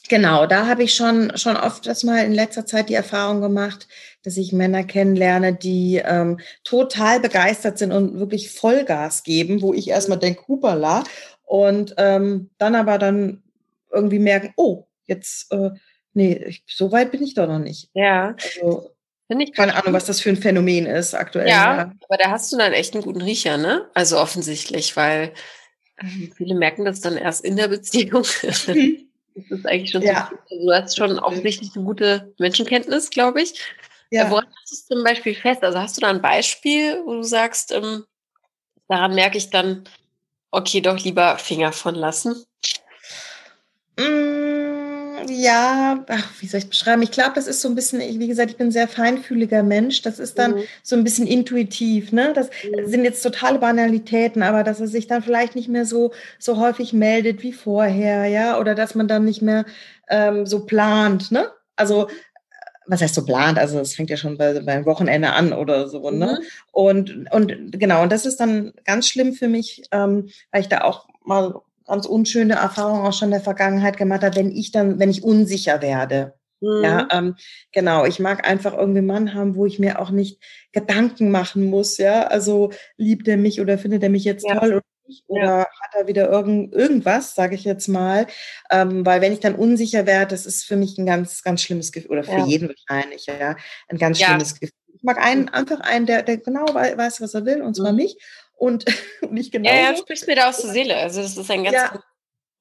Genau, 0.07 0.45
da 0.45 0.67
habe 0.67 0.83
ich 0.83 0.93
schon, 0.93 1.35
schon 1.35 1.57
oft 1.57 1.87
das 1.87 2.03
mal 2.03 2.23
in 2.23 2.33
letzter 2.33 2.65
Zeit 2.65 2.89
die 2.89 2.93
Erfahrung 2.93 3.41
gemacht, 3.41 3.87
dass 4.23 4.37
ich 4.37 4.53
Männer 4.53 4.83
kennenlerne, 4.83 5.53
die 5.53 6.01
ähm, 6.03 6.39
total 6.63 7.19
begeistert 7.19 7.77
sind 7.77 7.91
und 7.91 8.19
wirklich 8.19 8.51
Vollgas 8.51 9.23
geben, 9.23 9.61
wo 9.61 9.73
ich 9.73 9.87
erstmal 9.87 10.19
denke, 10.19 10.47
hupala, 10.47 11.03
und 11.43 11.93
ähm, 11.97 12.49
dann 12.57 12.75
aber 12.75 12.97
dann 12.97 13.43
irgendwie 13.91 14.19
merken, 14.19 14.53
oh, 14.57 14.85
jetzt, 15.05 15.51
äh, 15.51 15.71
nee, 16.13 16.33
ich, 16.47 16.63
so 16.67 16.91
weit 16.91 17.11
bin 17.11 17.23
ich 17.23 17.35
doch 17.35 17.47
noch 17.47 17.59
nicht. 17.59 17.89
Ja. 17.93 18.35
Also, 18.41 18.91
ich 19.27 19.53
keine 19.53 19.75
Ahnung, 19.75 19.93
was 19.93 20.05
das 20.05 20.21
für 20.21 20.29
ein 20.29 20.37
Phänomen 20.37 20.85
ist 20.85 21.15
aktuell. 21.15 21.47
Ja, 21.47 21.75
ja, 21.77 21.91
aber 22.07 22.17
da 22.17 22.29
hast 22.29 22.51
du 22.51 22.57
dann 22.57 22.73
echt 22.73 22.93
einen 22.93 23.03
guten 23.03 23.21
Riecher, 23.21 23.57
ne? 23.57 23.89
Also 23.95 24.19
offensichtlich, 24.19 24.95
weil 24.95 25.33
ähm, 25.99 26.31
viele 26.35 26.53
merken 26.53 26.85
das 26.85 27.01
dann 27.01 27.17
erst 27.17 27.43
in 27.43 27.55
der 27.55 27.67
Beziehung. 27.67 28.23
Das 29.35 29.51
ist 29.51 29.67
eigentlich 29.67 29.91
schon 29.91 30.01
ja. 30.01 30.29
so. 30.31 30.37
Also 30.49 30.65
du 30.65 30.73
hast 30.73 30.97
schon 30.97 31.19
offensichtlich 31.19 31.75
eine 31.75 31.85
gute 31.85 32.33
Menschenkenntnis, 32.39 33.09
glaube 33.09 33.41
ich. 33.41 33.59
Ja. 34.11 34.29
Woran 34.29 34.45
hast 34.45 34.71
du 34.71 34.75
es 34.75 34.85
zum 34.87 35.03
Beispiel 35.03 35.35
fest? 35.35 35.63
Also 35.63 35.79
hast 35.79 35.97
du 35.97 36.01
da 36.01 36.09
ein 36.09 36.21
Beispiel, 36.21 37.01
wo 37.05 37.15
du 37.15 37.23
sagst, 37.23 37.71
ähm, 37.71 38.05
daran 38.87 39.13
merke 39.13 39.37
ich 39.37 39.49
dann, 39.49 39.83
okay, 40.51 40.79
doch 40.79 40.97
lieber 41.03 41.37
Finger 41.37 41.73
von 41.73 41.95
lassen? 41.95 42.45
Mmh 43.97 44.44
ja, 45.29 46.03
ach, 46.07 46.31
wie 46.39 46.47
soll 46.47 46.59
ich 46.59 46.69
beschreiben? 46.69 47.01
Ich 47.01 47.11
glaube, 47.11 47.33
das 47.35 47.47
ist 47.47 47.61
so 47.61 47.69
ein 47.69 47.75
bisschen, 47.75 47.99
wie 47.99 48.27
gesagt, 48.27 48.51
ich 48.51 48.57
bin 48.57 48.67
ein 48.67 48.71
sehr 48.71 48.87
feinfühliger 48.87 49.63
Mensch. 49.63 50.01
Das 50.01 50.19
ist 50.19 50.37
dann 50.37 50.55
mhm. 50.55 50.63
so 50.83 50.95
ein 50.95 51.03
bisschen 51.03 51.27
intuitiv. 51.27 52.11
Ne? 52.11 52.33
Das 52.33 52.49
mhm. 52.49 52.87
sind 52.87 53.03
jetzt 53.03 53.21
totale 53.21 53.59
Banalitäten, 53.59 54.43
aber 54.43 54.63
dass 54.63 54.79
er 54.79 54.87
sich 54.87 55.07
dann 55.07 55.23
vielleicht 55.23 55.55
nicht 55.55 55.69
mehr 55.69 55.85
so, 55.85 56.11
so 56.39 56.57
häufig 56.57 56.93
meldet 56.93 57.43
wie 57.43 57.53
vorher, 57.53 58.25
ja, 58.25 58.59
oder 58.59 58.75
dass 58.75 58.95
man 58.95 59.07
dann 59.07 59.25
nicht 59.25 59.41
mehr 59.41 59.65
ähm, 60.09 60.45
so 60.45 60.65
plant. 60.65 61.31
Ne? 61.31 61.49
Also 61.75 62.07
was 62.87 63.01
heißt 63.01 63.15
so 63.15 63.25
plant? 63.25 63.57
Also 63.57 63.79
es 63.79 63.95
fängt 63.95 64.09
ja 64.09 64.17
schon 64.17 64.37
bei, 64.37 64.59
beim 64.59 64.85
Wochenende 64.85 65.31
an 65.31 65.53
oder 65.53 65.87
so, 65.87 66.11
ne? 66.11 66.39
mhm. 66.39 66.45
Und, 66.71 67.31
und 67.31 67.79
genau, 67.79 68.03
und 68.03 68.11
das 68.11 68.25
ist 68.25 68.39
dann 68.39 68.73
ganz 68.83 69.07
schlimm 69.07 69.33
für 69.33 69.47
mich, 69.47 69.83
ähm, 69.91 70.29
weil 70.51 70.61
ich 70.61 70.69
da 70.69 70.81
auch 70.81 71.07
mal 71.23 71.61
ganz 71.85 72.05
unschöne 72.05 72.55
Erfahrungen 72.55 73.05
auch 73.05 73.13
schon 73.13 73.27
in 73.27 73.33
der 73.33 73.41
Vergangenheit 73.41 73.97
gemacht 73.97 74.23
habe, 74.23 74.35
wenn 74.35 74.51
ich 74.51 74.71
dann, 74.71 74.99
wenn 74.99 75.09
ich 75.09 75.23
unsicher 75.23 75.81
werde. 75.81 76.33
Mhm. 76.61 76.83
Ja, 76.83 77.07
ähm, 77.11 77.35
genau. 77.71 78.05
Ich 78.05 78.19
mag 78.19 78.47
einfach 78.47 78.73
irgendwie 78.73 78.99
einen 78.99 79.07
Mann 79.07 79.33
haben, 79.33 79.55
wo 79.55 79.65
ich 79.65 79.79
mir 79.79 79.99
auch 79.99 80.09
nicht 80.09 80.41
Gedanken 80.71 81.31
machen 81.31 81.65
muss. 81.65 81.97
Ja, 81.97 82.23
also 82.27 82.71
liebt 82.97 83.27
er 83.27 83.37
mich 83.37 83.61
oder 83.61 83.77
findet 83.77 84.03
er 84.03 84.09
mich 84.09 84.23
jetzt 84.23 84.45
ja. 84.47 84.59
toll 84.59 84.73
oder 84.73 84.81
nicht? 85.07 85.23
Oder 85.27 85.43
ja. 85.43 85.59
hat 85.59 85.95
er 85.95 86.07
wieder 86.07 86.29
irgend, 86.29 86.73
irgendwas, 86.73 87.35
sage 87.35 87.55
ich 87.55 87.63
jetzt 87.63 87.87
mal. 87.87 88.27
Ähm, 88.71 89.05
weil 89.05 89.21
wenn 89.21 89.33
ich 89.33 89.39
dann 89.39 89.55
unsicher 89.55 90.05
werde, 90.05 90.31
das 90.31 90.45
ist 90.45 90.63
für 90.63 90.75
mich 90.75 90.97
ein 90.97 91.05
ganz, 91.05 91.43
ganz 91.43 91.61
schlimmes 91.61 91.91
Gefühl. 91.91 92.11
Oder 92.11 92.23
für 92.23 92.31
ja. 92.31 92.45
jeden 92.45 92.69
wahrscheinlich, 92.69 93.25
ja. 93.27 93.55
Ein 93.87 93.97
ganz 93.97 94.19
schlimmes 94.19 94.59
Gefühl. 94.59 94.73
Ich 94.93 95.03
mag 95.03 95.23
einen, 95.23 95.49
einfach 95.49 95.81
einen, 95.81 96.05
der, 96.05 96.23
der 96.23 96.37
genau 96.37 96.65
weiß, 96.73 97.21
was 97.21 97.33
er 97.33 97.45
will, 97.45 97.61
und 97.61 97.75
zwar 97.75 97.91
mhm. 97.91 97.97
mich 97.97 98.17
und 98.57 98.85
nicht 99.29 99.51
genau. 99.51 99.69
Ja, 99.69 99.91
ja, 99.91 99.95
sprichst 99.95 100.27
mir 100.27 100.35
da 100.35 100.49
aus 100.49 100.61
der 100.61 100.71
Seele. 100.71 100.95
Also 100.95 101.21
das 101.21 101.37
ist 101.37 101.51
ein 101.51 101.63
ganz 101.63 101.75
ja, 101.75 101.99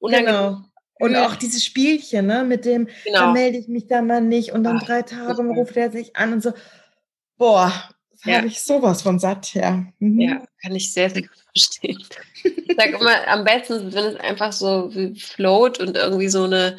Genau. 0.01 0.61
Und 0.97 1.15
auch 1.15 1.35
dieses 1.35 1.63
Spielchen, 1.63 2.27
ne, 2.27 2.43
mit 2.45 2.63
dem, 2.63 2.87
genau. 3.03 3.19
dann 3.19 3.33
melde 3.33 3.57
ich 3.57 3.67
mich 3.67 3.87
dann 3.87 4.07
mal 4.07 4.21
nicht 4.21 4.53
und 4.53 4.63
dann 4.63 4.79
Ach, 4.81 4.85
drei 4.85 5.01
Tage 5.01 5.41
ruft 5.41 5.75
er 5.75 5.91
sich 5.91 6.15
an 6.15 6.33
und 6.33 6.41
so. 6.41 6.53
Boah, 7.37 7.89
ja. 8.23 8.37
habe 8.37 8.47
ich 8.47 8.61
sowas 8.61 9.01
von 9.01 9.19
satt, 9.19 9.53
ja. 9.53 9.85
Mhm. 9.99 10.21
Ja, 10.21 10.45
kann 10.61 10.73
ich 10.73 10.93
sehr, 10.93 11.09
sehr 11.09 11.23
gut 11.23 11.43
verstehen. 11.53 12.01
Ich 12.43 12.75
sage 12.77 12.97
immer, 12.97 13.27
am 13.27 13.43
besten, 13.43 13.93
wenn 13.93 14.05
es 14.05 14.19
einfach 14.19 14.53
so 14.53 14.91
float 15.17 15.79
und 15.79 15.97
irgendwie 15.97 16.29
so 16.29 16.43
eine, 16.43 16.77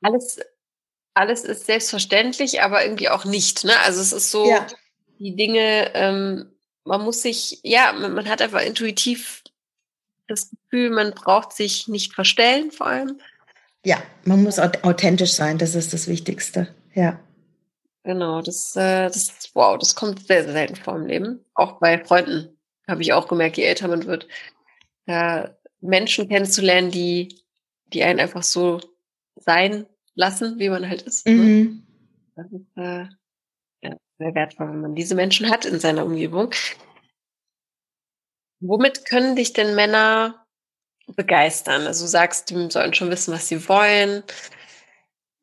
alles, 0.00 0.40
alles 1.12 1.44
ist 1.44 1.66
selbstverständlich, 1.66 2.62
aber 2.62 2.84
irgendwie 2.84 3.10
auch 3.10 3.26
nicht, 3.26 3.64
ne? 3.64 3.72
Also 3.84 4.00
es 4.00 4.12
ist 4.12 4.30
so, 4.30 4.48
ja. 4.48 4.66
die 5.18 5.36
Dinge, 5.36 5.90
ähm, 5.94 6.53
man 6.84 7.02
muss 7.02 7.22
sich, 7.22 7.60
ja, 7.62 7.92
man, 7.92 8.28
hat 8.28 8.42
einfach 8.42 8.62
intuitiv 8.62 9.42
das 10.28 10.50
Gefühl, 10.50 10.90
man 10.90 11.12
braucht 11.12 11.52
sich 11.52 11.88
nicht 11.88 12.14
verstellen 12.14 12.70
vor 12.70 12.86
allem. 12.86 13.20
Ja, 13.84 14.02
man 14.24 14.42
muss 14.42 14.58
authentisch 14.58 15.32
sein, 15.32 15.58
das 15.58 15.74
ist 15.74 15.92
das 15.92 16.08
Wichtigste, 16.08 16.74
ja. 16.94 17.20
Genau, 18.02 18.42
das, 18.42 18.76
äh, 18.76 19.04
das, 19.06 19.50
wow, 19.54 19.78
das 19.78 19.94
kommt 19.94 20.26
sehr, 20.26 20.44
sehr 20.44 20.52
selten 20.52 20.76
vor 20.76 20.96
im 20.96 21.06
Leben. 21.06 21.44
Auch 21.54 21.78
bei 21.80 22.02
Freunden 22.04 22.56
habe 22.86 23.02
ich 23.02 23.12
auch 23.12 23.28
gemerkt, 23.28 23.56
je 23.56 23.64
älter 23.64 23.88
man 23.88 24.06
wird, 24.06 24.28
äh, 25.06 25.48
Menschen 25.80 26.28
kennenzulernen, 26.28 26.90
die, 26.90 27.40
die 27.92 28.02
einen 28.02 28.20
einfach 28.20 28.42
so 28.42 28.80
sein 29.36 29.86
lassen, 30.14 30.58
wie 30.58 30.68
man 30.68 30.88
halt 30.88 31.02
ist. 31.02 31.26
Ne? 31.26 31.32
Mhm. 31.32 31.42
Ne? 31.62 31.82
Das 32.36 32.46
ist 32.52 32.76
äh, 33.84 33.96
sehr 34.18 34.34
wertvoll, 34.34 34.68
wenn 34.68 34.80
man 34.80 34.94
diese 34.94 35.14
Menschen 35.14 35.50
hat 35.50 35.64
in 35.64 35.80
seiner 35.80 36.04
Umgebung. 36.04 36.50
Womit 38.60 39.04
können 39.04 39.36
dich 39.36 39.52
denn 39.52 39.74
Männer 39.74 40.46
begeistern? 41.16 41.86
Also 41.86 42.04
du 42.04 42.08
sagst, 42.08 42.50
die 42.50 42.70
sollen 42.70 42.94
schon 42.94 43.10
wissen, 43.10 43.34
was 43.34 43.48
sie 43.48 43.68
wollen. 43.68 44.22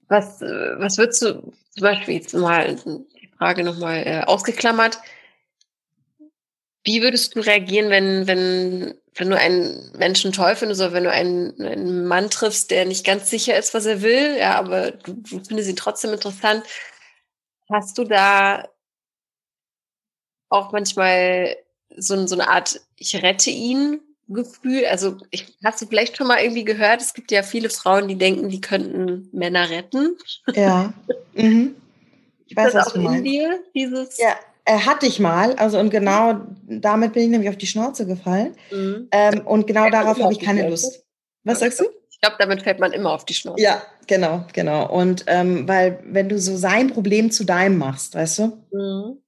Was, 0.08 0.42
was 0.42 0.98
würdest 0.98 1.22
du 1.22 1.54
zum 1.72 1.82
Beispiel 1.82 2.16
jetzt 2.16 2.34
mal 2.34 2.76
die 2.76 3.30
Frage 3.38 3.64
nochmal 3.64 4.04
äh, 4.06 4.22
ausgeklammert? 4.22 5.00
Wie 6.84 7.02
würdest 7.02 7.36
du 7.36 7.42
reagieren, 7.42 7.92
wenn, 7.92 8.26
wenn, 8.26 8.96
wenn 9.16 9.30
du 9.30 9.38
einen 9.38 9.92
Menschen 9.98 10.32
toll 10.32 10.56
findest 10.56 10.82
oder 10.82 10.94
wenn 10.94 11.04
du 11.04 11.12
einen, 11.12 11.62
einen 11.62 12.06
Mann 12.08 12.30
triffst, 12.32 12.72
der 12.72 12.86
nicht 12.86 13.06
ganz 13.06 13.30
sicher 13.30 13.56
ist, 13.56 13.74
was 13.74 13.86
er 13.86 14.02
will, 14.02 14.36
ja, 14.38 14.56
aber 14.56 14.92
du, 14.92 15.14
du 15.14 15.44
findest 15.44 15.70
ihn 15.70 15.76
trotzdem 15.76 16.12
interessant? 16.12 16.64
Hast 17.72 17.98
du 17.98 18.04
da 18.04 18.68
auch 20.50 20.72
manchmal 20.72 21.56
so, 21.96 22.28
so 22.28 22.36
eine 22.36 22.50
Art, 22.50 22.82
ich 22.98 23.22
rette 23.22 23.50
ihn 23.50 24.02
Gefühl? 24.28 24.86
Also 24.86 25.18
ich, 25.30 25.58
hast 25.64 25.82
du 25.82 25.86
vielleicht 25.88 26.18
schon 26.18 26.28
mal 26.28 26.40
irgendwie 26.42 26.66
gehört, 26.66 27.02
es 27.02 27.14
gibt 27.14 27.32
ja 27.32 27.44
viele 27.44 27.70
Frauen, 27.70 28.08
die 28.08 28.18
denken, 28.18 28.50
die 28.50 28.62
könnten 28.62 29.30
Männer 29.32 29.70
retten. 29.70 30.18
Ja. 30.54 30.94
Mhm. 31.34 31.76
Ich 32.46 32.58
weiß, 32.58 32.74
was 32.74 32.88
auch 32.88 32.92
du 32.92 33.00
meinst. 33.00 33.20
in 33.20 33.24
dir, 33.24 33.64
dieses... 33.74 34.18
Ja, 34.18 34.36
äh, 34.66 34.80
hatte 34.80 35.06
ich 35.06 35.22
mal. 35.22 35.56
Also 35.56 35.80
und 35.80 35.90
genau 35.90 36.42
damit 36.64 37.14
bin 37.14 37.24
ich 37.24 37.30
nämlich 37.30 37.50
auf 37.50 37.56
die 37.56 37.68
Schnauze 37.68 38.06
gefallen. 38.06 38.56
Mhm. 38.70 39.08
Ähm, 39.12 39.48
und 39.48 39.66
genau 39.66 39.86
ja, 39.86 39.92
darauf 39.92 40.20
habe 40.20 40.34
ich 40.34 40.42
keine 40.42 40.68
Lust. 40.68 41.06
Was 41.46 41.60
sagst 41.60 41.80
du? 41.80 41.86
Ich 42.10 42.20
glaube, 42.20 42.36
damit 42.38 42.64
fällt 42.64 42.82
man 42.82 42.92
immer 42.92 43.14
auf 43.14 43.24
die 43.24 43.34
Schnauze. 43.34 43.64
Ja, 43.64 43.82
genau, 44.12 44.46
genau. 44.52 44.92
Und 44.92 45.24
ähm, 45.28 45.68
weil, 45.70 46.04
wenn 46.04 46.28
du 46.28 46.38
so 46.38 46.58
sein 46.58 46.92
Problem 46.92 47.32
zu 47.32 47.46
deinem 47.46 47.78
machst, 47.78 48.14
weißt 48.14 48.40
du? 48.40 48.44
Mhm. 48.72 49.22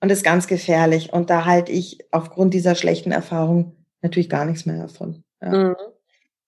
Und 0.00 0.08
das 0.08 0.18
ist 0.18 0.24
ganz 0.24 0.46
gefährlich. 0.46 1.12
Und 1.12 1.30
da 1.30 1.44
halte 1.46 1.72
ich 1.72 1.98
aufgrund 2.12 2.54
dieser 2.54 2.76
schlechten 2.76 3.10
Erfahrung 3.10 3.76
natürlich 4.02 4.28
gar 4.28 4.44
nichts 4.44 4.66
mehr 4.66 4.78
davon. 4.78 5.24
Ja. 5.42 5.50
Mhm. 5.50 5.76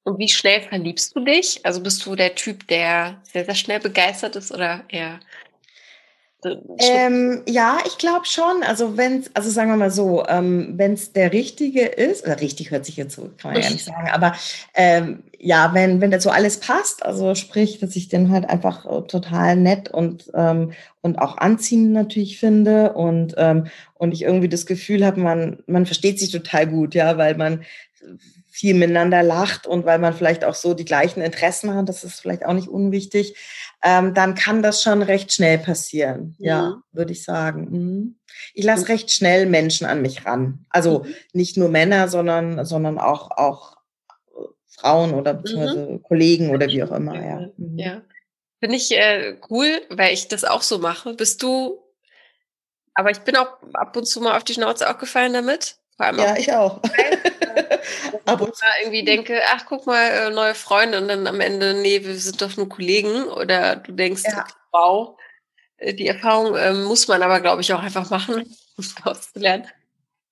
Und 0.05 0.19
wie 0.21 0.29
schnell 0.29 0.63
verliebst 0.63 1.17
du 1.17 1.25
dich? 1.25 1.67
Also 1.67 1.83
bist 1.83 2.07
du 2.07 2.15
der 2.15 2.37
Typ, 2.37 2.69
der 2.69 3.21
sehr, 3.25 3.45
sehr 3.45 3.57
schnell 3.57 3.81
begeistert 3.81 4.37
ist 4.37 4.53
oder 4.53 4.85
eher 4.89 5.19
ähm, 6.45 7.43
ja, 7.49 7.79
ich 7.87 7.99
glaube 7.99 8.27
schon. 8.27 8.63
Also 8.63 8.97
wenn 8.97 9.21
es, 9.21 9.31
also 9.35 9.51
sagen 9.51 9.71
wir 9.71 9.77
mal 9.77 9.91
so, 9.91 10.25
ähm, 10.29 10.75
wenn 10.77 10.93
es 10.93 11.13
der 11.13 11.33
Richtige 11.33 11.83
ist, 11.83 12.25
oder 12.25 12.41
richtig 12.41 12.71
hört 12.71 12.85
sich 12.85 12.97
jetzt 12.97 13.17
so, 13.17 13.31
kann 13.39 13.53
man 13.53 13.63
ja 13.63 13.71
nicht 13.71 13.85
sagen, 13.85 14.09
aber 14.11 14.35
ähm, 14.75 15.23
ja, 15.39 15.73
wenn, 15.75 16.01
wenn 16.01 16.11
das 16.11 16.23
so 16.23 16.31
alles 16.31 16.61
passt, 16.61 17.05
also 17.05 17.35
sprich, 17.35 17.79
dass 17.79 17.97
ich 17.97 18.09
den 18.09 18.31
halt 18.31 18.49
einfach 18.49 18.87
äh, 18.87 19.07
total 19.07 19.57
nett 19.57 19.91
und, 19.91 20.31
ähm, 20.35 20.73
und 21.03 21.19
auch 21.19 21.39
anziehend 21.39 21.93
natürlich 21.93 22.39
finde 22.39 22.93
und, 22.93 23.35
ähm, 23.37 23.67
und 23.95 24.13
ich 24.13 24.23
irgendwie 24.23 24.49
das 24.49 24.67
Gefühl 24.67 25.05
habe, 25.05 25.21
man, 25.21 25.63
man 25.67 25.87
versteht 25.87 26.19
sich 26.19 26.31
total 26.31 26.67
gut, 26.67 26.95
ja, 26.95 27.17
weil 27.19 27.37
man 27.37 27.65
viel 28.57 28.73
miteinander 28.73 29.23
lacht 29.23 29.67
und 29.67 29.85
weil 29.85 29.99
man 29.99 30.15
vielleicht 30.15 30.43
auch 30.43 30.55
so 30.55 30.73
die 30.73 30.87
gleichen 30.87 31.21
Interessen 31.21 31.75
hat, 31.75 31.91
das 31.91 32.05
ist 32.05 32.21
vielleicht 32.21 32.47
auch 32.47 32.55
nicht 32.55 32.69
unwichtig. 32.69 33.37
Ähm, 33.83 34.15
dann 34.15 34.35
kann 34.35 34.63
das 34.63 34.83
schon 34.83 35.03
recht 35.03 35.33
schnell 35.33 35.59
passieren. 35.59 36.35
Mhm. 36.39 36.45
Ja, 36.45 36.83
würde 36.93 37.13
ich 37.13 37.25
sagen. 37.25 37.69
Mhm. 37.71 38.19
Ich 38.55 38.65
lasse 38.65 38.89
recht 38.89 39.11
schnell 39.11 39.47
Menschen 39.47 39.87
an 39.87 40.03
mich 40.03 40.25
ran. 40.27 40.67
Also 40.71 41.01
mhm. 41.01 41.15
nicht 41.33 41.57
nur 41.57 41.69
Männer, 41.69 42.09
sondern, 42.09 42.65
sondern 42.65 42.99
auch, 42.99 43.31
auch 43.31 43.77
äh, 44.31 44.43
Frauen 44.67 45.15
oder 45.15 45.35
mhm. 45.35 45.43
beziehungsweise 45.43 46.01
Kollegen 46.03 46.51
oder 46.51 46.67
wie 46.69 46.83
auch 46.83 46.93
immer. 46.93 47.15
Ja. 47.15 47.49
Mhm. 47.57 47.79
ja. 47.79 48.03
Finde 48.59 48.77
ich 48.77 48.91
äh, 48.93 49.37
cool, 49.51 49.83
weil 49.91 50.15
ich 50.15 50.29
das 50.29 50.45
auch 50.45 50.63
so 50.63 50.79
mache. 50.79 51.15
Bist 51.15 51.43
du, 51.43 51.83
aber 52.95 53.11
ich 53.11 53.19
bin 53.21 53.37
auch 53.37 53.59
ab 53.75 53.97
und 53.97 54.07
zu 54.07 54.21
mal 54.21 54.37
auf 54.37 54.45
die 54.45 54.55
Schnauze 54.55 54.89
auch 54.89 54.99
gefallen 54.99 55.35
damit. 55.35 55.77
Vor 55.97 56.07
allem 56.07 56.19
ja, 56.19 56.37
ich 56.37 56.53
auch. 56.53 56.81
Ab 58.25 58.41
und 58.41 58.55
zu 58.55 58.65
irgendwie 58.81 59.05
denke, 59.05 59.41
ach, 59.49 59.65
guck 59.67 59.87
mal, 59.87 60.11
äh, 60.11 60.31
neue 60.31 60.55
Freunde 60.55 60.99
und 60.99 61.09
dann 61.09 61.27
am 61.27 61.41
Ende, 61.41 61.75
nee, 61.75 62.05
wir 62.05 62.17
sind 62.17 62.41
doch 62.41 62.57
nur 62.57 62.69
Kollegen. 62.69 63.25
Oder 63.25 63.77
du 63.77 63.93
denkst, 63.93 64.23
ja. 64.25 64.47
wow, 64.73 65.19
äh, 65.77 65.95
die 65.95 66.07
Erfahrung 66.07 66.55
äh, 66.55 66.73
muss 66.73 67.09
man 67.09 67.23
aber, 67.23 67.41
glaube 67.41 67.63
ich, 67.63 67.73
auch 67.73 67.83
einfach 67.83 68.09
machen, 68.11 68.57
um 68.77 68.85
auszulernen. 69.05 69.67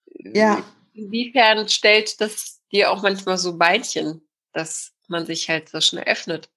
Ja. 0.07 0.65
Inwiefern 0.95 1.69
stellt 1.69 2.21
das 2.21 2.61
dir 2.71 2.91
auch 2.91 3.03
manchmal 3.03 3.39
so 3.39 3.59
Beinchen, 3.59 4.27
dass 4.53 4.93
man 5.09 5.27
sich 5.27 5.49
halt 5.49 5.69
so 5.69 5.81
schnell 5.81 6.05
öffnet? 6.05 6.49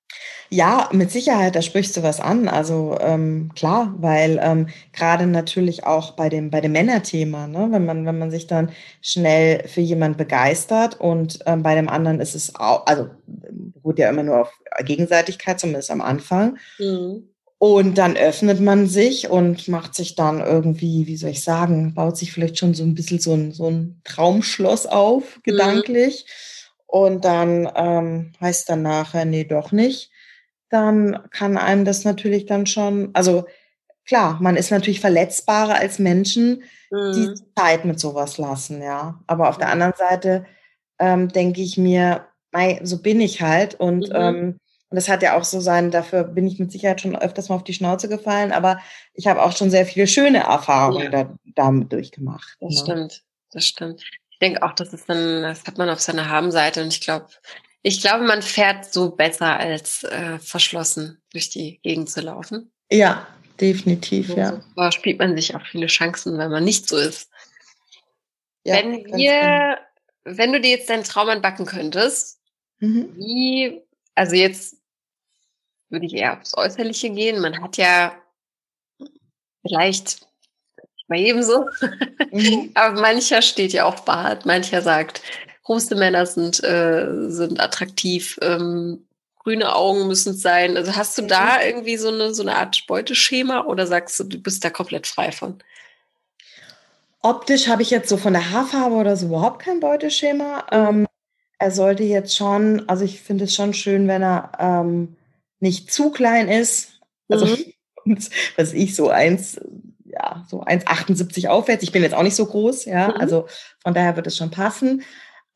Ja, 0.49 0.89
mit 0.93 1.11
Sicherheit, 1.11 1.55
da 1.55 1.61
sprichst 1.61 1.97
du 1.97 2.03
was 2.03 2.21
an. 2.21 2.47
Also 2.47 2.97
ähm, 3.01 3.51
klar, 3.55 3.93
weil 3.97 4.39
ähm, 4.41 4.67
gerade 4.93 5.27
natürlich 5.27 5.85
auch 5.85 6.11
bei 6.11 6.29
dem, 6.29 6.49
bei 6.49 6.61
dem 6.61 6.71
Männerthema, 6.71 7.47
ne, 7.47 7.67
wenn 7.71 7.85
man, 7.85 8.05
wenn 8.05 8.17
man 8.17 8.31
sich 8.31 8.47
dann 8.47 8.71
schnell 9.01 9.67
für 9.67 9.81
jemanden 9.81 10.17
begeistert 10.17 10.99
und 10.99 11.39
ähm, 11.45 11.63
bei 11.63 11.75
dem 11.75 11.89
anderen 11.89 12.21
ist 12.21 12.33
es 12.33 12.55
auch, 12.55 12.85
also 12.85 13.09
beruht 13.25 13.99
ja 13.99 14.09
immer 14.09 14.23
nur 14.23 14.41
auf 14.41 14.53
Gegenseitigkeit, 14.85 15.59
zumindest 15.59 15.91
am 15.91 16.01
Anfang. 16.01 16.57
Mhm. 16.79 17.27
Und 17.59 17.97
dann 17.97 18.15
öffnet 18.15 18.61
man 18.61 18.87
sich 18.87 19.29
und 19.29 19.67
macht 19.67 19.95
sich 19.95 20.13
dann 20.13 20.39
irgendwie, 20.41 21.07
wie 21.07 21.17
soll 21.17 21.31
ich 21.31 21.43
sagen, 21.43 21.95
baut 21.95 22.15
sich 22.15 22.31
vielleicht 22.31 22.59
schon 22.59 22.75
so 22.75 22.83
ein 22.83 22.93
bisschen 22.93 23.19
so 23.19 23.33
ein, 23.33 23.51
so 23.51 23.67
ein 23.67 23.99
Traumschloss 24.05 24.85
auf, 24.85 25.37
mhm. 25.37 25.41
gedanklich. 25.43 26.25
Mhm 26.25 26.56
und 26.87 27.25
dann 27.25 27.69
ähm, 27.75 28.31
heißt 28.41 28.69
dann 28.69 28.81
nachher, 28.81 29.25
nee, 29.25 29.43
doch 29.43 29.71
nicht, 29.71 30.11
dann 30.69 31.29
kann 31.29 31.57
einem 31.57 31.85
das 31.85 32.03
natürlich 32.03 32.45
dann 32.45 32.65
schon, 32.65 33.11
also 33.13 33.45
klar, 34.05 34.37
man 34.41 34.55
ist 34.55 34.71
natürlich 34.71 35.01
verletzbarer 35.01 35.75
als 35.75 35.99
Menschen, 35.99 36.63
mhm. 36.89 37.13
die 37.13 37.33
Zeit 37.55 37.85
mit 37.85 37.99
sowas 37.99 38.37
lassen, 38.37 38.81
ja. 38.81 39.21
Aber 39.27 39.49
auf 39.49 39.57
der 39.57 39.69
anderen 39.69 39.93
Seite 39.95 40.45
ähm, 40.99 41.29
denke 41.29 41.61
ich 41.61 41.77
mir, 41.77 42.25
mei, 42.51 42.79
so 42.83 43.01
bin 43.01 43.21
ich 43.21 43.41
halt 43.41 43.75
und 43.75 44.09
mhm. 44.09 44.15
ähm, 44.15 44.59
und 44.89 44.95
das 44.95 45.09
hat 45.09 45.21
ja 45.21 45.37
auch 45.37 45.43
so 45.43 45.59
sein, 45.59 45.91
dafür 45.91 46.23
bin 46.23 46.47
ich 46.47 46.59
mit 46.59 46.71
Sicherheit 46.71 47.01
schon 47.01 47.17
öfters 47.17 47.49
mal 47.49 47.55
auf 47.55 47.65
die 47.65 47.73
Schnauze 47.73 48.07
gefallen, 48.07 48.53
aber 48.53 48.79
ich 49.13 49.27
habe 49.27 49.43
auch 49.43 49.51
schon 49.51 49.69
sehr 49.69 49.85
viele 49.85 50.07
schöne 50.07 50.39
Erfahrungen 50.39 51.11
ja. 51.11 51.25
da, 51.25 51.37
damit 51.55 51.91
durchgemacht. 51.91 52.55
Das 52.61 52.73
ne? 52.73 52.77
stimmt, 52.79 53.23
das 53.51 53.65
stimmt. 53.65 54.03
Ich 54.37 54.39
denke 54.39 54.61
auch, 54.61 54.73
das 54.73 54.93
ist 54.93 55.09
dann, 55.09 55.41
das 55.41 55.65
hat 55.65 55.79
man 55.79 55.89
auf 55.89 55.99
seiner 55.99 56.29
Habenseite 56.29 56.83
und 56.83 56.93
ich 56.93 57.01
glaube, 57.01 57.25
ich 57.81 58.01
glaube, 58.01 58.23
man 58.23 58.43
fährt 58.43 58.85
so 58.85 59.09
besser 59.09 59.57
als 59.57 60.03
äh, 60.03 60.37
verschlossen 60.37 61.19
durch 61.31 61.49
die 61.49 61.79
Gegend 61.81 62.11
zu 62.11 62.21
laufen. 62.21 62.71
Ja, 62.91 63.25
definitiv, 63.59 64.27
so, 64.27 64.37
ja. 64.37 64.61
Da 64.75 64.91
spielt 64.91 65.17
man 65.17 65.35
sich 65.35 65.55
auch 65.55 65.65
viele 65.65 65.87
Chancen, 65.87 66.37
wenn 66.37 66.51
man 66.51 66.63
nicht 66.63 66.87
so 66.87 66.97
ist. 66.97 67.31
Ja, 68.63 68.75
wenn 68.75 69.05
wir, 69.07 69.79
genau. 70.23 70.37
wenn 70.37 70.53
du 70.53 70.61
dir 70.61 70.69
jetzt 70.69 70.91
deinen 70.91 71.03
Traum 71.03 71.29
anbacken 71.29 71.65
könntest, 71.65 72.39
mhm. 72.77 73.15
wie, 73.15 73.81
also 74.13 74.35
jetzt 74.35 74.75
würde 75.89 76.05
ich 76.05 76.13
eher 76.13 76.37
aufs 76.37 76.55
Äußerliche 76.55 77.09
gehen. 77.09 77.41
Man 77.41 77.59
hat 77.59 77.77
ja 77.77 78.15
vielleicht 79.63 80.27
bei 81.07 81.17
jedem 81.17 81.43
so. 81.43 81.65
Mhm. 82.31 82.71
Aber 82.75 82.99
mancher 82.99 83.41
steht 83.41 83.73
ja 83.73 83.85
auf 83.85 84.05
Bart, 84.05 84.45
mancher 84.45 84.81
sagt, 84.81 85.21
große 85.63 85.95
Männer 85.95 86.25
sind, 86.25 86.63
äh, 86.63 87.29
sind 87.29 87.59
attraktiv, 87.59 88.37
ähm, 88.41 89.05
grüne 89.39 89.75
Augen 89.75 90.07
müssen 90.07 90.33
es 90.33 90.41
sein. 90.41 90.77
Also 90.77 90.95
hast 90.95 91.17
du 91.17 91.23
da 91.23 91.57
mhm. 91.57 91.67
irgendwie 91.67 91.97
so 91.97 92.09
eine, 92.09 92.33
so 92.33 92.43
eine 92.43 92.55
Art 92.55 92.85
Beuteschema 92.87 93.65
oder 93.65 93.87
sagst 93.87 94.19
du, 94.19 94.23
du 94.25 94.37
bist 94.39 94.63
da 94.63 94.69
komplett 94.69 95.07
frei 95.07 95.31
von? 95.31 95.59
Optisch 97.21 97.67
habe 97.67 97.81
ich 97.81 97.89
jetzt 97.89 98.09
so 98.09 98.17
von 98.17 98.33
der 98.33 98.51
Haarfarbe 98.51 98.95
oder 98.95 99.17
so 99.17 99.27
überhaupt 99.27 99.59
kein 99.59 99.79
Beuteschema. 99.79 100.65
Ähm, 100.71 101.07
er 101.59 101.71
sollte 101.71 102.03
jetzt 102.03 102.35
schon, 102.35 102.87
also 102.87 103.03
ich 103.03 103.21
finde 103.21 103.45
es 103.45 103.55
schon 103.55 103.73
schön, 103.73 104.07
wenn 104.07 104.21
er 104.21 104.51
ähm, 104.59 105.15
nicht 105.59 105.91
zu 105.91 106.11
klein 106.11 106.47
ist. 106.47 106.99
Also 107.27 107.45
mhm. 107.45 107.73
was 108.55 108.73
ich 108.73 108.95
so 108.95 109.09
eins 109.09 109.59
ja, 110.27 110.45
so 110.47 110.61
1,78 110.61 111.47
aufwärts. 111.47 111.83
Ich 111.83 111.91
bin 111.91 112.03
jetzt 112.03 112.15
auch 112.15 112.23
nicht 112.23 112.35
so 112.35 112.45
groß, 112.45 112.85
ja, 112.85 113.09
mhm. 113.09 113.15
also 113.17 113.47
von 113.81 113.93
daher 113.93 114.15
wird 114.15 114.27
es 114.27 114.37
schon 114.37 114.51
passen. 114.51 115.03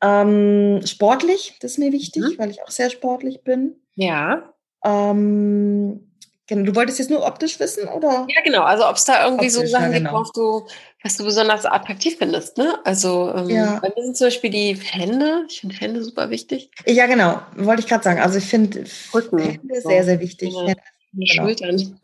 Ähm, 0.03 0.81
sportlich, 0.85 1.57
das 1.61 1.73
ist 1.73 1.77
mir 1.77 1.91
wichtig, 1.91 2.23
mhm. 2.23 2.37
weil 2.37 2.49
ich 2.49 2.61
auch 2.63 2.71
sehr 2.71 2.89
sportlich 2.89 3.43
bin. 3.43 3.75
Ja. 3.95 4.53
Ähm, 4.83 6.11
du 6.47 6.75
wolltest 6.75 6.99
jetzt 6.99 7.11
nur 7.11 7.25
optisch 7.25 7.59
wissen, 7.59 7.87
oder? 7.87 8.25
Ja, 8.27 8.41
genau. 8.43 8.63
Also 8.63 8.87
ob 8.87 8.95
es 8.95 9.05
da 9.05 9.23
irgendwie 9.25 9.45
optisch, 9.45 9.61
so 9.61 9.65
Sachen 9.67 9.91
ja, 9.91 9.99
genau. 9.99 10.23
gibt, 10.23 10.35
du, 10.35 10.65
was 11.03 11.17
du 11.17 11.23
besonders 11.23 11.65
attraktiv 11.65 12.17
findest, 12.17 12.57
ne? 12.57 12.79
Also 12.83 13.31
ähm, 13.35 13.49
ja. 13.49 13.79
bei 13.79 13.89
mir 13.95 14.03
sind 14.03 14.17
zum 14.17 14.27
Beispiel 14.27 14.49
die 14.49 14.75
Hände. 14.75 15.45
Ich 15.47 15.61
finde 15.61 15.75
Hände 15.75 16.03
super 16.03 16.29
wichtig. 16.31 16.71
Ja, 16.87 17.05
genau. 17.05 17.41
Wollte 17.55 17.81
ich 17.81 17.87
gerade 17.87 18.03
sagen. 18.03 18.19
Also 18.19 18.39
ich 18.39 18.45
finde 18.45 18.85
Hände 19.13 19.81
sehr, 19.81 20.03
sehr 20.03 20.19
wichtig. 20.19 20.51
Ja, 20.51 20.61
Hände, 20.61 20.75
genau. 21.13 21.43
Schultern. 21.43 21.99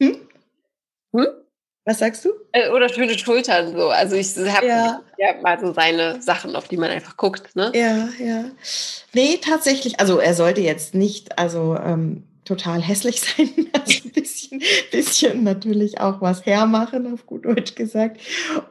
hm? 0.00 0.16
Hm? 1.16 1.26
Was 1.86 2.00
sagst 2.00 2.24
du? 2.24 2.30
Äh, 2.50 2.70
oder 2.70 2.88
schöne 2.88 3.16
Schultern 3.16 3.72
so. 3.72 3.88
Also 3.90 4.16
ich 4.16 4.36
habe 4.36 4.66
ja. 4.66 5.02
ja. 5.18 5.40
mal 5.40 5.58
so 5.60 5.72
seine 5.72 6.20
Sachen, 6.20 6.56
auf 6.56 6.66
die 6.66 6.76
man 6.76 6.90
einfach 6.90 7.16
guckt. 7.16 7.54
Ne? 7.54 7.70
Ja, 7.74 8.08
ja. 8.18 8.46
Nee, 9.14 9.38
tatsächlich, 9.40 10.00
also 10.00 10.18
er 10.18 10.34
sollte 10.34 10.60
jetzt 10.60 10.94
nicht, 10.94 11.38
also 11.38 11.76
ähm, 11.76 12.24
total 12.44 12.82
hässlich 12.82 13.20
sein. 13.36 13.68
Also 13.72 14.02
ein 14.04 14.10
bisschen, 14.10 14.62
bisschen 14.90 15.44
natürlich 15.44 16.00
auch 16.00 16.20
was 16.20 16.44
hermachen, 16.44 17.12
auf 17.12 17.24
gut 17.24 17.44
Deutsch 17.44 17.76
gesagt. 17.76 18.20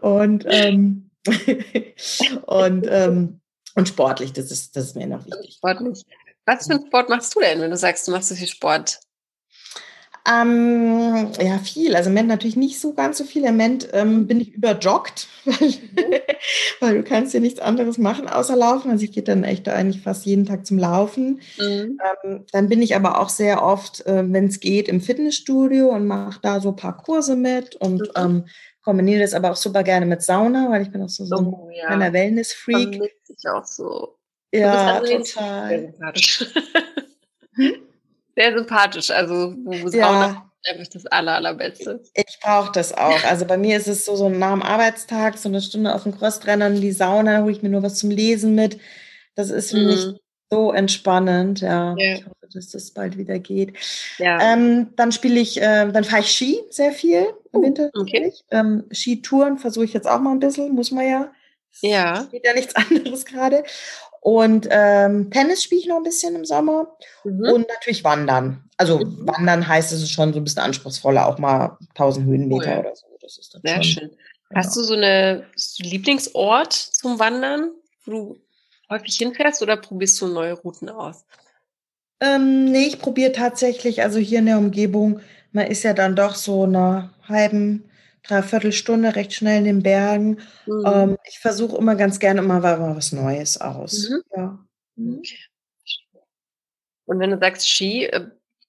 Und, 0.01 0.45
ähm, 0.49 1.09
und, 2.45 2.85
ähm, 2.89 3.39
und 3.75 3.87
sportlich, 3.87 4.33
das 4.33 4.51
ist, 4.51 4.75
das 4.75 4.87
ist 4.87 4.95
mir 4.97 5.07
noch 5.07 5.25
wichtig. 5.25 5.55
Sportlich. 5.55 6.03
Was 6.45 6.67
für 6.67 6.73
einen 6.73 6.85
Sport 6.85 7.09
machst 7.09 7.33
du 7.33 7.39
denn, 7.39 7.61
wenn 7.61 7.71
du 7.71 7.77
sagst, 7.77 8.07
du 8.07 8.11
machst 8.11 8.27
so 8.27 8.35
viel 8.35 8.47
Sport? 8.47 8.99
Ähm, 10.27 11.29
ja, 11.39 11.59
viel. 11.59 11.95
Also 11.95 12.09
im 12.09 12.15
Moment 12.15 12.29
natürlich 12.29 12.55
nicht 12.55 12.79
so 12.79 12.93
ganz 12.93 13.19
so 13.19 13.25
viel. 13.25 13.43
Im 13.43 13.51
Moment 13.51 13.89
ähm, 13.93 14.25
bin 14.25 14.41
ich 14.41 14.53
überjoggt, 14.53 15.27
weil, 15.45 15.73
weil, 16.79 16.97
du 16.97 17.03
kannst 17.03 17.33
ja 17.35 17.39
nichts 17.39 17.59
anderes 17.59 17.99
machen 17.99 18.27
außer 18.27 18.55
laufen. 18.55 18.89
Also 18.89 19.03
ich 19.03 19.11
gehe 19.11 19.21
dann 19.21 19.43
echt 19.43 19.69
eigentlich 19.69 20.01
fast 20.01 20.25
jeden 20.25 20.45
Tag 20.45 20.65
zum 20.65 20.79
Laufen. 20.79 21.41
Mhm. 21.59 21.99
Ähm, 22.23 22.45
dann 22.51 22.69
bin 22.69 22.81
ich 22.81 22.95
aber 22.95 23.19
auch 23.19 23.29
sehr 23.29 23.63
oft, 23.63 24.03
äh, 24.07 24.23
wenn 24.25 24.47
es 24.47 24.59
geht, 24.59 24.87
im 24.87 24.99
Fitnessstudio 24.99 25.89
und 25.89 26.07
mache 26.07 26.39
da 26.41 26.59
so 26.59 26.69
ein 26.69 26.75
paar 26.75 26.97
Kurse 26.97 27.35
mit 27.35 27.75
und 27.75 27.99
mhm. 27.99 28.09
Ähm, 28.15 28.45
kombiniere 28.81 29.21
das 29.21 29.33
aber 29.33 29.51
auch 29.51 29.55
super 29.55 29.83
gerne 29.83 30.05
mit 30.05 30.21
Sauna, 30.21 30.69
weil 30.69 30.83
ich 30.83 30.91
bin 30.91 31.01
auch 31.01 31.09
so, 31.09 31.25
so 31.25 31.35
oh, 31.37 31.67
ein 31.67 31.75
ja. 31.75 31.87
kleiner 31.87 32.13
Wellness-Freak. 32.13 33.01
Ich 33.27 33.49
auch 33.49 33.65
so. 33.65 34.17
Ja, 34.51 35.01
total. 35.01 35.93
sehr 38.35 38.57
sympathisch. 38.57 39.11
Also 39.11 39.55
ja. 39.91 40.45
einfach 40.69 40.87
das 40.91 41.05
aller, 41.07 41.35
allerbeste. 41.35 42.01
Ich 42.13 42.39
brauche 42.41 42.71
das 42.71 42.93
auch. 42.93 43.23
Also 43.23 43.45
bei 43.45 43.57
mir 43.57 43.77
ist 43.77 43.87
es 43.87 44.05
so, 44.05 44.15
so 44.15 44.29
nach 44.29 44.53
dem 44.53 44.63
Arbeitstag, 44.63 45.37
so 45.37 45.49
eine 45.49 45.61
Stunde 45.61 45.93
auf 45.93 46.03
dem 46.03 46.17
Crosstrainer 46.17 46.67
in 46.67 46.81
die 46.81 46.91
Sauna, 46.91 47.41
hole 47.41 47.51
ich 47.51 47.63
mir 47.63 47.69
nur 47.69 47.83
was 47.83 47.95
zum 47.95 48.11
Lesen 48.11 48.55
mit. 48.55 48.79
Das 49.35 49.49
ist 49.49 49.71
für 49.71 49.77
mhm. 49.77 49.87
mich 49.87 50.05
so 50.49 50.71
entspannend. 50.71 51.61
Ja. 51.61 51.95
ja. 51.97 52.15
Ich 52.15 52.25
hoffe, 52.25 52.35
dass 52.53 52.69
das 52.69 52.91
bald 52.91 53.17
wieder 53.17 53.39
geht. 53.39 53.73
Ja. 54.17 54.53
Ähm, 54.53 54.93
dann 54.95 55.11
spiele 55.11 55.39
ich, 55.39 55.61
äh, 55.61 55.91
dann 55.91 56.03
fahre 56.03 56.21
ich 56.21 56.31
Ski 56.31 56.59
sehr 56.69 56.91
viel 56.91 57.25
im 57.53 57.59
uh, 57.59 57.63
Winter. 57.63 57.89
Okay. 57.93 58.33
Ähm, 58.51 58.85
Skitouren 58.91 59.57
versuche 59.57 59.85
ich 59.85 59.93
jetzt 59.93 60.07
auch 60.07 60.19
mal 60.19 60.31
ein 60.31 60.39
bisschen, 60.39 60.73
muss 60.73 60.91
man 60.91 61.07
ja. 61.07 61.31
Ja. 61.81 62.23
Geht 62.31 62.45
ja 62.45 62.53
nichts 62.53 62.75
anderes 62.91 63.25
gerade. 63.25 63.63
Und 64.25 64.67
ähm, 64.71 65.29
Tennis 65.29 65.61
spiele 65.61 65.81
ich 65.81 65.87
noch 65.87 65.97
ein 65.97 66.03
bisschen 66.03 66.33
im 66.33 66.45
Sommer 66.45 66.97
mhm. 67.23 67.47
und 67.53 67.67
natürlich 67.69 68.03
Wandern. 68.03 68.67
Also 68.75 68.97
mhm. 68.97 69.27
Wandern 69.27 69.67
heißt 69.67 69.91
es 69.91 70.01
ist 70.01 70.09
schon 70.09 70.33
so 70.33 70.39
ein 70.39 70.43
bisschen 70.43 70.63
anspruchsvoller, 70.63 71.27
auch 71.27 71.37
mal 71.37 71.77
1000 71.89 72.25
Höhenmeter 72.25 72.77
cool. 72.77 72.79
oder 72.79 72.95
so. 72.95 73.05
Das 73.21 73.37
ist 73.37 73.53
dann 73.53 73.61
Sehr 73.63 73.83
schön. 73.83 74.09
Genau. 74.09 74.55
Hast 74.55 74.75
du 74.75 74.81
so 74.81 74.95
eine 74.95 75.45
so 75.55 75.83
Lieblingsort 75.83 76.73
zum 76.73 77.19
Wandern, 77.19 77.69
wo 78.05 78.11
du 78.11 78.39
häufig 78.89 79.15
hinfährst 79.15 79.61
oder 79.61 79.77
probierst 79.77 80.19
du 80.19 80.27
neue 80.27 80.53
Routen 80.53 80.89
aus? 80.89 81.23
Ähm, 82.19 82.65
nee, 82.65 82.87
ich 82.87 82.97
probiere 82.97 83.31
tatsächlich, 83.31 84.01
also 84.01 84.17
hier 84.17 84.39
in 84.39 84.47
der 84.47 84.57
Umgebung, 84.57 85.19
man 85.51 85.67
ist 85.67 85.83
ja 85.83 85.93
dann 85.93 86.15
doch 86.15 86.33
so 86.33 86.63
eine 86.63 87.11
halben 87.27 87.91
Dreiviertelstunde 88.27 89.15
recht 89.15 89.33
schnell 89.33 89.59
in 89.59 89.65
den 89.65 89.83
Bergen. 89.83 90.39
Mhm. 90.65 90.83
Ähm, 90.85 91.17
ich 91.27 91.39
versuche 91.39 91.77
immer 91.77 91.95
ganz 91.95 92.19
gerne 92.19 92.41
immer 92.41 92.59
mal 92.59 92.95
was 92.95 93.11
Neues 93.11 93.59
aus. 93.59 94.09
Mhm. 94.09 94.21
Ja. 94.35 94.59
Mhm. 94.95 95.21
Und 97.05 97.19
wenn 97.19 97.31
du 97.31 97.39
sagst 97.39 97.69
Ski, 97.69 98.05
äh, 98.05 98.25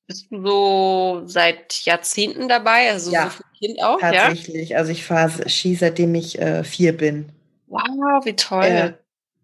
Bist 0.07 0.31
du 0.31 0.41
so 0.41 1.23
seit 1.27 1.85
Jahrzehnten 1.85 2.49
dabei? 2.49 2.91
Also 2.91 3.11
ja, 3.11 3.31
so 3.31 3.43
Kind 3.59 3.83
auch? 3.83 3.99
Tatsächlich. 3.99 4.71
Ja? 4.71 4.79
Also 4.79 4.93
ich 4.93 5.05
fahre 5.05 5.49
Ski, 5.49 5.75
seitdem 5.75 6.15
ich 6.15 6.39
äh, 6.39 6.63
vier 6.63 6.97
bin. 6.97 7.31
Wow, 7.67 8.25
wie 8.25 8.37
toll. 8.37 8.95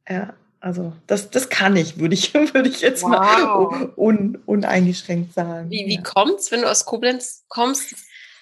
Ja, 0.09 0.15
ja. 0.15 0.35
also 0.61 0.93
das, 1.09 1.31
das 1.31 1.49
kann 1.49 1.75
ich, 1.75 1.99
würde 1.99 2.15
ich, 2.15 2.33
würde 2.55 2.69
ich 2.69 2.81
jetzt 2.81 3.03
wow. 3.03 3.11
mal 3.11 3.93
un, 3.97 4.39
uneingeschränkt 4.47 5.35
sagen. 5.35 5.69
Wie, 5.71 5.87
wie 5.87 5.97
ja. 5.97 6.03
kommt's, 6.03 6.53
wenn 6.53 6.63
du 6.63 6.71
aus 6.71 6.85
Koblenz 6.85 7.45
kommst? 7.49 7.95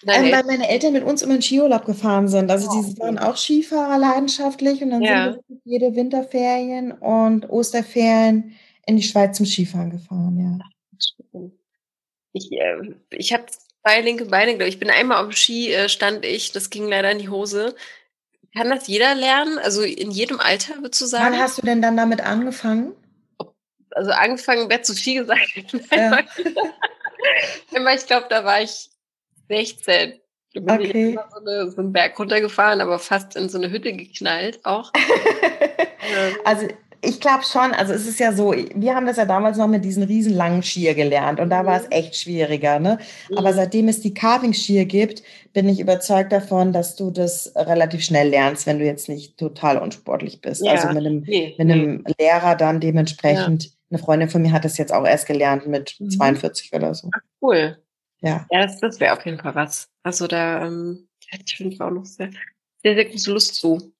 Ähm, 0.06 0.32
weil 0.32 0.44
meine 0.44 0.68
Eltern 0.68 0.94
mit 0.94 1.04
uns 1.04 1.22
immer 1.22 1.34
in 1.34 1.42
Skiurlaub 1.42 1.84
gefahren 1.84 2.28
sind. 2.28 2.50
Also 2.50 2.70
oh, 2.70 2.82
die 2.82 2.98
waren 2.98 3.18
auch 3.18 3.36
Skifahrer 3.36 3.98
leidenschaftlich 3.98 4.82
und 4.82 4.90
dann 4.90 5.02
ja. 5.02 5.32
sind 5.32 5.44
wir 5.48 5.58
jede 5.64 5.94
Winterferien 5.94 6.92
und 6.92 7.50
Osterferien 7.50 8.56
in 8.86 8.96
die 8.96 9.02
Schweiz 9.02 9.36
zum 9.36 9.46
Skifahren 9.46 9.90
gefahren, 9.90 10.38
ja. 10.38 11.40
Ich, 12.32 12.50
äh, 12.52 12.94
ich 13.10 13.32
habe 13.32 13.44
zwei 13.82 14.00
linke 14.00 14.26
Beine, 14.26 14.52
glaube 14.52 14.68
ich. 14.68 14.74
Ich 14.74 14.80
bin 14.80 14.90
einmal 14.90 15.18
auf 15.18 15.28
dem 15.28 15.36
Ski, 15.36 15.72
äh, 15.72 15.88
stand 15.88 16.24
ich, 16.24 16.52
das 16.52 16.70
ging 16.70 16.88
leider 16.88 17.10
in 17.10 17.18
die 17.18 17.28
Hose. 17.28 17.74
Kann 18.56 18.70
das 18.70 18.86
jeder 18.86 19.14
lernen? 19.14 19.58
Also 19.58 19.82
in 19.82 20.10
jedem 20.10 20.40
Alter, 20.40 20.76
würdest 20.80 21.00
du 21.00 21.06
sagen? 21.06 21.34
Wann 21.34 21.40
hast 21.40 21.58
du 21.58 21.62
denn 21.62 21.82
dann 21.82 21.96
damit 21.96 22.20
angefangen? 22.20 22.94
Also 23.92 24.12
angefangen 24.12 24.70
wäre 24.70 24.82
zu 24.82 24.94
viel 24.94 25.22
gesagt. 25.22 25.40
Ja. 27.72 27.94
ich 27.94 28.06
glaube, 28.06 28.26
da 28.30 28.44
war 28.44 28.62
ich 28.62 28.88
16. 29.50 30.14
Da 30.54 30.60
bin 30.60 30.86
okay. 30.88 31.10
ich 31.10 31.14
so, 31.14 31.40
eine, 31.40 31.70
so 31.70 31.80
einen 31.80 31.92
Berg 31.92 32.18
runtergefahren, 32.18 32.80
aber 32.80 32.98
fast 32.98 33.36
in 33.36 33.48
so 33.48 33.58
eine 33.58 33.70
Hütte 33.70 33.92
geknallt 33.92 34.60
auch. 34.64 34.92
Ähm. 36.02 36.34
also 36.46 36.66
ich 37.02 37.20
glaube 37.20 37.44
schon, 37.44 37.72
also 37.72 37.92
es 37.92 38.06
ist 38.06 38.18
ja 38.20 38.32
so, 38.32 38.52
wir 38.52 38.94
haben 38.94 39.06
das 39.06 39.16
ja 39.16 39.24
damals 39.24 39.56
noch 39.56 39.68
mit 39.68 39.84
diesen 39.84 40.02
riesen 40.02 40.34
langen 40.34 40.62
Skier 40.62 40.94
gelernt 40.94 41.40
und 41.40 41.50
da 41.50 41.64
war 41.64 41.76
es 41.76 41.84
mhm. 41.84 41.92
echt 41.92 42.16
schwieriger. 42.16 42.78
Ne? 42.78 42.98
Mhm. 43.28 43.38
Aber 43.38 43.52
seitdem 43.52 43.88
es 43.88 44.00
die 44.00 44.12
Carving-Skier 44.12 44.84
gibt, 44.86 45.22
bin 45.52 45.68
ich 45.68 45.80
überzeugt 45.80 46.32
davon, 46.32 46.72
dass 46.72 46.96
du 46.96 47.10
das 47.10 47.52
relativ 47.54 48.02
schnell 48.02 48.28
lernst, 48.28 48.66
wenn 48.66 48.78
du 48.78 48.84
jetzt 48.84 49.08
nicht 49.08 49.38
total 49.38 49.78
unsportlich 49.78 50.40
bist. 50.40 50.64
Ja. 50.64 50.72
Also 50.72 50.88
mit 50.88 50.98
einem, 50.98 51.20
nee, 51.20 51.54
mit 51.58 51.70
einem 51.70 52.04
nee. 52.06 52.14
Lehrer 52.18 52.54
dann 52.54 52.80
dementsprechend. 52.80 53.64
Ja. 53.64 53.70
Eine 53.90 53.98
Freundin 53.98 54.28
von 54.28 54.42
mir 54.42 54.52
hat 54.52 54.64
das 54.64 54.78
jetzt 54.78 54.92
auch 54.92 55.06
erst 55.06 55.26
gelernt 55.26 55.66
mit 55.66 55.96
mhm. 55.98 56.10
42 56.10 56.72
oder 56.72 56.94
so. 56.94 57.08
Ach, 57.14 57.20
cool. 57.42 57.76
Ja. 58.20 58.46
Ja, 58.50 58.66
das, 58.66 58.80
das 58.80 59.00
wäre 59.00 59.16
auf 59.16 59.24
jeden 59.24 59.38
Fall 59.38 59.54
was. 59.54 59.88
Also 60.02 60.26
da 60.26 60.66
ähm, 60.66 61.08
hätte 61.28 61.44
ich 61.46 61.54
auf 61.54 61.58
jeden 61.60 61.76
Fall 61.76 61.88
auch 61.88 61.94
noch 61.94 62.04
sehr, 62.04 62.30
sehr, 62.82 62.94
sehr 62.94 63.04
große 63.06 63.32
Lust 63.32 63.54
zu. 63.54 63.92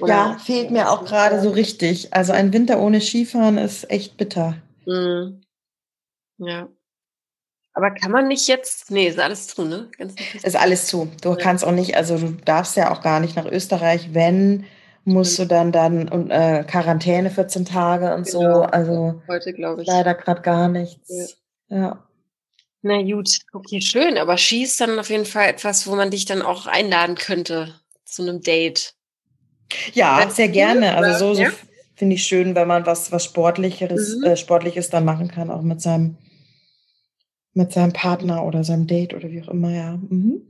Oder 0.00 0.14
ja, 0.14 0.38
fehlt 0.38 0.70
mir 0.70 0.90
auch 0.90 1.04
gerade 1.04 1.40
so 1.40 1.50
richtig. 1.50 2.14
Also 2.14 2.32
ein 2.32 2.52
Winter 2.52 2.80
ohne 2.80 3.00
Skifahren 3.00 3.58
ist 3.58 3.90
echt 3.90 4.16
bitter. 4.16 4.56
Mhm. 4.86 5.42
Ja. 6.38 6.68
Aber 7.72 7.90
kann 7.90 8.12
man 8.12 8.28
nicht 8.28 8.46
jetzt, 8.46 8.92
nee, 8.92 9.08
ist 9.08 9.18
alles 9.18 9.48
zu, 9.48 9.64
ne? 9.64 9.90
Ist 10.42 10.54
alles 10.54 10.86
zu. 10.86 11.10
Du 11.22 11.30
ja. 11.30 11.36
kannst 11.36 11.64
auch 11.64 11.72
nicht, 11.72 11.96
also 11.96 12.18
du 12.18 12.30
darfst 12.44 12.76
ja 12.76 12.92
auch 12.92 13.02
gar 13.02 13.18
nicht 13.18 13.34
nach 13.34 13.46
Österreich, 13.46 14.10
wenn, 14.12 14.64
musst 15.04 15.38
du 15.40 15.44
dann 15.44 15.72
dann 15.72 16.08
und 16.08 16.30
äh, 16.30 16.64
Quarantäne 16.64 17.30
14 17.30 17.64
Tage 17.64 18.14
und 18.14 18.26
genau. 18.26 18.54
so. 18.54 18.62
Also 18.62 19.22
heute 19.26 19.52
glaube 19.52 19.82
ich. 19.82 19.88
Leider 19.88 20.14
gerade 20.14 20.42
gar 20.42 20.68
nichts. 20.68 21.36
Ja. 21.68 21.76
ja. 21.76 22.06
Na 22.86 23.00
gut, 23.00 23.38
okay, 23.54 23.80
schön. 23.80 24.18
Aber 24.18 24.36
Ski 24.36 24.64
ist 24.64 24.78
dann 24.78 24.98
auf 24.98 25.08
jeden 25.08 25.24
Fall 25.24 25.48
etwas, 25.48 25.86
wo 25.86 25.96
man 25.96 26.10
dich 26.10 26.26
dann 26.26 26.42
auch 26.42 26.66
einladen 26.66 27.14
könnte 27.14 27.80
zu 28.04 28.20
einem 28.20 28.42
Date. 28.42 28.94
Ja, 29.94 30.28
sehr 30.28 30.48
gerne. 30.48 30.94
Also 30.94 31.28
so, 31.28 31.34
so 31.34 31.42
ja? 31.44 31.50
finde 31.96 32.16
ich 32.16 32.24
schön, 32.24 32.54
wenn 32.54 32.68
man 32.68 32.84
was, 32.84 33.10
was 33.10 33.24
Sportlicheres, 33.24 34.16
mhm. 34.16 34.24
äh, 34.24 34.36
Sportliches 34.36 34.90
dann 34.90 35.06
machen 35.06 35.28
kann, 35.28 35.50
auch 35.50 35.62
mit 35.62 35.80
seinem, 35.80 36.18
mit 37.54 37.72
seinem 37.72 37.94
Partner 37.94 38.44
oder 38.44 38.64
seinem 38.64 38.86
Date 38.86 39.14
oder 39.14 39.30
wie 39.30 39.42
auch 39.42 39.48
immer, 39.48 39.70
ja. 39.70 39.96
Mhm. 39.96 40.42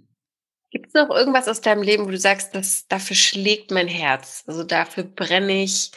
Gibt 0.73 0.89
es 0.89 0.95
noch 0.95 1.11
irgendwas 1.11 1.47
aus 1.47 1.61
deinem 1.61 1.85
Leben, 1.85 2.05
wo 2.05 2.11
du 2.11 2.19
sagst, 2.19 2.53
dass 2.57 2.89
dafür 2.89 3.15
schlägt 3.15 3.71
mein 3.71 3.87
Herz? 3.87 4.43
Also 4.49 4.65
dafür 4.65 5.05
brenne 5.05 5.63
ich. 5.63 5.93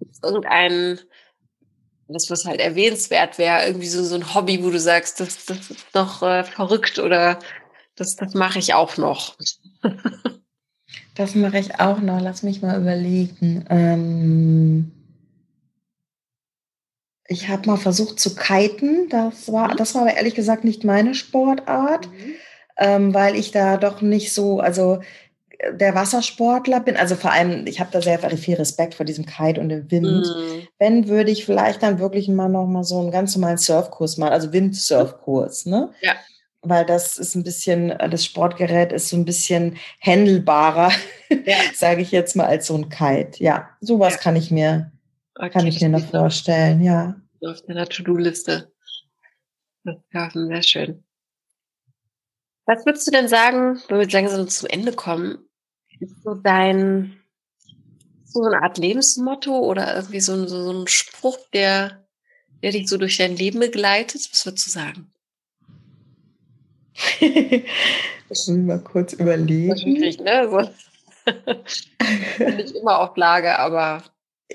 Gibt 0.00 0.16
es 0.16 0.22
irgendeinen 0.24 0.98
das, 2.08 2.30
was 2.30 2.44
halt 2.44 2.60
erwähnenswert 2.60 3.38
wäre, 3.38 3.66
irgendwie 3.66 3.88
so, 3.88 4.02
so 4.04 4.14
ein 4.14 4.34
Hobby, 4.34 4.62
wo 4.62 4.70
du 4.70 4.78
sagst, 4.78 5.20
das, 5.20 5.46
das 5.46 5.70
ist 5.70 5.86
doch 5.92 6.22
äh, 6.22 6.44
verrückt 6.44 6.98
oder 6.98 7.38
das, 7.96 8.16
das 8.16 8.34
mache 8.34 8.58
ich 8.58 8.74
auch 8.74 8.96
noch. 8.96 9.36
das 11.14 11.34
mache 11.34 11.58
ich 11.58 11.78
auch 11.80 12.00
noch. 12.00 12.20
Lass 12.20 12.42
mich 12.42 12.62
mal 12.62 12.80
überlegen. 12.80 13.64
Ähm 13.70 14.92
ich 17.32 17.48
habe 17.48 17.66
mal 17.66 17.76
versucht 17.76 18.20
zu 18.20 18.34
kiten. 18.34 19.08
Das 19.08 19.50
war, 19.50 19.72
mhm. 19.72 19.76
das 19.76 19.94
war 19.94 20.02
aber 20.02 20.14
ehrlich 20.14 20.34
gesagt 20.34 20.64
nicht 20.64 20.84
meine 20.84 21.14
Sportart, 21.14 22.08
mhm. 22.08 22.34
ähm, 22.78 23.14
weil 23.14 23.36
ich 23.36 23.50
da 23.50 23.76
doch 23.76 24.02
nicht 24.02 24.32
so, 24.32 24.60
also 24.60 25.00
der 25.70 25.94
Wassersportler 25.94 26.80
bin, 26.80 26.96
also 26.96 27.14
vor 27.14 27.30
allem, 27.30 27.66
ich 27.66 27.78
habe 27.78 27.90
da 27.92 28.02
sehr 28.02 28.18
viel 28.18 28.56
Respekt 28.56 28.94
vor 28.94 29.06
diesem 29.06 29.26
Kite 29.26 29.60
und 29.60 29.68
dem 29.68 29.90
Wind. 29.90 30.26
Mm. 30.26 30.66
Wenn, 30.78 31.08
würde 31.08 31.30
ich 31.30 31.44
vielleicht 31.44 31.82
dann 31.82 32.00
wirklich 32.00 32.28
mal 32.28 32.48
noch 32.48 32.66
mal 32.66 32.84
so 32.84 32.98
einen 32.98 33.12
ganz 33.12 33.36
normalen 33.36 33.58
Surfkurs 33.58 34.16
machen, 34.18 34.32
also 34.32 34.52
Windsurfkurs, 34.52 35.66
ne? 35.66 35.92
Ja. 36.00 36.14
Weil 36.62 36.84
das 36.84 37.16
ist 37.16 37.34
ein 37.34 37.44
bisschen, 37.44 37.88
das 37.88 38.24
Sportgerät 38.24 38.92
ist 38.92 39.08
so 39.08 39.16
ein 39.16 39.24
bisschen 39.24 39.76
händelbarer, 39.98 40.92
ja. 41.30 41.56
sage 41.74 42.02
ich 42.02 42.10
jetzt 42.10 42.34
mal, 42.34 42.46
als 42.46 42.66
so 42.66 42.76
ein 42.76 42.88
Kite. 42.88 43.42
Ja, 43.42 43.70
sowas 43.80 44.14
ja. 44.14 44.20
kann 44.20 44.36
ich 44.36 44.50
mir, 44.50 44.90
okay, 45.36 45.50
kann 45.50 45.66
ich 45.66 45.80
mir 45.80 45.88
noch 45.88 46.04
vorstellen, 46.10 46.82
ja. 46.82 47.16
Auf 47.40 47.62
deiner 47.62 47.86
To-Do-Liste. 47.86 48.72
Das 49.84 50.34
ist 50.34 50.46
sehr 50.48 50.62
schön. 50.62 51.04
Was 52.66 52.86
würdest 52.86 53.06
du 53.08 53.10
denn 53.10 53.26
sagen, 53.26 53.80
wenn 53.88 53.98
wir 53.98 54.08
langsam 54.08 54.48
zum 54.48 54.68
Ende 54.68 54.92
kommen, 54.92 55.38
ist 56.02 56.22
so 56.22 56.34
dein, 56.34 57.16
so 58.24 58.42
eine 58.42 58.62
Art 58.62 58.78
Lebensmotto 58.78 59.58
oder 59.58 59.94
irgendwie 59.96 60.20
so, 60.20 60.46
so, 60.46 60.62
so 60.62 60.82
ein 60.82 60.88
Spruch, 60.88 61.38
der, 61.52 62.04
der 62.62 62.72
dich 62.72 62.88
so 62.88 62.96
durch 62.96 63.18
dein 63.18 63.36
Leben 63.36 63.60
begleitet? 63.60 64.28
Was 64.32 64.46
würdest 64.46 64.66
du 64.66 64.70
sagen? 64.70 65.10
ich 67.20 67.64
muss 68.28 68.48
mal 68.48 68.80
kurz 68.80 69.12
überlegen. 69.14 69.76
Schwierig, 69.76 70.20
ne? 70.20 70.48
So. 70.50 70.70
Nicht 72.44 72.74
immer 72.74 72.98
auf 73.00 73.16
Lage, 73.16 73.58
aber. 73.58 74.02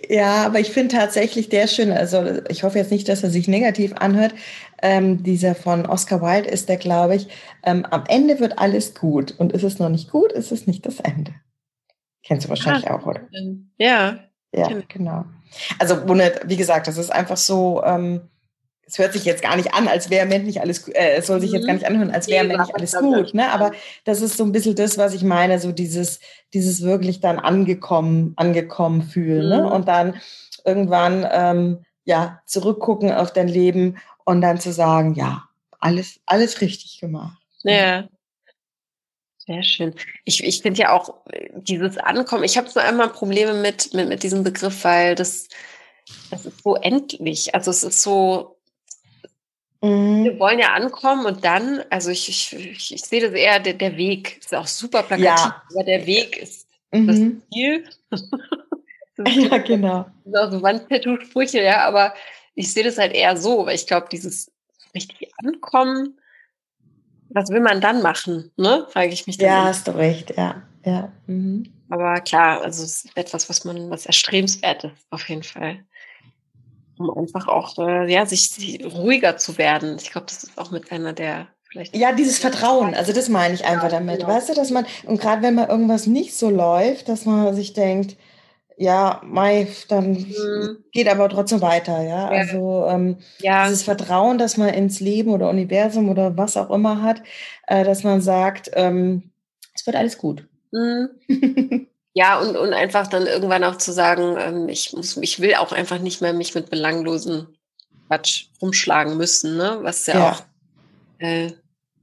Ja, 0.10 0.46
aber 0.46 0.60
ich 0.60 0.72
finde 0.72 0.96
tatsächlich 0.96 1.50
der 1.50 1.68
schön, 1.68 1.92
also 1.92 2.24
ich 2.50 2.64
hoffe 2.64 2.78
jetzt 2.78 2.92
nicht, 2.92 3.08
dass 3.10 3.24
er 3.24 3.30
sich 3.30 3.48
negativ 3.48 3.94
anhört. 3.96 4.34
Ähm, 4.82 5.24
dieser 5.24 5.56
von 5.56 5.86
Oscar 5.86 6.22
Wilde 6.22 6.50
ist 6.50 6.70
der, 6.70 6.78
glaube 6.78 7.16
ich, 7.16 7.28
ähm, 7.64 7.86
am 7.86 8.04
Ende 8.08 8.40
wird 8.40 8.60
alles 8.60 8.94
gut. 8.94 9.34
Und 9.38 9.54
ist 9.54 9.64
es 9.64 9.80
noch 9.80 9.90
nicht 9.90 10.12
gut, 10.12 10.32
ist 10.32 10.52
es 10.52 10.68
nicht 10.68 10.86
das 10.86 11.00
Ende. 11.00 11.34
Kennst 12.24 12.46
du 12.46 12.50
wahrscheinlich 12.50 12.90
ah, 12.90 12.96
auch, 12.96 13.06
oder? 13.06 13.22
Ja. 13.78 14.20
Ja, 14.54 14.70
genau. 14.88 15.26
Also, 15.80 16.08
wie 16.08 16.58
gesagt, 16.58 16.88
das 16.88 16.98
ist 16.98 17.12
einfach 17.12 17.38
so, 17.38 17.84
ähm, 17.84 18.22
es 18.88 18.98
hört 18.98 19.14
sich 19.14 19.26
jetzt 19.26 19.42
gar 19.42 19.58
nicht 19.58 19.74
an, 19.74 19.88
als 19.88 20.10
wäre 20.10 20.26
nicht 20.26 20.62
alles, 20.62 20.88
äh, 20.88 21.18
es 21.18 21.28
soll 21.28 21.42
sich 21.42 21.52
jetzt 21.52 21.66
gar 21.66 21.74
mhm. 21.74 21.80
nicht 21.80 21.88
anhören, 21.88 22.12
als 22.12 22.28
wäre 22.28 22.46
nicht 22.46 22.74
alles 22.74 22.94
gut, 22.94 23.34
ne? 23.34 23.52
Aber 23.52 23.72
das 24.06 24.22
ist 24.22 24.38
so 24.38 24.46
ein 24.46 24.54
bisschen 24.54 24.76
das, 24.76 24.98
was 24.98 25.14
ich 25.14 25.24
meine, 25.24 25.60
so 25.60 25.74
dieses, 25.74 26.22
dieses 26.54 26.82
wirklich 26.82 27.20
dann 27.20 27.38
angekommen, 27.38 28.34
angekommen 28.38 29.04
fühlen, 29.04 29.50
ne? 29.50 29.64
mhm. 29.64 29.72
Und 29.72 29.88
dann 29.88 30.16
irgendwann, 30.66 31.28
ähm, 31.32 31.86
ja, 32.06 32.42
zurückgucken 32.46 33.12
auf 33.12 33.34
dein 33.34 33.50
Leben 33.50 33.98
und 34.24 34.40
dann 34.40 34.60
zu 34.60 34.72
sagen, 34.72 35.16
ja, 35.16 35.44
alles, 35.80 36.22
alles 36.26 36.62
richtig 36.62 37.00
gemacht. 37.00 37.38
Ja. 37.64 38.08
Sehr 39.38 39.64
schön. 39.64 39.96
Ich, 40.26 40.44
ich 40.44 40.62
finde 40.62 40.82
ja 40.82 40.92
auch 40.92 41.26
äh, 41.32 41.50
dieses 41.56 41.98
Ankommen, 41.98 42.44
ich 42.44 42.58
habe 42.58 42.70
so 42.70 42.80
einmal 42.80 43.10
Probleme 43.10 43.54
mit, 43.54 43.94
mit, 43.94 44.08
mit 44.10 44.24
diesem 44.24 44.44
Begriff, 44.44 44.84
weil 44.84 45.16
das, 45.16 45.48
das 46.32 46.46
ist 46.46 46.64
so 46.64 46.76
endlich. 46.76 47.56
Also 47.56 47.72
es 47.72 47.84
ist 47.84 48.02
so, 48.02 48.57
mhm. 49.82 50.24
wir 50.24 50.40
wollen 50.40 50.60
ja 50.60 50.74
ankommen 50.74 51.26
und 51.26 51.44
dann, 51.44 51.84
also 51.90 52.10
ich, 52.12 52.30
ich, 52.30 52.54
ich, 52.54 52.94
ich 52.94 53.02
sehe 53.02 53.22
das 53.22 53.34
eher, 53.34 53.60
der, 53.60 53.74
der 53.74 53.98
Weg 53.98 54.38
ist 54.40 54.54
auch 54.54 54.68
super 54.68 55.04
plakativ, 55.04 55.46
ja. 55.46 55.64
aber 55.74 55.84
der 55.84 56.06
Weg 56.06 56.38
ist 56.38 56.68
mhm. 56.92 57.08
das 57.08 57.18
Ziel. 57.54 57.84
das 59.18 59.36
ja, 59.36 59.58
genau. 59.60 60.06
Das 60.24 60.24
sind 60.24 60.38
auch 60.38 60.52
so 60.52 60.62
Wandtattoo-Sprüche, 60.62 61.62
ja, 61.62 61.86
aber 61.86 62.14
ich 62.56 62.74
sehe 62.74 62.84
das 62.84 62.98
halt 62.98 63.14
eher 63.14 63.38
so, 63.38 63.66
weil 63.66 63.76
ich 63.76 63.88
glaube, 63.88 64.08
dieses 64.12 64.52
richtig 64.96 65.32
Ankommen, 65.44 66.20
was 67.30 67.50
will 67.50 67.60
man 67.60 67.82
dann 67.82 68.02
machen, 68.02 68.52
ne? 68.58 68.88
Frage 68.90 69.14
ich 69.14 69.28
mich 69.28 69.38
dann. 69.38 69.48
Ja, 69.48 69.64
hast 69.66 69.88
du 69.88 69.96
recht, 69.96 70.36
ja. 70.38 70.64
ja. 70.86 71.12
Mhm. 71.28 71.72
Aber 71.90 72.20
klar, 72.22 72.62
also 72.62 72.84
es 72.84 73.06
ist 73.06 73.18
etwas, 73.18 73.50
was 73.50 73.64
man, 73.64 73.90
was 73.90 74.06
erstrebenswert 74.06 74.86
ist, 74.86 75.08
auf 75.10 75.28
jeden 75.30 75.44
Fall. 75.44 75.86
Um 77.00 77.18
einfach 77.18 77.48
auch, 77.48 77.78
äh, 77.78 78.12
ja, 78.12 78.26
sich, 78.26 78.50
sich 78.50 78.84
ruhiger 78.86 79.38
zu 79.38 79.58
werden. 79.58 79.98
Ich 80.02 80.12
glaube, 80.12 80.28
das 80.28 80.44
ist 80.44 80.58
auch 80.58 80.72
mit 80.72 80.92
einer 80.92 81.14
der 81.14 81.48
vielleicht. 81.70 81.96
Ja, 81.96 82.12
dieses 82.12 82.40
Vertrauen, 82.40 82.94
also 82.94 83.14
das 83.14 83.30
meine 83.30 83.54
ich 83.54 83.66
einfach 83.66 83.90
damit. 83.90 84.20
Genau. 84.20 84.30
Weißt 84.30 84.50
du, 84.50 84.54
dass 84.54 84.72
man, 84.72 84.86
und 85.06 85.20
gerade 85.20 85.42
wenn 85.42 85.56
mal 85.56 85.68
irgendwas 85.68 86.08
nicht 86.08 86.36
so 86.36 86.50
läuft, 86.50 87.10
dass 87.10 87.26
man 87.26 87.54
sich 87.56 87.74
denkt, 87.74 88.18
ja, 88.80 89.22
Mai, 89.26 89.68
dann 89.90 90.12
mhm. 90.12 90.84
geht 90.92 91.08
aber 91.10 91.30
trotzdem 91.30 91.62
weiter, 91.62 92.04
ja. 92.04 92.32
ja. 92.32 92.40
Also 92.40 92.86
ähm, 92.88 93.18
ja. 93.40 93.66
dieses 93.66 93.84
Vertrauen, 93.84 94.38
dass 94.38 94.56
man 94.58 94.70
ins 94.70 95.00
Leben 95.00 95.32
oder 95.32 95.50
Universum 95.50 96.10
oder 96.10 96.38
was 96.38 96.58
auch 96.58 96.70
immer 96.70 97.02
hat, 97.02 97.24
äh, 97.66 97.84
dass 97.84 98.04
man 98.04 98.22
sagt, 98.22 98.70
ähm, 98.74 99.32
es 99.74 99.86
wird 99.88 99.96
alles 99.96 100.20
gut. 100.20 100.48
Mhm. 100.72 101.10
ja, 102.18 102.40
und, 102.40 102.58
und 102.58 102.74
einfach 102.74 103.06
dann 103.06 103.28
irgendwann 103.28 103.64
auch 103.64 103.78
zu 103.78 103.94
sagen, 103.94 104.38
ähm, 104.40 104.70
ich 104.70 104.92
muss, 104.92 105.18
ich 105.18 105.40
will 105.40 105.54
auch 105.54 105.72
einfach 105.72 106.00
nicht 106.00 106.20
mehr 106.20 106.34
mich 106.34 106.56
mit 106.56 106.72
belanglosen 106.72 107.46
Quatsch 108.08 108.46
rumschlagen 108.60 109.18
müssen, 109.18 109.56
ne? 109.56 109.78
Was 109.84 110.08
ja, 110.08 110.16
ja. 110.16 110.32
auch 110.32 110.42
äh, 111.20 111.52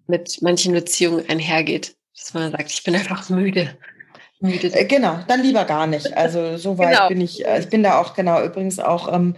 mit 0.06 0.40
manchen 0.40 0.72
Beziehungen 0.72 1.28
einhergeht. 1.28 1.96
Dass 2.16 2.32
man 2.32 2.52
sagt, 2.52 2.70
ich 2.70 2.84
bin 2.84 2.94
einfach 2.94 3.28
müde. 3.28 3.76
Äh, 4.40 4.84
genau, 4.84 5.18
dann 5.26 5.42
lieber 5.42 5.64
gar 5.64 5.88
nicht. 5.88 6.16
Also 6.16 6.58
so 6.58 6.78
weit 6.78 6.94
genau. 6.94 7.08
bin 7.08 7.20
ich, 7.20 7.44
äh, 7.44 7.58
ich 7.58 7.68
bin 7.68 7.82
da 7.82 8.00
auch 8.00 8.14
genau 8.14 8.40
übrigens 8.44 8.78
auch 8.78 9.12
ähm, 9.12 9.34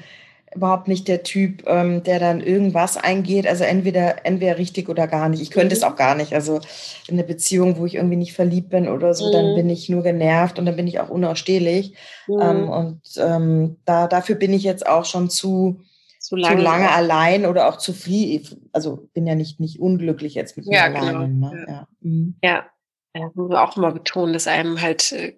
überhaupt 0.54 0.88
nicht 0.88 1.08
der 1.08 1.22
Typ, 1.22 1.64
ähm, 1.66 2.02
der 2.02 2.18
dann 2.18 2.40
irgendwas 2.40 2.96
eingeht. 2.96 3.46
Also 3.46 3.64
entweder, 3.64 4.24
entweder 4.24 4.58
richtig 4.58 4.88
oder 4.88 5.06
gar 5.06 5.28
nicht. 5.28 5.42
Ich 5.42 5.50
könnte 5.50 5.74
mhm. 5.74 5.78
es 5.78 5.82
auch 5.82 5.96
gar 5.96 6.14
nicht. 6.14 6.34
Also 6.34 6.60
in 7.08 7.18
einer 7.18 7.26
Beziehung, 7.26 7.78
wo 7.78 7.86
ich 7.86 7.96
irgendwie 7.96 8.16
nicht 8.16 8.32
verliebt 8.32 8.70
bin 8.70 8.88
oder 8.88 9.12
so, 9.14 9.28
mhm. 9.28 9.32
dann 9.32 9.54
bin 9.54 9.68
ich 9.68 9.88
nur 9.88 10.02
genervt 10.02 10.58
und 10.58 10.66
dann 10.66 10.76
bin 10.76 10.86
ich 10.86 11.00
auch 11.00 11.10
unausstehlich. 11.10 11.94
Mhm. 12.26 12.40
Ähm, 12.40 12.68
und 12.68 13.00
ähm, 13.18 13.76
da, 13.84 14.06
dafür 14.06 14.36
bin 14.36 14.52
ich 14.52 14.62
jetzt 14.62 14.86
auch 14.86 15.04
schon 15.04 15.28
zu, 15.28 15.80
zu 16.20 16.36
lange, 16.36 16.56
zu 16.56 16.62
lange 16.62 16.90
allein 16.90 17.44
oder 17.44 17.68
auch 17.68 17.76
zu 17.76 17.92
früh. 17.92 18.40
Also 18.72 19.08
bin 19.14 19.26
ja 19.26 19.34
nicht, 19.34 19.60
nicht 19.60 19.80
unglücklich 19.80 20.34
jetzt 20.34 20.56
mit 20.56 20.66
mir 20.66 20.76
ja, 20.76 20.84
alleine. 20.84 21.26
Genau. 21.26 21.50
Ne? 21.50 21.66
Ja. 21.68 21.88
Mhm. 22.00 22.36
ja. 22.42 22.66
Ja, 23.14 23.30
muss 23.32 23.48
man 23.48 23.56
auch 23.56 23.78
immer 23.78 23.92
betonen, 23.92 24.34
dass 24.34 24.46
einem 24.46 24.82
halt 24.82 25.10
äh, 25.12 25.32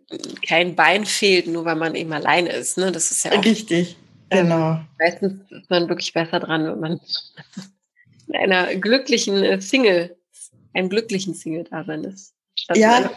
kein 0.44 0.74
Bein 0.74 1.04
fehlt, 1.04 1.46
nur 1.46 1.64
weil 1.64 1.76
man 1.76 1.94
eben 1.94 2.12
alleine 2.12 2.48
ist. 2.50 2.76
Ne? 2.76 2.90
Das 2.90 3.12
ist 3.12 3.24
ja 3.24 3.30
auch, 3.30 3.44
richtig. 3.44 3.96
Genau. 4.30 4.72
Ähm, 4.72 4.86
meistens 4.98 5.50
ist 5.50 5.70
man 5.70 5.88
wirklich 5.88 6.12
besser 6.12 6.40
dran, 6.40 6.66
wenn 6.66 6.80
man 6.80 7.00
in 8.28 8.34
einer 8.34 8.74
glücklichen 8.76 9.42
äh, 9.42 9.60
Single, 9.60 10.16
einem 10.74 10.88
glücklichen 10.88 11.34
Single-Dasein 11.34 12.04
ist. 12.04 12.34
Ja. 12.74 13.10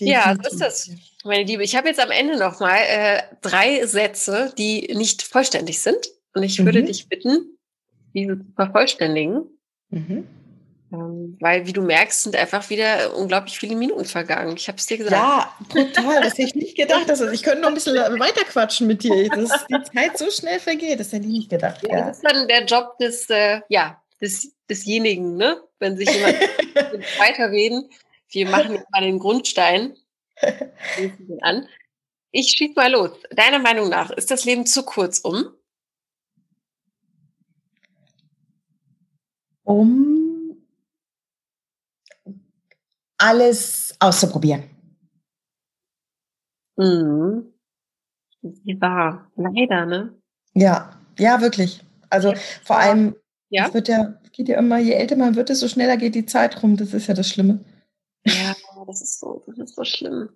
Ja, 0.00 0.36
so 0.40 0.50
ist 0.50 0.60
das, 0.60 0.90
meine 1.24 1.44
Liebe. 1.44 1.64
Ich 1.64 1.74
habe 1.74 1.88
jetzt 1.88 2.00
am 2.00 2.12
Ende 2.12 2.38
nochmal 2.38 2.78
äh, 2.86 3.22
drei 3.42 3.84
Sätze, 3.84 4.52
die 4.56 4.94
nicht 4.94 5.22
vollständig 5.22 5.80
sind. 5.80 5.98
Und 6.34 6.44
ich 6.44 6.64
würde 6.64 6.82
mhm. 6.82 6.86
dich 6.86 7.08
bitten, 7.08 7.58
diese 8.14 8.38
zu 8.38 8.52
vervollständigen. 8.54 9.46
Mhm. 9.90 10.26
Ähm, 10.90 11.36
weil, 11.40 11.66
wie 11.66 11.72
du 11.72 11.82
merkst, 11.82 12.22
sind 12.22 12.36
einfach 12.36 12.70
wieder 12.70 13.14
unglaublich 13.14 13.58
viele 13.58 13.76
Minuten 13.76 14.06
vergangen. 14.06 14.56
Ich 14.56 14.68
habe 14.68 14.78
es 14.78 14.86
dir 14.86 14.96
gesagt. 14.96 15.12
Ja, 15.12 15.54
total. 15.68 16.22
Das 16.22 16.32
hätte 16.32 16.42
ich 16.42 16.54
nicht 16.54 16.76
gedacht. 16.76 17.08
Dass, 17.08 17.20
ich 17.20 17.42
könnte 17.42 17.60
noch 17.60 17.68
ein 17.68 17.74
bisschen 17.74 17.96
weiter 17.96 18.44
quatschen 18.44 18.86
mit 18.86 19.02
dir. 19.02 19.28
Dass 19.28 19.66
die 19.66 19.82
Zeit 19.92 20.16
so 20.16 20.30
schnell 20.30 20.58
vergeht. 20.60 20.98
Das 21.00 21.12
hätte 21.12 21.26
ich 21.26 21.32
nicht 21.32 21.50
gedacht. 21.50 21.82
Ja, 21.82 21.98
ja. 21.98 22.06
Das 22.06 22.18
ist 22.18 22.24
dann 22.24 22.48
der 22.48 22.64
Job 22.64 22.96
des, 22.98 23.28
äh, 23.28 23.60
ja, 23.68 24.02
des, 24.20 24.54
desjenigen, 24.70 25.36
ne? 25.36 25.60
Wenn 25.78 25.96
sich 25.96 26.10
jemand 26.10 26.36
weiterreden. 27.18 27.90
Wir 28.30 28.48
machen 28.48 28.74
jetzt 28.74 28.90
mal 28.90 29.02
den 29.02 29.18
Grundstein. 29.18 29.94
an. 31.42 31.68
Ich 32.30 32.54
schieß 32.56 32.76
mal 32.76 32.90
los. 32.90 33.10
Deiner 33.30 33.58
Meinung 33.58 33.88
nach, 33.88 34.10
ist 34.10 34.30
das 34.30 34.44
Leben 34.44 34.66
zu 34.66 34.84
kurz 34.84 35.18
um? 35.18 35.50
Um 39.64 40.07
alles 43.18 43.94
auszuprobieren. 43.98 44.64
Mhm. 46.76 47.52
Ja, 48.64 49.26
leider, 49.36 49.86
ne? 49.86 50.14
Ja, 50.54 50.90
ja, 51.18 51.40
wirklich. 51.40 51.84
Also 52.08 52.32
vor 52.64 52.78
allem, 52.78 53.16
ja? 53.50 53.66
es 53.66 53.74
wird 53.74 53.88
ja, 53.88 54.14
geht 54.32 54.48
ja 54.48 54.58
immer, 54.58 54.78
je 54.78 54.92
älter 54.92 55.16
man 55.16 55.34
wird, 55.34 55.48
desto 55.48 55.68
schneller 55.68 55.96
geht 55.96 56.14
die 56.14 56.26
Zeit 56.26 56.62
rum. 56.62 56.76
Das 56.76 56.94
ist 56.94 57.08
ja 57.08 57.14
das 57.14 57.28
Schlimme. 57.28 57.64
Ja, 58.24 58.54
das 58.86 59.02
ist 59.02 59.20
so, 59.20 59.42
das 59.46 59.58
ist 59.58 59.74
so 59.74 59.84
schlimm. 59.84 60.30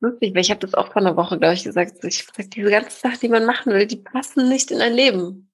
Wirklich, 0.00 0.34
weil 0.34 0.40
ich 0.40 0.50
habe 0.50 0.60
das 0.60 0.74
auch 0.74 0.92
vor 0.92 0.98
einer 0.98 1.16
Woche, 1.16 1.38
glaube 1.38 1.54
ich, 1.54 1.64
gesagt. 1.64 2.04
Ich 2.04 2.26
gesagt, 2.26 2.56
diese 2.56 2.70
ganzen 2.70 3.00
Sachen, 3.00 3.20
die 3.20 3.28
man 3.28 3.44
machen 3.44 3.72
will, 3.72 3.86
die 3.86 3.96
passen 3.96 4.48
nicht 4.48 4.70
in 4.70 4.80
ein 4.80 4.94
Leben. 4.94 5.50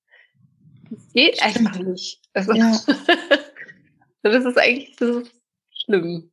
Das 0.90 1.12
geht 1.12 1.40
Stimmt. 1.40 1.56
einfach 1.56 1.78
nicht. 1.80 2.22
Also, 2.32 2.52
ja. 2.52 2.70
das 4.22 4.44
ist 4.44 4.58
eigentlich 4.58 5.00
ist 5.00 5.32
schlimm. 5.70 6.30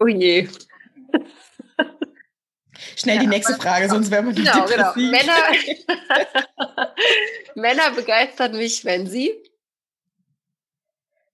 Oh 0.00 0.06
je. 0.06 0.48
Schnell 2.96 3.16
ja, 3.16 3.22
die 3.22 3.26
nächste 3.26 3.54
Frage, 3.54 3.88
sonst 3.88 4.10
wären 4.10 4.26
wir 4.26 4.32
nicht 4.32 4.52
Genau, 4.52 4.66
genau. 4.66 4.92
Männer, 4.94 5.34
Männer 7.54 7.90
begeistern 7.92 8.56
mich, 8.56 8.84
wenn 8.84 9.06
sie 9.06 9.32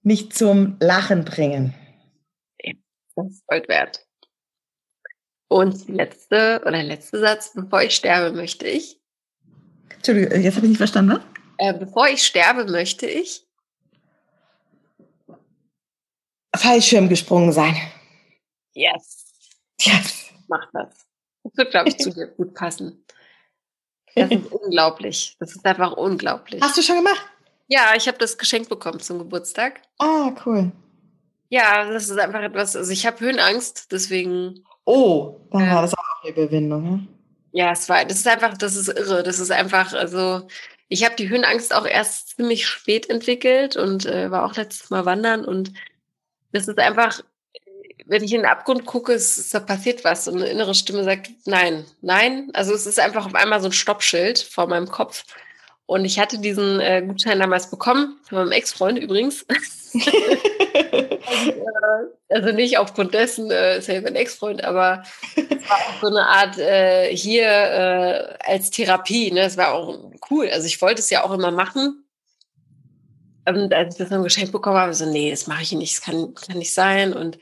mich 0.02 0.32
zum 0.32 0.76
Lachen 0.80 1.24
bringen. 1.24 1.74
Ja, 2.62 2.72
das 3.16 3.32
ist 3.32 3.46
Gold 3.46 3.68
wert. 3.68 4.06
Und 5.48 5.88
letzte 5.88 6.62
oder 6.64 6.82
letzte 6.82 7.20
Satz, 7.20 7.52
bevor 7.54 7.82
ich 7.82 7.94
sterbe, 7.94 8.34
möchte 8.34 8.66
ich. 8.66 9.00
Entschuldigung, 9.90 10.42
jetzt 10.42 10.56
habe 10.56 10.66
ich 10.66 10.70
nicht 10.70 10.78
verstanden. 10.78 11.20
Äh, 11.58 11.74
bevor 11.74 12.08
ich 12.08 12.22
sterbe, 12.22 12.64
möchte 12.70 13.06
ich 13.06 13.46
Fallschirm 16.56 17.08
gesprungen 17.08 17.52
sein. 17.52 17.76
Yes. 18.74 19.32
Yes. 19.80 20.30
Mach 20.48 20.66
das. 20.72 21.06
Das 21.44 21.56
wird, 21.56 21.70
glaube 21.70 21.88
ich, 21.88 21.98
zu 21.98 22.10
dir 22.10 22.28
gut 22.28 22.54
passen. 22.54 23.04
Das 24.14 24.30
ist 24.30 24.52
unglaublich. 24.52 25.36
Das 25.40 25.54
ist 25.54 25.64
einfach 25.66 25.92
unglaublich. 25.92 26.62
Hast 26.62 26.76
du 26.76 26.82
schon 26.82 26.96
gemacht? 26.96 27.24
Ja, 27.66 27.94
ich 27.96 28.06
habe 28.06 28.18
das 28.18 28.38
geschenkt 28.38 28.68
bekommen 28.68 29.00
zum 29.00 29.18
Geburtstag. 29.18 29.82
Ah, 29.98 30.32
cool. 30.44 30.70
Ja, 31.48 31.90
das 31.90 32.08
ist 32.08 32.18
einfach 32.18 32.42
etwas, 32.42 32.76
also 32.76 32.90
ich 32.90 33.06
habe 33.06 33.20
Höhenangst, 33.20 33.92
deswegen. 33.92 34.64
Oh, 34.84 35.40
dann 35.50 35.62
äh, 35.62 35.70
war 35.70 35.82
das 35.82 35.94
auch 35.94 36.22
eine 36.22 36.32
Überwindung, 36.32 36.82
ne? 36.82 37.08
Ja, 37.52 37.70
es 37.70 37.88
war, 37.88 38.04
das 38.04 38.18
ist 38.18 38.28
einfach, 38.28 38.56
das 38.58 38.76
ist 38.76 38.88
irre. 38.88 39.22
Das 39.22 39.38
ist 39.38 39.50
einfach, 39.50 39.92
also 39.92 40.46
ich 40.88 41.04
habe 41.04 41.14
die 41.16 41.28
Höhenangst 41.28 41.74
auch 41.74 41.86
erst 41.86 42.36
ziemlich 42.36 42.66
spät 42.66 43.08
entwickelt 43.08 43.76
und 43.76 44.06
äh, 44.06 44.30
war 44.30 44.44
auch 44.44 44.56
letztes 44.56 44.90
Mal 44.90 45.06
wandern 45.06 45.44
und 45.44 45.72
das 46.52 46.68
ist 46.68 46.78
einfach, 46.78 47.20
wenn 48.06 48.22
ich 48.22 48.32
in 48.32 48.40
den 48.42 48.50
Abgrund 48.50 48.84
gucke, 48.84 49.12
ist, 49.12 49.52
da 49.54 49.60
passiert 49.60 50.04
was 50.04 50.28
und 50.28 50.36
eine 50.36 50.46
innere 50.46 50.74
Stimme 50.74 51.04
sagt, 51.04 51.30
nein, 51.46 51.84
nein. 52.02 52.50
Also 52.52 52.74
es 52.74 52.86
ist 52.86 53.00
einfach 53.00 53.26
auf 53.26 53.34
einmal 53.34 53.60
so 53.60 53.68
ein 53.68 53.72
Stoppschild 53.72 54.38
vor 54.38 54.66
meinem 54.66 54.88
Kopf. 54.88 55.24
Und 55.86 56.04
ich 56.04 56.18
hatte 56.18 56.38
diesen 56.38 56.80
äh, 56.80 57.02
Gutschein 57.06 57.38
damals 57.38 57.70
bekommen, 57.70 58.18
von 58.26 58.38
meinem 58.38 58.52
Ex-Freund 58.52 58.98
übrigens. 58.98 59.44
also, 59.94 61.50
äh, 61.50 62.06
also, 62.30 62.52
nicht 62.52 62.78
aufgrund 62.78 63.12
dessen, 63.12 63.50
äh, 63.50 63.78
ist 63.78 63.88
ja 63.88 64.00
mein 64.00 64.16
Ex-Freund, 64.16 64.64
aber 64.64 65.02
es 65.36 65.68
war 65.68 65.76
auch 65.76 66.00
so 66.00 66.06
eine 66.06 66.26
Art 66.26 66.58
äh, 66.58 67.14
hier 67.14 67.44
äh, 67.44 68.50
als 68.50 68.70
Therapie. 68.70 69.30
Ne? 69.30 69.42
Es 69.42 69.58
war 69.58 69.74
auch 69.74 69.98
cool. 70.30 70.48
Also 70.50 70.66
ich 70.66 70.80
wollte 70.80 71.00
es 71.00 71.10
ja 71.10 71.22
auch 71.22 71.32
immer 71.32 71.50
machen. 71.50 72.04
Und 73.46 73.74
als 73.74 73.94
ich 73.94 73.98
das 73.98 74.08
dann 74.08 74.22
geschenkt 74.22 74.52
bekommen 74.52 74.78
habe, 74.78 74.94
so, 74.94 75.04
nee, 75.04 75.30
das 75.30 75.46
mache 75.46 75.62
ich 75.62 75.72
nicht, 75.72 75.98
das 75.98 76.02
kann, 76.02 76.34
kann 76.34 76.56
nicht 76.56 76.72
sein. 76.72 77.12
Und 77.12 77.38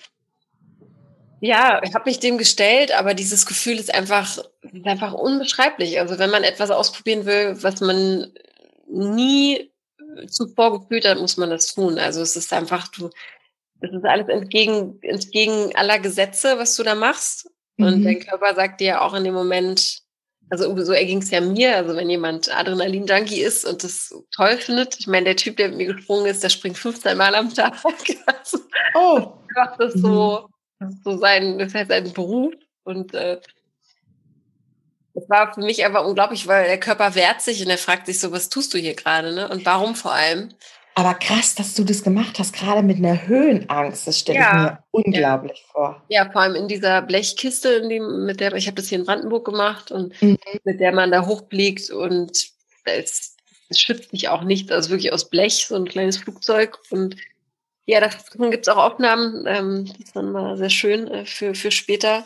ja, 1.45 1.81
ich 1.83 1.93
habe 1.93 2.09
mich 2.09 2.21
dem 2.21 2.39
gestellt, 2.39 2.97
aber 2.97 3.15
dieses 3.15 3.47
Gefühl 3.47 3.77
ist 3.77 3.93
einfach, 3.93 4.39
ist 4.39 4.87
einfach 4.87 5.13
unbeschreiblich. 5.13 5.99
Also 5.99 6.21
wenn 6.21 6.31
man 6.31 6.45
etwas 6.45 6.71
ausprobieren 6.71 7.27
will, 7.27 7.61
was 7.65 7.81
man 7.81 8.33
nie 8.89 9.73
zuvor 10.29 10.79
gefühlt 10.79 11.05
hat, 11.05 11.19
muss 11.19 11.37
man 11.37 11.51
das 11.51 11.75
tun. 11.75 11.99
Also 11.99 12.23
es 12.23 12.37
ist 12.37 12.53
einfach, 12.53 12.87
du, 12.89 13.11
es 13.81 13.93
ist 13.93 14.05
alles 14.05 14.29
entgegen, 14.29 15.01
entgegen 15.03 15.75
aller 15.75 15.99
Gesetze, 15.99 16.59
was 16.59 16.77
du 16.77 16.85
da 16.85 16.95
machst. 16.95 17.51
Mhm. 17.77 17.87
Und 17.87 18.05
dein 18.05 18.21
Körper 18.21 18.55
sagt 18.55 18.81
dir 18.81 19.03
auch 19.03 19.15
in 19.15 19.25
dem 19.25 19.35
Moment, 19.35 19.99
also 20.49 20.81
so 20.85 20.93
erging 20.93 21.23
es 21.23 21.31
ja 21.33 21.41
mir, 21.41 21.77
also 21.77 21.97
wenn 21.97 22.09
jemand 22.09 22.57
Adrenalin-Junkie 22.57 23.41
ist 23.41 23.65
und 23.65 23.83
das 23.83 24.15
toll 24.33 24.59
findet, 24.59 25.01
ich 25.01 25.09
meine, 25.09 25.25
der 25.25 25.37
Typ, 25.37 25.57
der 25.57 25.71
mit 25.71 25.79
mir 25.79 25.95
gesprungen 25.95 26.27
ist, 26.27 26.45
der 26.45 26.51
springt 26.51 26.79
15 26.79 27.19
Mal 27.19 27.35
am 27.35 27.53
Tag. 27.53 27.75
Also, 28.27 28.59
oh. 28.95 29.33
Macht 29.57 29.81
das 29.81 29.95
so, 29.95 30.43
mhm 30.47 30.53
das 30.83 30.95
ist 30.95 31.05
so 31.05 31.17
sein, 31.19 31.59
das 31.59 31.75
heißt 31.75 31.91
sein 31.91 32.13
Beruf. 32.13 32.55
Und 32.85 33.15
äh, 33.15 33.41
das 35.15 35.29
war 35.29 35.53
für 35.53 35.61
mich 35.61 35.85
einfach 35.85 36.05
unglaublich, 36.05 36.47
weil 36.47 36.67
der 36.67 36.81
Körper 36.81 37.15
wehrt 37.15 37.41
sich 37.41 37.63
und 37.63 37.71
er 37.71 37.79
fragt 37.79 38.07
sich 38.07 38.19
so, 38.19 38.33
was 38.33 38.49
tust 38.49 38.73
du 38.75 38.79
hier 38.79 38.95
gerade, 38.95 39.35
ne? 39.35 39.49
Und 39.49 39.65
warum 39.67 39.95
vor 39.95 40.13
allem? 40.13 40.51
Aber 40.95 41.15
krass, 41.15 41.55
dass 41.55 41.75
du 41.75 41.85
das 41.85 42.03
gemacht 42.03 42.39
hast, 42.39 42.53
gerade 42.55 42.83
mit 42.83 42.99
einer 42.99 43.27
Höhenangst. 43.27 44.07
Das 44.07 44.19
stelle 44.19 44.41
ja. 44.41 44.51
ich 44.51 44.55
mir 44.55 44.79
unglaublich 44.91 45.59
ja. 45.59 45.73
vor. 45.73 46.03
Ja, 46.09 46.31
vor 46.31 46.43
allem 46.43 46.55
in 46.55 46.69
dieser 46.69 47.01
Blechkiste, 47.01 47.71
in 47.71 47.89
dem, 47.89 48.27
mit 48.27 48.41
der 48.41 48.53
ich 48.55 48.67
habe 48.67 48.75
das 48.75 48.89
hier 48.89 48.99
in 48.99 49.07
Brandenburg 49.07 49.45
gemacht 49.45 49.91
und 49.91 50.21
mhm. 50.23 50.39
mit 50.65 50.81
der 50.81 50.93
man 50.93 51.11
da 51.11 51.25
hochfliegt 51.25 51.91
und 51.91 52.33
es, 52.85 53.37
schützt 53.75 54.11
sich 54.11 54.29
auch 54.29 54.43
nicht, 54.43 54.71
also 54.71 54.91
wirklich 54.91 55.15
aus 55.15 55.31
Blech, 55.31 55.65
so 55.67 55.77
ein 55.77 55.87
kleines 55.87 56.19
Flugzeug 56.19 56.79
und 56.91 57.17
ja, 57.93 58.01
davon 58.01 58.51
gibt 58.51 58.67
es 58.67 58.73
auch 58.73 58.79
Aufnahmen. 58.79 59.45
Ähm, 59.47 59.85
das 59.87 59.99
ist 59.99 60.17
dann 60.17 60.33
mal 60.33 60.57
sehr 60.57 60.71
schön 60.71 61.09
äh, 61.09 61.25
für, 61.27 61.55
für 61.55 61.71
später. 61.71 62.25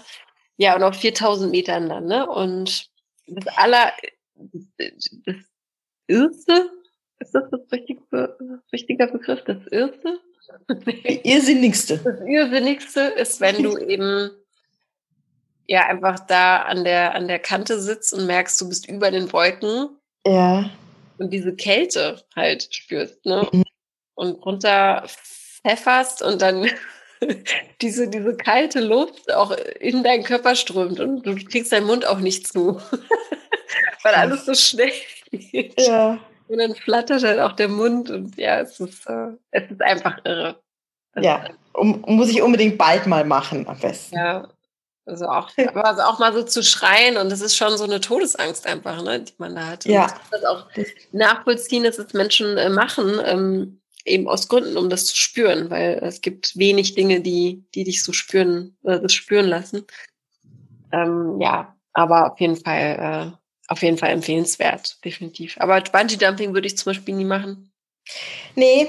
ja, 0.56 0.76
und 0.76 0.82
auf 0.82 0.96
4000 0.96 1.50
Metern 1.50 1.88
dann, 1.88 2.06
ne? 2.06 2.28
Und 2.28 2.88
das 3.26 3.46
aller, 3.56 3.92
das 4.34 5.36
Erste, 6.06 6.70
ist 7.18 7.34
das 7.34 7.50
das 7.50 7.60
richtige, 7.72 8.62
richtiger 8.72 9.06
Begriff, 9.08 9.42
das 9.44 9.66
Erste? 9.66 10.20
Irrsinnigste. 11.24 11.98
Das 11.98 12.20
Irrsinnigste 12.20 13.00
ist, 13.00 13.40
wenn 13.40 13.62
du 13.62 13.76
eben 13.78 14.30
ja 15.66 15.86
einfach 15.86 16.20
da 16.20 16.58
an 16.58 16.84
der, 16.84 17.14
an 17.16 17.26
der 17.26 17.40
Kante 17.40 17.80
sitzt 17.80 18.12
und 18.12 18.26
merkst, 18.26 18.60
du 18.60 18.68
bist 18.68 18.88
über 18.88 19.10
den 19.10 19.32
Wolken. 19.32 19.88
Ja. 20.24 20.70
Und 21.18 21.32
diese 21.32 21.56
Kälte 21.56 22.24
halt 22.36 22.68
spürst, 22.72 23.24
ne? 23.26 23.48
Mhm. 23.50 23.64
Und 24.14 24.46
runter 24.46 25.04
pfefferst 25.66 26.22
und 26.22 26.42
dann 26.42 26.68
diese, 27.80 28.08
diese 28.08 28.36
kalte 28.36 28.80
Luft 28.80 29.32
auch 29.32 29.50
in 29.80 30.02
deinen 30.02 30.24
Körper 30.24 30.54
strömt 30.54 31.00
und 31.00 31.22
du 31.26 31.34
kriegst 31.34 31.72
deinen 31.72 31.86
Mund 31.86 32.06
auch 32.06 32.18
nicht 32.18 32.46
zu. 32.46 32.80
Weil 34.02 34.14
alles 34.14 34.46
so 34.46 34.54
schnell 34.54 34.92
geht. 35.32 35.80
Ja. 35.80 36.18
Und 36.48 36.58
dann 36.58 36.74
flattert 36.76 37.24
halt 37.24 37.40
auch 37.40 37.52
der 37.52 37.68
Mund 37.68 38.10
und 38.10 38.36
ja, 38.36 38.60
es 38.60 38.78
ist, 38.78 39.06
äh, 39.08 39.30
es 39.50 39.68
ist 39.70 39.82
einfach 39.82 40.18
irre. 40.24 40.60
ja, 41.16 41.48
um, 41.72 42.04
muss 42.06 42.30
ich 42.30 42.40
unbedingt 42.40 42.78
bald 42.78 43.06
mal 43.06 43.24
machen, 43.24 43.66
am 43.66 43.78
besten. 43.80 44.14
Ja, 44.14 44.48
also 45.06 45.26
auch, 45.26 45.50
also 45.74 46.02
auch 46.02 46.20
mal 46.20 46.32
so 46.32 46.44
zu 46.44 46.62
schreien 46.62 47.16
und 47.16 47.30
das 47.30 47.40
ist 47.40 47.56
schon 47.56 47.76
so 47.76 47.84
eine 47.84 48.00
Todesangst 48.00 48.66
einfach, 48.66 49.02
ne, 49.02 49.20
die 49.20 49.34
man 49.38 49.56
da 49.56 49.66
hat. 49.66 49.84
Ja. 49.86 50.04
Und 50.04 50.12
das 50.30 50.44
auch 50.44 50.66
nachvollziehen, 51.10 51.82
dass 51.82 51.98
es 51.98 52.12
Menschen 52.12 52.56
äh, 52.56 52.70
machen, 52.70 53.20
ähm, 53.24 53.80
eben 54.06 54.28
aus 54.28 54.48
Gründen, 54.48 54.76
um 54.76 54.88
das 54.88 55.06
zu 55.06 55.16
spüren, 55.16 55.70
weil 55.70 55.98
es 56.02 56.20
gibt 56.20 56.56
wenig 56.56 56.94
Dinge, 56.94 57.20
die, 57.20 57.64
die 57.74 57.84
dich 57.84 58.02
so 58.02 58.12
spüren, 58.12 58.76
äh, 58.84 59.00
das 59.00 59.12
spüren 59.12 59.46
lassen. 59.46 59.84
Ähm, 60.92 61.40
ja, 61.40 61.76
aber 61.92 62.32
auf 62.32 62.40
jeden 62.40 62.56
Fall, 62.56 63.34
äh, 63.34 63.36
auf 63.68 63.82
jeden 63.82 63.98
Fall 63.98 64.10
empfehlenswert, 64.10 65.04
definitiv. 65.04 65.56
Aber 65.58 65.80
Bungee 65.80 66.16
Dumping 66.16 66.54
würde 66.54 66.66
ich 66.66 66.76
zum 66.76 66.90
Beispiel 66.90 67.14
nie 67.14 67.24
machen. 67.24 67.72
Nee, 68.54 68.88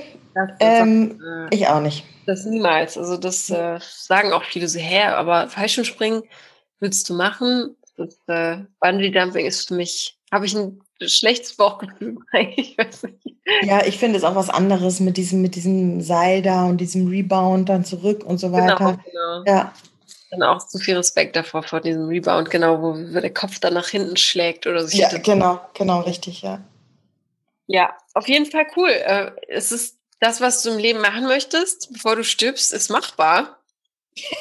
ähm, 0.59 1.19
auch, 1.19 1.51
äh, 1.51 1.55
ich 1.55 1.67
auch 1.67 1.81
nicht. 1.81 2.03
Das 2.25 2.45
niemals. 2.45 2.97
Also 2.97 3.17
das 3.17 3.49
äh, 3.49 3.79
sagen 3.81 4.33
auch 4.33 4.43
viele 4.43 4.67
so 4.67 4.79
her, 4.79 5.17
aber 5.17 5.47
Fallschirmspringen 5.49 6.23
willst 6.79 7.09
du 7.09 7.15
machen. 7.15 7.75
Das 7.95 8.19
äh, 8.27 8.63
Bungee 8.79 9.09
Dumping 9.09 9.45
ist 9.45 9.67
für 9.67 9.73
mich, 9.73 10.19
habe 10.31 10.45
ich 10.45 10.55
ein 10.55 10.81
schlechtes 11.01 11.55
Bauchgefühl. 11.55 12.17
ich 12.55 12.77
weiß 12.77 13.03
nicht. 13.03 13.37
Ja, 13.63 13.85
ich 13.85 13.97
finde 13.97 14.17
es 14.17 14.23
auch 14.23 14.35
was 14.35 14.49
anderes 14.49 14.99
mit 14.99 15.17
diesem, 15.17 15.41
mit 15.41 15.55
diesem 15.55 16.01
Seil 16.01 16.41
da 16.41 16.65
und 16.65 16.77
diesem 16.77 17.07
Rebound 17.07 17.69
dann 17.69 17.85
zurück 17.85 18.23
und 18.25 18.39
so 18.39 18.51
weiter. 18.51 18.75
Genau, 18.75 18.97
genau. 19.11 19.43
Ja. 19.45 19.73
Dann 20.31 20.43
auch 20.43 20.59
so 20.59 20.77
viel 20.77 20.97
Respekt 20.97 21.35
davor 21.37 21.63
vor 21.63 21.79
diesem 21.79 22.07
Rebound, 22.07 22.49
genau, 22.49 22.81
wo, 22.81 22.93
wo 22.95 23.19
der 23.19 23.33
Kopf 23.33 23.59
dann 23.59 23.75
nach 23.75 23.87
hinten 23.87 24.17
schlägt 24.17 24.67
oder 24.67 24.85
so. 24.85 24.97
Ja, 24.97 25.09
genau, 25.17 25.61
genau, 25.73 26.01
richtig, 26.01 26.41
ja. 26.41 26.61
Ja, 27.67 27.95
auf 28.13 28.27
jeden 28.27 28.45
Fall 28.45 28.65
cool. 28.75 28.89
Äh, 28.89 29.31
es 29.47 29.71
ist 29.71 29.97
das, 30.19 30.41
was 30.41 30.63
du 30.63 30.71
im 30.71 30.79
Leben 30.79 30.99
machen 30.99 31.25
möchtest, 31.25 31.93
bevor 31.93 32.15
du 32.15 32.23
stirbst, 32.23 32.73
ist 32.73 32.89
machbar. 32.89 33.57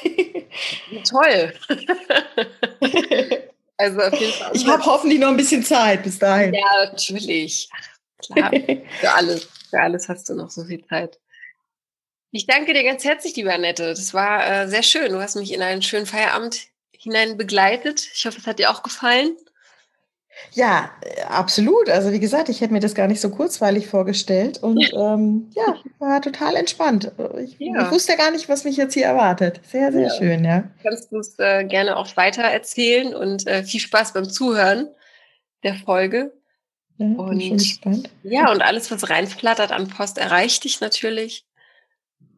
Toll. 1.09 1.53
also 3.77 4.01
auf 4.01 4.19
jeden 4.19 4.33
Fall. 4.33 4.51
Ich 4.55 4.67
habe 4.67 4.85
hoffentlich 4.85 5.21
noch 5.21 5.29
ein 5.29 5.37
bisschen 5.37 5.63
Zeit 5.63 6.03
bis 6.03 6.19
dahin. 6.19 6.55
Ja, 6.55 6.91
natürlich. 6.91 7.69
Klar. 8.19 8.51
Für 9.01 9.13
alles. 9.13 9.49
Für 9.71 9.81
alles 9.81 10.09
hast 10.09 10.29
du 10.29 10.35
noch 10.35 10.51
so 10.51 10.65
viel 10.65 10.85
Zeit. 10.87 11.19
Ich 12.31 12.47
danke 12.47 12.73
dir 12.73 12.85
ganz 12.85 13.05
herzlich, 13.05 13.37
liebe 13.37 13.53
Annette. 13.53 13.91
Das 13.91 14.13
war 14.13 14.47
äh, 14.47 14.69
sehr 14.69 14.83
schön. 14.83 15.13
Du 15.13 15.21
hast 15.21 15.37
mich 15.37 15.53
in 15.53 15.63
einen 15.63 15.83
schönen 15.83 16.07
Feierabend 16.07 16.69
hinein 16.93 17.37
begleitet. 17.37 18.09
Ich 18.15 18.27
hoffe, 18.27 18.39
es 18.39 18.47
hat 18.47 18.59
dir 18.59 18.71
auch 18.71 18.83
gefallen. 18.83 19.37
Ja, 20.53 20.91
äh, 21.01 21.23
absolut. 21.23 21.89
Also 21.89 22.13
wie 22.13 22.21
gesagt, 22.21 22.49
ich 22.49 22.61
hätte 22.61 22.73
mir 22.73 22.81
das 22.81 22.95
gar 22.95 23.09
nicht 23.09 23.21
so 23.21 23.31
kurzweilig 23.31 23.87
vorgestellt 23.87 24.63
und 24.63 24.79
ähm, 24.95 25.51
ja, 25.55 25.77
war 25.99 26.21
total 26.21 26.57
entspannt. 26.57 27.13
Ich, 27.39 27.57
ja. 27.59 27.85
ich, 27.85 27.91
wusste 27.91 28.17
gar 28.17 28.31
nicht, 28.31 28.49
was 28.49 28.65
mich 28.65 28.77
jetzt 28.77 28.95
hier 28.95 29.07
erwartet. 29.07 29.61
Sehr, 29.65 29.93
sehr 29.93 30.09
ja. 30.09 30.15
schön, 30.15 30.45
ja. 30.45 30.65
Kannst 30.83 31.13
du 31.13 31.19
es 31.19 31.39
äh, 31.39 31.65
gerne 31.65 31.97
auch 31.97 32.17
weiter 32.17 32.43
erzählen 32.43 33.15
und 33.15 33.47
äh, 33.47 33.63
viel 33.63 33.81
Spaß 33.81 34.13
beim 34.13 34.29
Zuhören 34.29 34.89
der 35.63 35.75
Folge. 35.75 36.33
Ja, 36.99 37.07
und, 37.07 37.39
gespannt. 37.39 38.11
ja, 38.23 38.51
und 38.51 38.63
alles, 38.63 38.91
was 38.91 39.11
reinflattert 39.11 39.71
an 39.71 39.89
Post, 39.89 40.17
erreicht 40.17 40.65
dich 40.65 40.81
natürlich. 40.81 41.45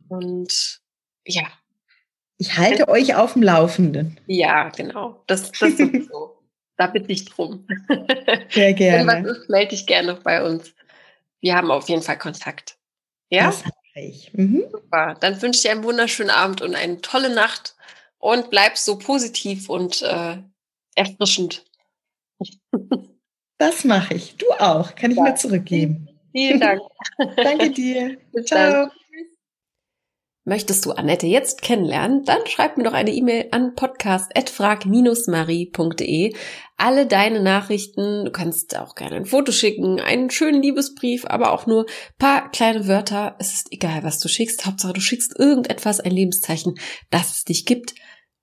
Und 0.09 0.81
ja. 1.25 1.45
Ich 2.39 2.57
halte 2.57 2.89
euch 2.89 3.15
auf 3.15 3.35
dem 3.35 3.43
Laufenden. 3.43 4.19
Ja, 4.27 4.71
genau. 4.71 5.23
Das, 5.27 5.53
das 5.53 5.77
sowieso. 5.77 6.35
da 6.79 6.87
bitte 6.87 7.13
ich 7.13 7.27
drum. 7.27 7.67
Sehr 8.51 8.73
gerne. 8.73 9.07
Wenn 9.07 9.27
was 9.27 9.37
ist, 9.37 9.51
melde 9.51 9.71
dich 9.71 9.87
gerne 9.87 10.15
bei 10.15 10.43
uns. 10.43 10.73
Wir 11.41 11.55
haben 11.55 11.71
auf 11.71 11.89
jeden 11.89 12.03
Fall 12.03 12.19
Kontakt. 12.19 12.79
Ja? 13.29 13.47
Das 13.47 13.63
ich. 13.95 14.33
Mhm. 14.33 14.65
Super. 14.71 15.17
Dann 15.21 15.43
wünsche 15.43 15.59
ich 15.59 15.63
dir 15.63 15.73
einen 15.73 15.85
wunderschönen 15.85 16.31
Abend 16.31 16.63
und 16.63 16.75
eine 16.75 17.01
tolle 17.01 17.35
Nacht 17.35 17.75
und 18.19 18.51
bleib 18.51 18.79
so 18.79 18.97
positiv 18.97 19.69
und 19.69 20.03
äh, 20.03 20.39
erfrischend. 20.95 21.65
Das 23.59 23.85
mache 23.85 24.15
ich. 24.15 24.37
Du 24.37 24.47
auch. 24.53 24.95
Kann 24.95 25.11
ich 25.11 25.17
ja. 25.17 25.25
mir 25.25 25.35
zurückgeben. 25.35 26.09
Vielen 26.33 26.61
Dank. 26.61 26.81
Danke 27.37 27.71
dir. 27.71 28.19
Ciao. 28.45 28.87
Dann. 28.87 28.91
Möchtest 30.49 30.85
du 30.87 30.93
Annette 30.93 31.27
jetzt 31.27 31.61
kennenlernen? 31.61 32.25
Dann 32.25 32.39
schreib 32.47 32.79
mir 32.79 32.85
doch 32.85 32.95
eine 32.95 33.13
E-Mail 33.13 33.49
an 33.51 33.75
podcast.frag-marie.de. 33.75 36.35
Alle 36.79 37.07
deine 37.07 37.43
Nachrichten, 37.43 38.25
du 38.25 38.31
kannst 38.31 38.79
auch 38.79 38.95
gerne 38.95 39.17
ein 39.17 39.27
Foto 39.27 39.53
schicken, 39.53 40.01
einen 40.01 40.31
schönen 40.31 40.63
Liebesbrief, 40.63 41.27
aber 41.27 41.53
auch 41.53 41.67
nur 41.67 41.85
paar 42.19 42.51
kleine 42.51 42.89
Wörter. 42.89 43.37
Es 43.39 43.53
ist 43.53 43.71
egal, 43.73 44.05
was 44.05 44.21
du 44.21 44.29
schickst. 44.29 44.65
Hauptsache, 44.65 44.95
du 44.95 45.03
schickst 45.03 45.39
irgendetwas, 45.39 46.01
ein 46.01 46.13
Lebenszeichen, 46.13 46.77
das 47.11 47.37
es 47.37 47.45
dich 47.45 47.67
gibt. 47.67 47.95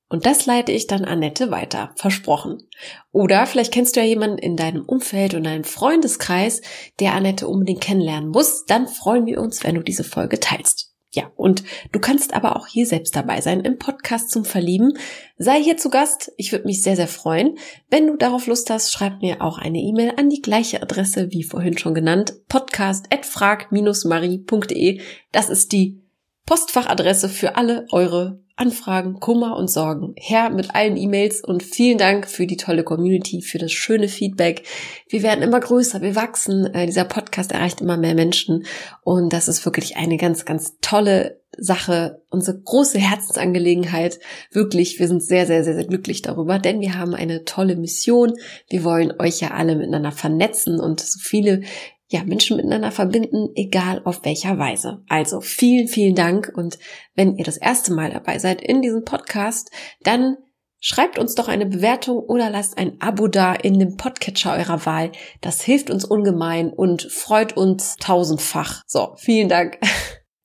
Und 0.08 0.28
das 0.28 0.46
leite 0.46 0.72
ich 0.72 0.86
dann 0.86 1.06
Annette 1.06 1.50
weiter, 1.50 1.92
versprochen. 1.96 2.70
Oder 3.12 3.48
vielleicht 3.48 3.74
kennst 3.74 3.96
du 3.96 4.02
ja 4.02 4.06
jemanden 4.06 4.38
in 4.38 4.56
deinem 4.56 4.86
Umfeld 4.86 5.34
und 5.34 5.46
deinem 5.46 5.64
Freundeskreis, 5.64 6.62
der 7.00 7.14
Annette 7.14 7.48
unbedingt 7.48 7.82
kennenlernen 7.82 8.30
muss. 8.30 8.66
Dann 8.66 8.88
freuen 8.88 9.26
wir 9.26 9.42
uns, 9.42 9.64
wenn 9.64 9.74
du 9.74 9.82
diese 9.82 10.04
Folge 10.04 10.40
teilst. 10.40 10.95
Ja, 11.16 11.32
und 11.38 11.64
du 11.94 12.00
kannst 12.00 12.34
aber 12.34 12.58
auch 12.58 12.68
hier 12.68 12.86
selbst 12.86 13.16
dabei 13.16 13.40
sein 13.40 13.62
im 13.62 13.78
Podcast 13.78 14.30
zum 14.30 14.44
Verlieben. 14.44 14.98
Sei 15.38 15.64
hier 15.64 15.78
zu 15.78 15.90
Gast. 15.90 16.34
Ich 16.36 16.52
würde 16.52 16.66
mich 16.66 16.84
sehr, 16.84 16.98
sehr 16.98 17.08
freuen. 17.08 17.58
Wenn 17.90 18.08
du 18.08 18.18
darauf 18.18 18.48
Lust 18.48 18.70
hast, 18.70 18.92
schreib 18.92 19.22
mir 19.22 19.42
auch 19.42 19.58
eine 19.58 19.80
E-Mail 19.80 20.12
an 20.18 20.30
die 20.30 20.42
gleiche 20.42 20.82
Adresse 20.82 21.32
wie 21.32 21.44
vorhin 21.44 21.78
schon 21.78 21.94
genannt. 21.94 22.34
podcast.frag-marie.de. 22.50 25.00
Das 25.32 25.50
ist 25.50 25.72
die 25.72 26.02
Postfachadresse 26.46 27.30
für 27.30 27.56
alle 27.56 27.86
eure 27.94 28.44
Anfragen, 28.58 29.20
Kummer 29.20 29.58
und 29.58 29.70
Sorgen. 29.70 30.14
Her 30.16 30.50
mit 30.50 30.74
allen 30.76 30.96
E-Mails 30.96 31.42
und 31.44 31.62
vielen 31.62 31.98
Dank 31.98 32.28
für 32.28 32.48
die 32.48 32.56
tolle 32.56 32.86
Community, 32.86 33.42
für 33.42 33.58
das 33.58 33.74
schöne 33.74 34.08
Feedback. 34.08 34.64
Wir 35.10 35.24
werden 35.24 35.42
immer 35.42 35.60
größer, 35.60 36.02
wir 36.02 36.16
wachsen. 36.16 36.74
Äh, 36.74 36.86
dieser 36.86 37.04
Podcast 37.04 37.52
erreicht 37.52 37.82
immer 37.82 37.98
mehr 37.98 38.16
Menschen 38.16 38.66
und 39.02 39.34
das 39.34 39.50
ist 39.50 39.66
wirklich 39.66 39.98
eine 39.98 40.16
ganz, 40.16 40.46
ganz 40.46 40.78
tolle 40.80 41.42
Sache, 41.58 42.22
unsere 42.30 42.60
große 42.60 43.00
Herzensangelegenheit. 43.00 44.20
Wirklich, 44.52 45.00
wir 45.00 45.08
sind 45.08 45.24
sehr, 45.24 45.46
sehr, 45.46 45.64
sehr, 45.64 45.76
sehr 45.76 45.86
glücklich 45.86 46.22
darüber, 46.22 46.60
denn 46.60 46.80
wir 46.82 46.98
haben 46.98 47.14
eine 47.14 47.44
tolle 47.46 47.76
Mission. 47.76 48.34
Wir 48.70 48.84
wollen 48.84 49.14
euch 49.20 49.42
ja 49.42 49.52
alle 49.52 49.76
miteinander 49.76 50.12
vernetzen 50.12 50.80
und 50.80 51.00
so 51.00 51.20
viele 51.20 51.62
ja, 52.08 52.24
Menschen 52.24 52.58
miteinander 52.58 52.92
verbinden, 52.92 53.50
egal 53.56 54.02
auf 54.04 54.24
welcher 54.24 54.60
Weise. 54.60 55.04
Also 55.10 55.42
vielen, 55.42 55.88
vielen 55.88 56.14
Dank 56.16 56.52
und 56.56 56.78
wenn 57.16 57.36
ihr 57.38 57.46
das 57.46 57.58
erste 57.58 57.94
Mal 57.94 58.12
dabei 58.12 58.38
seid 58.40 58.62
in 58.62 58.82
diesem 58.82 59.04
Podcast, 59.04 59.70
dann 60.02 60.38
schreibt 60.80 61.18
uns 61.18 61.34
doch 61.34 61.48
eine 61.48 61.66
Bewertung 61.66 62.20
oder 62.20 62.52
lasst 62.52 62.78
ein 62.78 63.02
Abo 63.02 63.28
da 63.28 63.56
in 63.56 63.80
dem 63.80 63.98
Podcatcher 63.98 64.54
eurer 64.54 64.86
Wahl. 64.86 65.12
Das 65.42 65.62
hilft 65.62 65.90
uns 65.90 66.06
ungemein 66.06 66.72
und 66.72 67.12
freut 67.12 67.58
uns 67.58 67.96
tausendfach. 67.98 68.84
So, 68.86 69.16
vielen 69.18 69.50
Dank. 69.50 69.80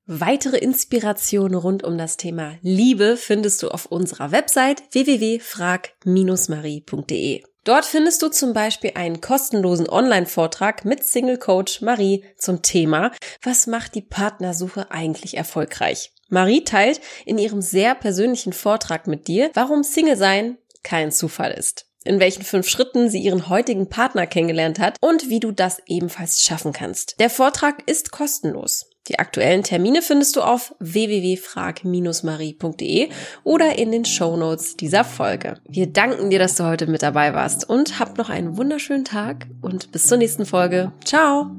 Weitere 0.06 0.56
Inspirationen 0.56 1.54
rund 1.54 1.84
um 1.84 1.98
das 1.98 2.16
Thema 2.16 2.54
Liebe 2.62 3.16
findest 3.16 3.62
du 3.62 3.68
auf 3.68 3.86
unserer 3.86 4.32
Website 4.32 4.82
www.frag-marie.de. 4.92 7.44
Dort 7.64 7.84
findest 7.84 8.22
du 8.22 8.28
zum 8.28 8.52
Beispiel 8.52 8.92
einen 8.94 9.20
kostenlosen 9.20 9.88
Online-Vortrag 9.88 10.84
mit 10.84 11.04
Single 11.04 11.38
Coach 11.38 11.82
Marie 11.82 12.24
zum 12.38 12.62
Thema 12.62 13.12
Was 13.42 13.66
macht 13.66 13.94
die 13.94 14.02
Partnersuche 14.02 14.90
eigentlich 14.90 15.36
erfolgreich? 15.36 16.12
Marie 16.28 16.64
teilt 16.64 17.00
in 17.26 17.38
ihrem 17.38 17.60
sehr 17.60 17.94
persönlichen 17.94 18.52
Vortrag 18.52 19.06
mit 19.06 19.28
dir, 19.28 19.50
warum 19.54 19.82
Single 19.82 20.16
sein 20.16 20.58
kein 20.82 21.12
Zufall 21.12 21.50
ist 21.52 21.86
in 22.04 22.20
welchen 22.20 22.42
fünf 22.42 22.68
Schritten 22.68 23.10
sie 23.10 23.20
ihren 23.20 23.48
heutigen 23.48 23.88
Partner 23.88 24.26
kennengelernt 24.26 24.78
hat 24.78 24.96
und 25.00 25.28
wie 25.28 25.40
du 25.40 25.52
das 25.52 25.82
ebenfalls 25.86 26.42
schaffen 26.42 26.72
kannst. 26.72 27.20
Der 27.20 27.30
Vortrag 27.30 27.88
ist 27.88 28.10
kostenlos. 28.10 28.89
Die 29.08 29.18
aktuellen 29.18 29.62
Termine 29.62 30.02
findest 30.02 30.36
du 30.36 30.42
auf 30.42 30.74
www.frag-marie.de 30.78 33.08
oder 33.42 33.78
in 33.78 33.92
den 33.92 34.04
Shownotes 34.04 34.76
dieser 34.76 35.04
Folge. 35.04 35.54
Wir 35.66 35.86
danken 35.88 36.28
dir, 36.30 36.38
dass 36.38 36.54
du 36.54 36.64
heute 36.64 36.86
mit 36.86 37.02
dabei 37.02 37.34
warst 37.34 37.68
und 37.68 37.98
hab 37.98 38.18
noch 38.18 38.28
einen 38.28 38.56
wunderschönen 38.56 39.04
Tag 39.04 39.48
und 39.62 39.90
bis 39.90 40.06
zur 40.06 40.18
nächsten 40.18 40.46
Folge. 40.46 40.92
Ciao! 41.04 41.50